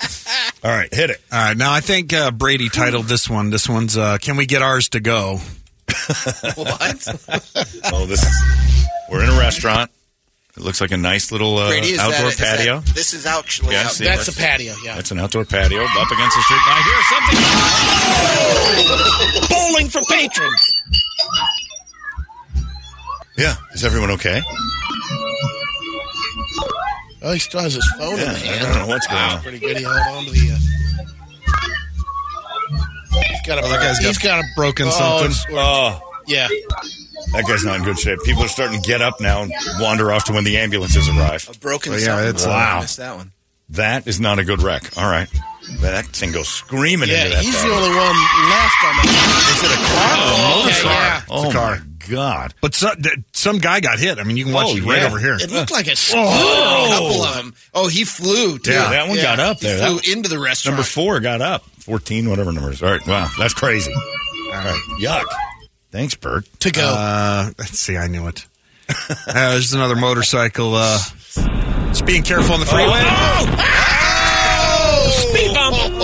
All 0.64 0.72
right, 0.72 0.94
hit 0.94 1.10
it. 1.10 1.22
All 1.32 1.40
right, 1.40 1.58
now 1.58 1.72
I 1.74 1.80
think 1.82 2.14
uh, 2.14 2.32
Brady 2.32 2.70
titled 2.70 3.06
this 3.06 3.30
one. 3.30 3.50
This 3.50 3.68
one's 3.70 3.98
uh, 3.98 4.18
"Can 4.20 4.38
we 4.38 4.46
get 4.46 4.62
ours 4.62 4.90
to 4.90 5.00
go?" 5.00 5.40
What? 6.56 7.08
Oh, 7.94 8.06
this 8.06 8.24
is. 8.24 8.36
We're 9.10 9.24
in 9.24 9.30
a 9.30 9.38
restaurant. 9.40 9.92
It 10.58 10.64
looks 10.64 10.80
like 10.82 10.92
a 10.92 10.98
nice 10.98 11.32
little 11.32 11.58
uh, 11.58 11.70
Brady, 11.70 11.88
is 11.92 12.00
outdoor 12.00 12.20
that, 12.24 12.28
is 12.28 12.38
that- 12.38 12.58
patio. 12.58 12.80
this 12.94 13.14
is 13.14 13.26
actually 13.26 13.74
Yeah, 13.74 13.84
out- 13.84 13.92
see, 13.92 14.04
That's 14.06 14.28
let's- 14.28 14.38
a 14.38 14.42
patio. 14.42 14.76
Yeah. 14.84 14.96
That's 14.96 15.12
an 15.12 15.20
outdoor 15.20 15.46
patio 15.46 15.82
up 15.84 16.12
against 16.12 16.36
the 16.38 16.44
street. 16.44 16.62
I 16.66 16.82
hear 16.88 17.02
something. 19.40 19.48
bowling 19.50 19.90
for 19.90 20.02
patrons. 20.14 20.78
Yeah, 23.38 23.56
is 23.74 23.84
everyone 23.86 24.12
okay? 24.12 24.42
Oh, 27.24 27.34
he 27.34 27.40
still 27.40 27.62
has 27.62 27.74
his 27.76 27.88
phone 27.98 28.18
Yeah, 28.18 28.24
in 28.24 28.30
I 28.30 28.34
hand. 28.38 28.62
don't 28.62 28.76
know 28.82 28.88
what's 28.88 29.08
going 29.08 29.22
on. 29.22 29.42
Pretty 29.42 29.60
good. 29.60 29.78
He 29.78 29.84
held 29.84 29.98
on 30.10 30.26
to 30.26 30.32
the. 30.32 30.52
Uh... 30.54 30.58
He's 33.30 33.42
got 33.46 33.60
a. 33.60 33.62
Oh, 33.66 33.70
that 33.70 33.80
guy's 33.80 34.00
got 34.00 34.08
he's 34.08 34.18
got 34.18 34.40
a 34.44 34.48
broken 34.56 34.88
oh, 34.88 34.92
something. 35.30 35.56
Oh, 35.58 36.02
Yeah. 36.28 36.48
that 37.34 37.46
guy's 37.48 37.64
not 37.64 37.78
in 37.78 37.84
good 37.84 38.00
shape. 38.00 38.20
People 38.24 38.44
are 38.44 38.48
starting 38.48 38.82
to 38.82 38.88
get 38.88 39.02
up 39.02 39.20
now 39.22 39.44
and 39.44 39.52
wander 39.80 40.12
off 40.12 40.26
to 40.26 40.34
when 40.34 40.44
the 40.46 40.58
ambulances 40.58 41.08
arrive. 41.10 41.48
A 41.54 41.58
broken 41.60 41.94
Oh, 41.94 41.98
yeah, 41.98 42.04
something. 42.06 42.30
it's, 42.30 42.46
Oh, 42.46 42.52
uh, 42.52 42.54
I 42.54 42.80
missed 42.82 42.98
that 42.98 43.16
one. 43.16 43.32
That 43.70 44.08
is 44.08 44.20
not 44.20 44.40
a 44.40 44.44
good 44.44 44.62
wreck. 44.62 44.98
All 44.98 45.10
right. 45.10 45.30
That 45.82 46.06
thing 46.08 46.32
goes 46.32 46.48
screaming 46.50 47.10
Yeah. 47.10 47.24
into 47.26 47.36
that 47.36 47.44
He's 47.44 47.56
car. 47.56 47.70
the 47.70 47.76
only 47.76 47.90
one 47.90 48.16
left 48.50 48.84
on 48.84 48.96
the. 48.98 49.04
Is 49.52 49.64
it 49.64 49.72
a 49.72 49.80
car 49.86 50.18
or 50.18 50.34
a 50.34 50.58
motorcycle? 50.58 50.90
yeah. 50.92 51.22
Oh, 51.30 51.50
a 51.50 51.54
car. 51.54 51.80
My 52.10 52.16
God. 52.16 52.54
But 52.62 52.76
so, 52.76 52.94
th- 52.96 53.20
some 53.34 53.58
guy 53.60 53.80
got 53.80 54.00
hit. 54.00 54.20
I 54.20 54.24
mean, 54.24 54.38
you 54.38 54.46
can 54.46 54.54
watch 54.54 54.68
Oh, 54.70 54.76
it 54.78 54.84
right 54.84 55.02
yeah. 55.02 55.08
over 55.08 55.20
here. 55.20 55.36
It 55.36 55.52
looked 55.52 55.72
like 55.72 55.88
a 55.88 55.96
scooter. 55.96 56.22
A 56.24 56.88
couple 56.90 57.24
of 57.24 57.36
them. 57.36 57.54
Oh, 57.74 57.88
he 57.88 58.04
flew 58.04 58.60
too. 58.60 58.72
Yeah, 58.72 58.90
that 58.90 59.08
one 59.08 59.18
Yeah. 59.18 59.24
got 59.24 59.40
up 59.40 59.60
He 59.60 59.68
there. 59.68 59.86
flew 59.88 59.96
That- 59.98 60.08
into 60.08 60.30
the 60.30 60.40
restaurant. 60.40 60.78
number 60.78 60.88
four 60.88 61.20
got 61.20 61.42
up. 61.42 61.64
14, 61.80 62.30
whatever 62.30 62.52
number 62.52 62.70
it 62.70 62.76
is. 62.76 62.84
All 62.84 62.92
right. 62.92 63.06
Wow. 63.08 63.30
That's 63.40 63.54
crazy. 63.54 63.94
All 63.94 64.52
right. 64.52 64.82
Yuck. 65.00 65.26
Thanks, 65.92 66.16
Bert. 66.16 66.46
To 66.62 66.72
go. 66.72 66.84
Uh, 66.88 67.50
let's 67.58 67.80
see. 67.80 67.98
I 67.98 68.08
knew 68.08 68.28
it. 68.28 68.46
uh, 68.90 69.16
there's 69.52 69.74
another 69.74 69.96
motorcycle. 69.96 70.76
Uh, 70.76 71.00
just 71.90 72.06
being 72.06 72.24
careful 72.24 72.54
on 72.54 72.60
the 72.60 72.66
freeway. 72.66 73.00
Speed 73.00 73.58
bump. 73.58 73.62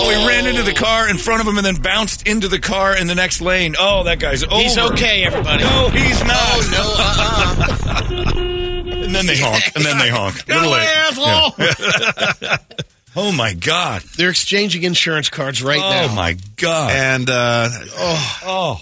Oh, 0.00 0.10
he 0.10 0.26
ran 0.28 0.46
into 0.46 0.62
the 0.62 0.72
car 0.74 1.08
in 1.10 1.18
front 1.18 1.40
of 1.40 1.46
him 1.46 1.56
and 1.58 1.66
then 1.66 1.76
bounced 1.76 2.26
into 2.28 2.48
the 2.48 2.58
car 2.60 2.96
in 2.96 3.06
the 3.08 3.14
next 3.14 3.40
lane. 3.40 3.74
Oh, 3.78 4.04
that 4.04 4.18
guy's 4.20 4.44
over. 4.44 4.54
He's 4.56 4.78
okay, 4.78 5.24
everybody. 5.24 5.64
No, 5.64 5.88
he's 5.90 6.22
not. 6.24 6.36
Oh 6.38 6.68
no! 6.72 8.14
Uh-uh. 8.14 8.44
And 9.08 9.14
then 9.14 9.24
they 9.26 9.38
honk. 9.38 9.62
And 9.74 9.82
then 9.86 9.96
they 9.96 10.10
honk. 10.10 10.44
Get 10.44 10.56
Little 10.56 10.72
late. 10.72 10.86
asshole! 10.86 12.58
Oh 13.16 13.32
my 13.32 13.52
God. 13.54 14.02
They're 14.16 14.30
exchanging 14.30 14.84
insurance 14.84 15.28
cards 15.30 15.60
right 15.62 15.78
Oh 15.82 15.90
now. 15.90 16.12
Oh 16.12 16.14
my 16.14 16.36
God. 16.56 16.92
And 16.92 17.28
uh, 17.30 17.68
Oh, 18.44 18.80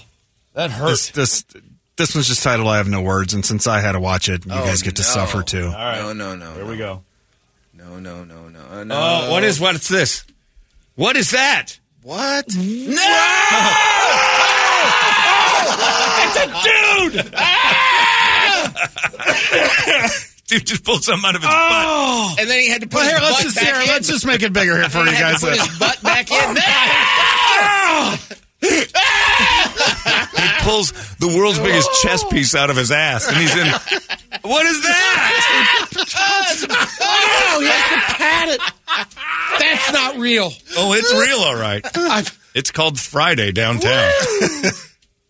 that 0.53 0.71
hurts. 0.73 1.11
this, 1.13 1.43
this 1.43 1.63
this 1.97 2.15
one's 2.15 2.27
just 2.29 2.43
titled 2.43 2.69
"I 2.69 2.77
Have 2.79 2.89
No 2.89 3.01
Words," 3.01 3.33
and 3.33 3.47
since 3.47 3.67
I 3.67 3.81
had 3.81 3.93
to 3.93 4.01
watch 4.01 4.29
it, 4.29 4.45
you 4.45 4.53
Oh, 4.53 4.65
guys 4.67 4.83
get 4.83 4.97
to 4.97 5.03
no. 5.03 5.07
suffer 5.09 5.43
too. 5.43 5.67
All 5.67 5.73
right. 5.73 6.01
No, 6.03 6.13
no, 6.13 6.35
no. 6.37 6.53
Here 6.55 6.67
we 6.67 6.77
go. 6.77 7.03
No, 7.73 7.99
no, 7.99 8.25
no, 8.25 8.49
no, 8.49 8.61
uh, 8.71 8.85
no. 8.85 8.95
Oh, 8.99 9.31
what 9.31 9.43
is 9.45 9.59
what's 9.61 9.89
this? 9.89 10.25
What 10.97 11.17
is 11.17 11.31
that? 11.31 11.79
what? 12.03 12.45
No! 12.57 12.97
oh! 13.03 13.83
It's 16.19 16.37
a 16.37 16.47
dude! 16.65 17.35
Dude 20.49 20.65
just 20.65 20.85
pulled 20.85 21.03
something 21.03 21.29
out 21.29 21.35
of 21.35 21.43
his 21.43 21.51
butt. 21.51 22.39
And 22.41 22.49
then 22.49 22.61
he 22.61 22.69
had 22.69 22.83
to 22.83 22.87
put 22.87 23.03
Well, 23.03 23.05
his 23.05 23.13
here, 23.19 23.21
let's 23.21 23.35
butt 23.37 23.43
just 23.43 23.57
back 23.57 23.65
here, 23.75 23.83
in. 23.83 23.89
let's 23.89 24.07
just 24.09 24.25
make 24.27 24.43
it 24.43 24.53
bigger 24.53 24.77
here 24.79 24.89
for 24.89 24.99
He 25.05 25.11
you 25.11 25.17
had 25.17 25.33
guys. 25.33 25.41
to 25.41 25.47
put 25.47 25.59
Uh, 25.59 25.65
his 25.65 25.79
butt 25.79 26.01
back 26.03 26.31
in. 26.31 26.55
There. 26.55 26.63
He 30.37 30.49
pulls 30.63 30.93
the 31.19 31.27
world's 31.37 31.59
biggest 31.59 31.91
chess 32.03 32.23
piece 32.25 32.55
out 32.55 32.71
of 32.71 32.77
his 32.77 32.91
ass, 32.93 33.27
and 33.29 33.37
he's 33.37 33.55
in. 33.57 33.67
What 34.43 34.65
is 34.67 34.81
that? 34.83 35.83
Oh, 37.01 37.61
he 37.61 37.67
has 37.67 37.91
to 37.91 37.97
pat 38.15 38.49
it. 38.49 38.61
That's 39.59 39.93
not 39.93 40.17
real. 40.19 40.51
Oh, 40.77 40.93
it's 40.95 41.13
real, 41.13 41.39
all 41.39 41.57
right. 41.57 41.85
It's 42.55 42.71
called 42.71 42.99
Friday 42.99 43.53
downtown. 43.53 44.11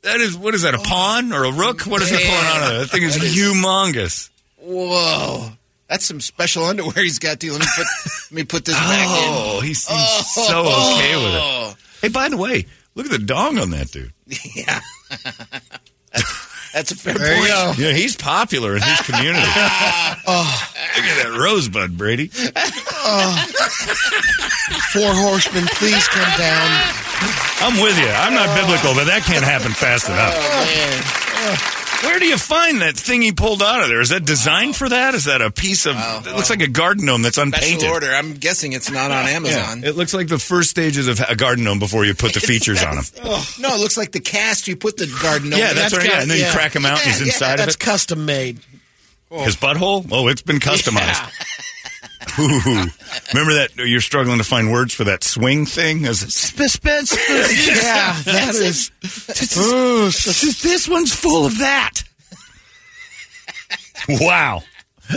That 0.02 0.20
is 0.20 0.36
what 0.36 0.54
is 0.54 0.62
that? 0.62 0.74
A 0.74 0.78
pawn 0.78 1.32
or 1.32 1.44
a 1.44 1.50
rook? 1.50 1.82
What 1.82 2.00
is 2.00 2.10
pulling 2.10 2.24
out 2.28 2.62
of 2.62 2.68
there? 2.68 2.78
That 2.80 2.90
thing 2.90 3.02
is 3.02 3.16
humongous. 3.16 4.30
Whoa. 4.56 5.50
That's 5.88 6.04
some 6.04 6.20
special 6.20 6.64
underwear 6.64 7.02
he's 7.02 7.18
got 7.18 7.40
too. 7.40 7.50
Let 7.52 7.60
me 7.60 7.66
put, 7.76 7.86
let 8.30 8.32
me 8.32 8.44
put 8.44 8.64
this 8.64 8.76
back 8.76 9.08
in. 9.08 9.32
Oh, 9.32 9.60
he 9.60 9.74
seems 9.74 9.98
oh. 9.98 10.46
so 10.46 10.60
okay 10.94 11.16
with 11.16 11.34
it. 11.34 11.76
Hey, 12.02 12.08
by 12.08 12.28
the 12.28 12.36
way, 12.36 12.66
look 12.94 13.06
at 13.06 13.12
the 13.12 13.18
dong 13.18 13.58
on 13.58 13.70
that 13.70 13.90
dude. 13.90 14.12
Yeah. 14.54 14.80
That's 16.76 16.92
a 16.92 16.96
fair 16.96 17.14
There 17.16 17.32
you 17.32 17.40
point. 17.40 17.48
go. 17.48 17.88
Yeah, 17.88 17.92
he's 17.96 18.16
popular 18.16 18.76
in 18.76 18.82
his 18.82 19.00
community. 19.00 19.40
oh, 20.28 20.44
look 20.92 21.06
at 21.08 21.24
that 21.24 21.32
rosebud, 21.40 21.96
Brady. 21.96 22.28
Oh. 22.36 23.32
Four 24.92 25.16
horsemen, 25.16 25.64
please 25.80 26.04
come 26.12 26.28
down. 26.36 26.68
I'm 27.64 27.80
with 27.80 27.96
you. 27.96 28.12
I'm 28.12 28.34
not 28.36 28.52
biblical, 28.52 28.92
but 28.92 29.08
that 29.08 29.24
can't 29.24 29.40
happen 29.40 29.72
fast 29.72 30.12
enough. 30.12 30.36
Oh, 30.36 30.68
man. 30.68 31.85
Where 32.02 32.18
do 32.18 32.26
you 32.26 32.38
find 32.38 32.82
that 32.82 32.96
thing 32.96 33.22
he 33.22 33.32
pulled 33.32 33.62
out 33.62 33.82
of 33.82 33.88
there? 33.88 34.00
Is 34.00 34.10
that 34.10 34.24
designed 34.24 34.76
for 34.76 34.88
that? 34.88 35.14
Is 35.14 35.24
that 35.24 35.40
a 35.40 35.50
piece 35.50 35.86
of? 35.86 35.96
it 35.96 36.34
looks 36.34 36.50
like 36.50 36.60
a 36.62 36.68
garden 36.68 37.06
gnome 37.06 37.22
that's 37.22 37.38
unpainted. 37.38 37.80
Special 37.80 37.94
order. 37.94 38.14
I'm 38.14 38.34
guessing 38.34 38.72
it's 38.72 38.90
not 38.90 39.10
on 39.10 39.26
Amazon. 39.26 39.84
It 39.84 39.96
looks 39.96 40.14
like 40.14 40.28
the 40.28 40.38
first 40.38 40.70
stages 40.70 41.08
of 41.08 41.20
a 41.20 41.34
garden 41.36 41.64
gnome 41.64 41.78
before 41.78 42.04
you 42.04 42.14
put 42.14 42.34
the 42.34 42.40
features 42.46 42.82
on 42.82 42.98
him. 42.98 43.04
No, 43.58 43.74
it 43.74 43.80
looks 43.80 43.96
like 43.96 44.12
the 44.12 44.20
cast 44.20 44.68
you 44.68 44.76
put 44.76 44.96
the 44.96 45.06
garden. 45.22 45.50
Yeah, 45.50 45.66
over. 45.66 45.74
that's, 45.74 45.96
right. 45.96 46.06
Yeah, 46.08 46.20
and 46.20 46.30
then 46.30 46.38
yeah. 46.38 46.46
you 46.46 46.52
crack 46.52 46.74
him 46.74 46.84
out, 46.84 46.98
and 46.98 47.06
he's 47.06 47.20
Yeah, 47.20 47.26
inside 47.26 47.58
That's 47.58 47.76
custom 47.76 48.24
made. 48.26 48.58
it. 49.30 49.44
His 49.44 49.56
butthole? 49.56 50.06
Oh, 50.12 50.28
it's 50.28 50.42
been 50.42 50.58
customized. 50.60 51.30
Ooh. 52.38 52.60
Remember 53.32 53.54
that 53.54 53.70
you're 53.76 54.00
struggling 54.00 54.38
to 54.38 54.44
find 54.44 54.70
words 54.70 54.92
for 54.94 55.04
that 55.04 55.22
swing 55.24 55.66
thing? 55.66 56.04
As 56.06 56.20
Yeah, 57.66 58.20
that 58.24 58.54
oh, 59.56 60.06
is. 60.06 60.62
this 60.62 60.88
one's 60.88 61.14
full 61.14 61.46
of 61.46 61.58
that. 61.58 62.02
wow. 64.08 64.62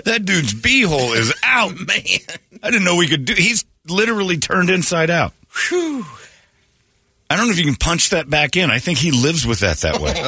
That 0.05 0.25
dude's 0.25 0.53
beehole 0.53 1.15
is 1.15 1.33
out. 1.43 1.73
man. 1.75 1.99
I 2.61 2.69
didn't 2.69 2.83
know 2.83 2.95
we 2.95 3.07
could 3.07 3.25
do. 3.25 3.33
He's 3.33 3.65
literally 3.87 4.37
turned 4.37 4.69
inside 4.69 5.09
out. 5.09 5.33
I 7.31 7.37
don't 7.37 7.45
know 7.45 7.51
if 7.51 7.59
you 7.59 7.65
can 7.65 7.75
punch 7.75 8.09
that 8.09 8.27
back 8.29 8.55
in. 8.57 8.71
I 8.71 8.79
think 8.79 8.97
he 8.97 9.11
lives 9.11 9.45
with 9.45 9.59
that 9.59 9.77
that 9.79 9.99
way. 10.01 10.13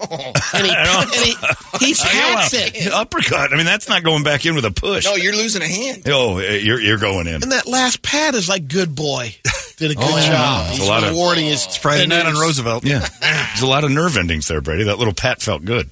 Oh, 0.00 0.32
And 0.54 0.64
he, 0.64 0.72
and 0.76 1.10
he, 1.10 1.86
he 1.86 1.94
hacks 2.00 2.52
Yeah, 2.52 2.60
it. 2.72 2.92
Uppercut. 2.92 3.52
I 3.52 3.56
mean, 3.56 3.66
that's 3.66 3.88
not 3.88 4.04
going 4.04 4.22
back 4.22 4.46
in 4.46 4.54
with 4.54 4.64
a 4.64 4.70
push. 4.70 5.04
No, 5.04 5.16
you're 5.16 5.34
losing 5.34 5.60
a 5.62 5.66
hand. 5.66 6.04
Oh, 6.06 6.38
you're 6.38 6.80
you're 6.80 6.98
going 6.98 7.26
in. 7.26 7.42
And 7.42 7.50
that 7.50 7.66
last 7.66 8.00
pat 8.02 8.34
is 8.36 8.48
like, 8.48 8.68
good 8.68 8.94
boy. 8.94 9.34
Did 9.76 9.90
a 9.90 9.94
oh, 9.98 10.00
good 10.00 10.08
Oh, 10.14 10.16
yeah. 10.18 10.26
job. 10.28 10.66
It's 10.70 10.78
a 10.78 10.80
He's 10.82 10.88
lot 10.88 11.02
of- 11.02 11.10
rewarding 11.10 11.46
his 11.46 11.66
it's 11.66 11.76
Friday 11.76 12.06
night 12.06 12.26
on. 12.26 12.34
Roosevelt. 12.34 12.84
Yeah, 12.84 13.04
there's 13.20 13.62
a 13.62 13.66
lot 13.66 13.82
of 13.82 13.90
nerve 13.90 14.16
endings 14.16 14.46
there, 14.46 14.60
Brady. 14.60 14.84
That 14.84 14.98
little 14.98 15.14
pat 15.14 15.42
felt 15.42 15.64
good. 15.64 15.90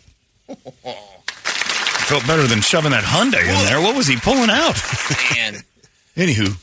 Felt 0.87 2.25
better 2.29 2.47
than 2.47 2.61
shoving 2.61 2.93
that 2.93 3.03
Hyundai 3.03 3.41
in 3.41 3.65
there. 3.67 3.81
What 3.81 3.97
was 3.97 4.07
he 4.07 4.17
pulling 4.17 4.51
out? 4.51 4.81
Man. 5.35 5.57
Anywho, 6.17 6.57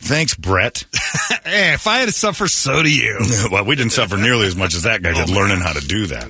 thanks, 0.00 0.34
Brett. 0.34 0.84
Hey, 1.44 1.72
if 1.74 1.86
I 1.86 1.98
had 1.98 2.06
to 2.06 2.12
suffer, 2.12 2.48
so 2.48 2.82
do 2.82 2.90
you. 2.94 3.18
well, 3.52 3.64
we 3.64 3.76
didn't 3.76 3.92
suffer 3.92 4.16
nearly 4.16 4.46
as 4.46 4.56
much 4.56 4.74
as 4.74 4.82
that 4.84 5.02
guy 5.02 5.12
did 5.14 5.28
learning 5.34 5.60
how 5.60 5.72
to 5.72 5.80
do 5.86 6.06
that. 6.06 6.28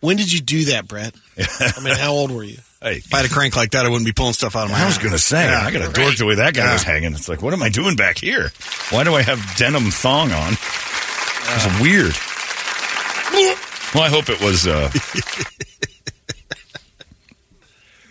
When 0.00 0.16
did 0.16 0.32
you 0.32 0.40
do 0.40 0.64
that, 0.66 0.88
Brett? 0.88 1.14
I 1.38 1.80
mean, 1.82 1.94
how 1.94 2.12
old 2.12 2.30
were 2.30 2.44
you? 2.44 2.58
Hey, 2.82 2.96
If 2.96 3.14
I 3.14 3.18
had 3.18 3.26
a 3.26 3.28
crank 3.32 3.54
like 3.54 3.70
that, 3.70 3.86
I 3.86 3.88
wouldn't 3.88 4.06
be 4.06 4.12
pulling 4.12 4.32
stuff 4.32 4.56
out 4.56 4.64
of 4.64 4.72
my 4.72 4.82
I 4.82 4.86
was 4.86 4.98
going 4.98 5.12
to 5.12 5.18
say, 5.20 5.44
Yeah. 5.44 5.60
I 5.64 5.70
got 5.70 5.88
a 5.88 5.92
dork 5.92 6.16
the 6.16 6.26
way 6.26 6.34
that 6.34 6.52
guy 6.52 6.64
Yeah. 6.64 6.72
was 6.72 6.82
hanging. 6.82 7.12
It's 7.12 7.28
like, 7.28 7.40
what 7.40 7.52
am 7.52 7.62
I 7.62 7.68
doing 7.68 7.94
back 7.94 8.18
here? 8.18 8.50
Why 8.90 9.04
do 9.04 9.14
I 9.14 9.22
have 9.22 9.38
denim 9.56 9.92
thong 9.92 10.32
on? 10.32 10.54
It's 10.54 11.80
weird. 11.80 12.12
Well, 13.94 14.02
I 14.02 14.08
hope 14.08 14.28
it 14.28 14.40
was. 14.40 14.66
Uh, 14.66 14.90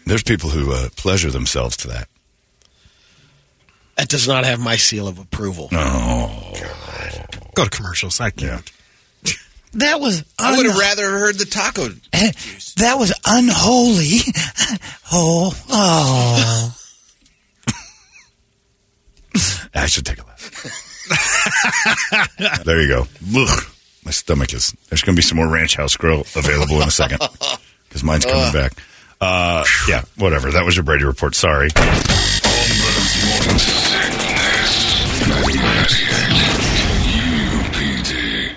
there's 0.05 0.23
people 0.23 0.49
who 0.49 0.71
uh, 0.71 0.87
pleasure 0.95 1.31
themselves 1.31 1.75
to 1.77 1.87
that. 1.89 2.07
That 3.97 4.09
does 4.09 4.27
not 4.27 4.45
have 4.45 4.59
my 4.59 4.75
seal 4.77 5.07
of 5.07 5.19
approval. 5.19 5.69
Oh, 5.71 6.53
God. 6.53 7.39
Go 7.55 7.63
to 7.65 7.69
commercials. 7.69 8.19
I 8.19 8.29
can't. 8.31 8.69
That 9.75 10.01
was 10.01 10.25
I 10.37 10.57
would 10.57 10.65
have 10.65 10.77
rather 10.77 11.09
heard 11.17 11.37
the 11.37 11.45
taco. 11.45 11.87
that 12.11 12.95
was 12.97 13.13
unholy. 13.25 14.19
Oh, 15.13 15.53
oh. 15.69 16.75
I 19.73 19.85
should 19.87 20.05
take 20.05 20.21
a 20.21 20.25
laugh. 20.25 20.51
there 22.65 22.81
you 22.81 22.87
go. 22.89 23.07
Ugh. 23.35 23.63
My 24.03 24.11
stomach 24.11 24.53
is. 24.53 24.75
There's 24.89 25.03
going 25.03 25.15
to 25.15 25.19
be 25.19 25.23
some 25.23 25.37
more 25.37 25.47
Ranch 25.47 25.75
House 25.77 25.95
Grill 25.95 26.25
available 26.35 26.81
in 26.81 26.87
a 26.87 26.91
second 26.91 27.19
because 27.87 28.03
mine's 28.03 28.25
coming 28.25 28.51
back. 28.51 28.73
Uh, 29.21 29.63
yeah, 29.87 30.03
whatever. 30.17 30.51
That 30.51 30.65
was 30.65 30.75
your 30.75 30.83
Brady 30.83 31.05
report. 31.05 31.35
Sorry. 31.35 31.69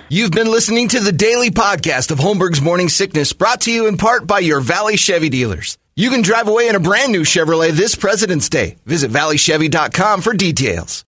You've 0.07 0.31
been 0.31 0.49
listening 0.49 0.87
to 0.89 1.01
the 1.01 1.11
daily 1.11 1.51
podcast 1.51 2.09
of 2.09 2.19
Holmberg's 2.19 2.61
Morning 2.61 2.87
Sickness, 2.87 3.33
brought 3.33 3.61
to 3.61 3.71
you 3.71 3.87
in 3.87 3.97
part 3.97 4.25
by 4.25 4.39
your 4.39 4.61
Valley 4.61 4.95
Chevy 4.95 5.27
dealers. 5.27 5.77
You 5.97 6.09
can 6.09 6.21
drive 6.21 6.47
away 6.47 6.69
in 6.69 6.75
a 6.75 6.79
brand 6.79 7.11
new 7.11 7.23
Chevrolet 7.23 7.71
this 7.71 7.95
President's 7.95 8.47
Day. 8.47 8.77
Visit 8.85 9.11
valleychevy.com 9.11 10.21
for 10.21 10.33
details. 10.33 11.03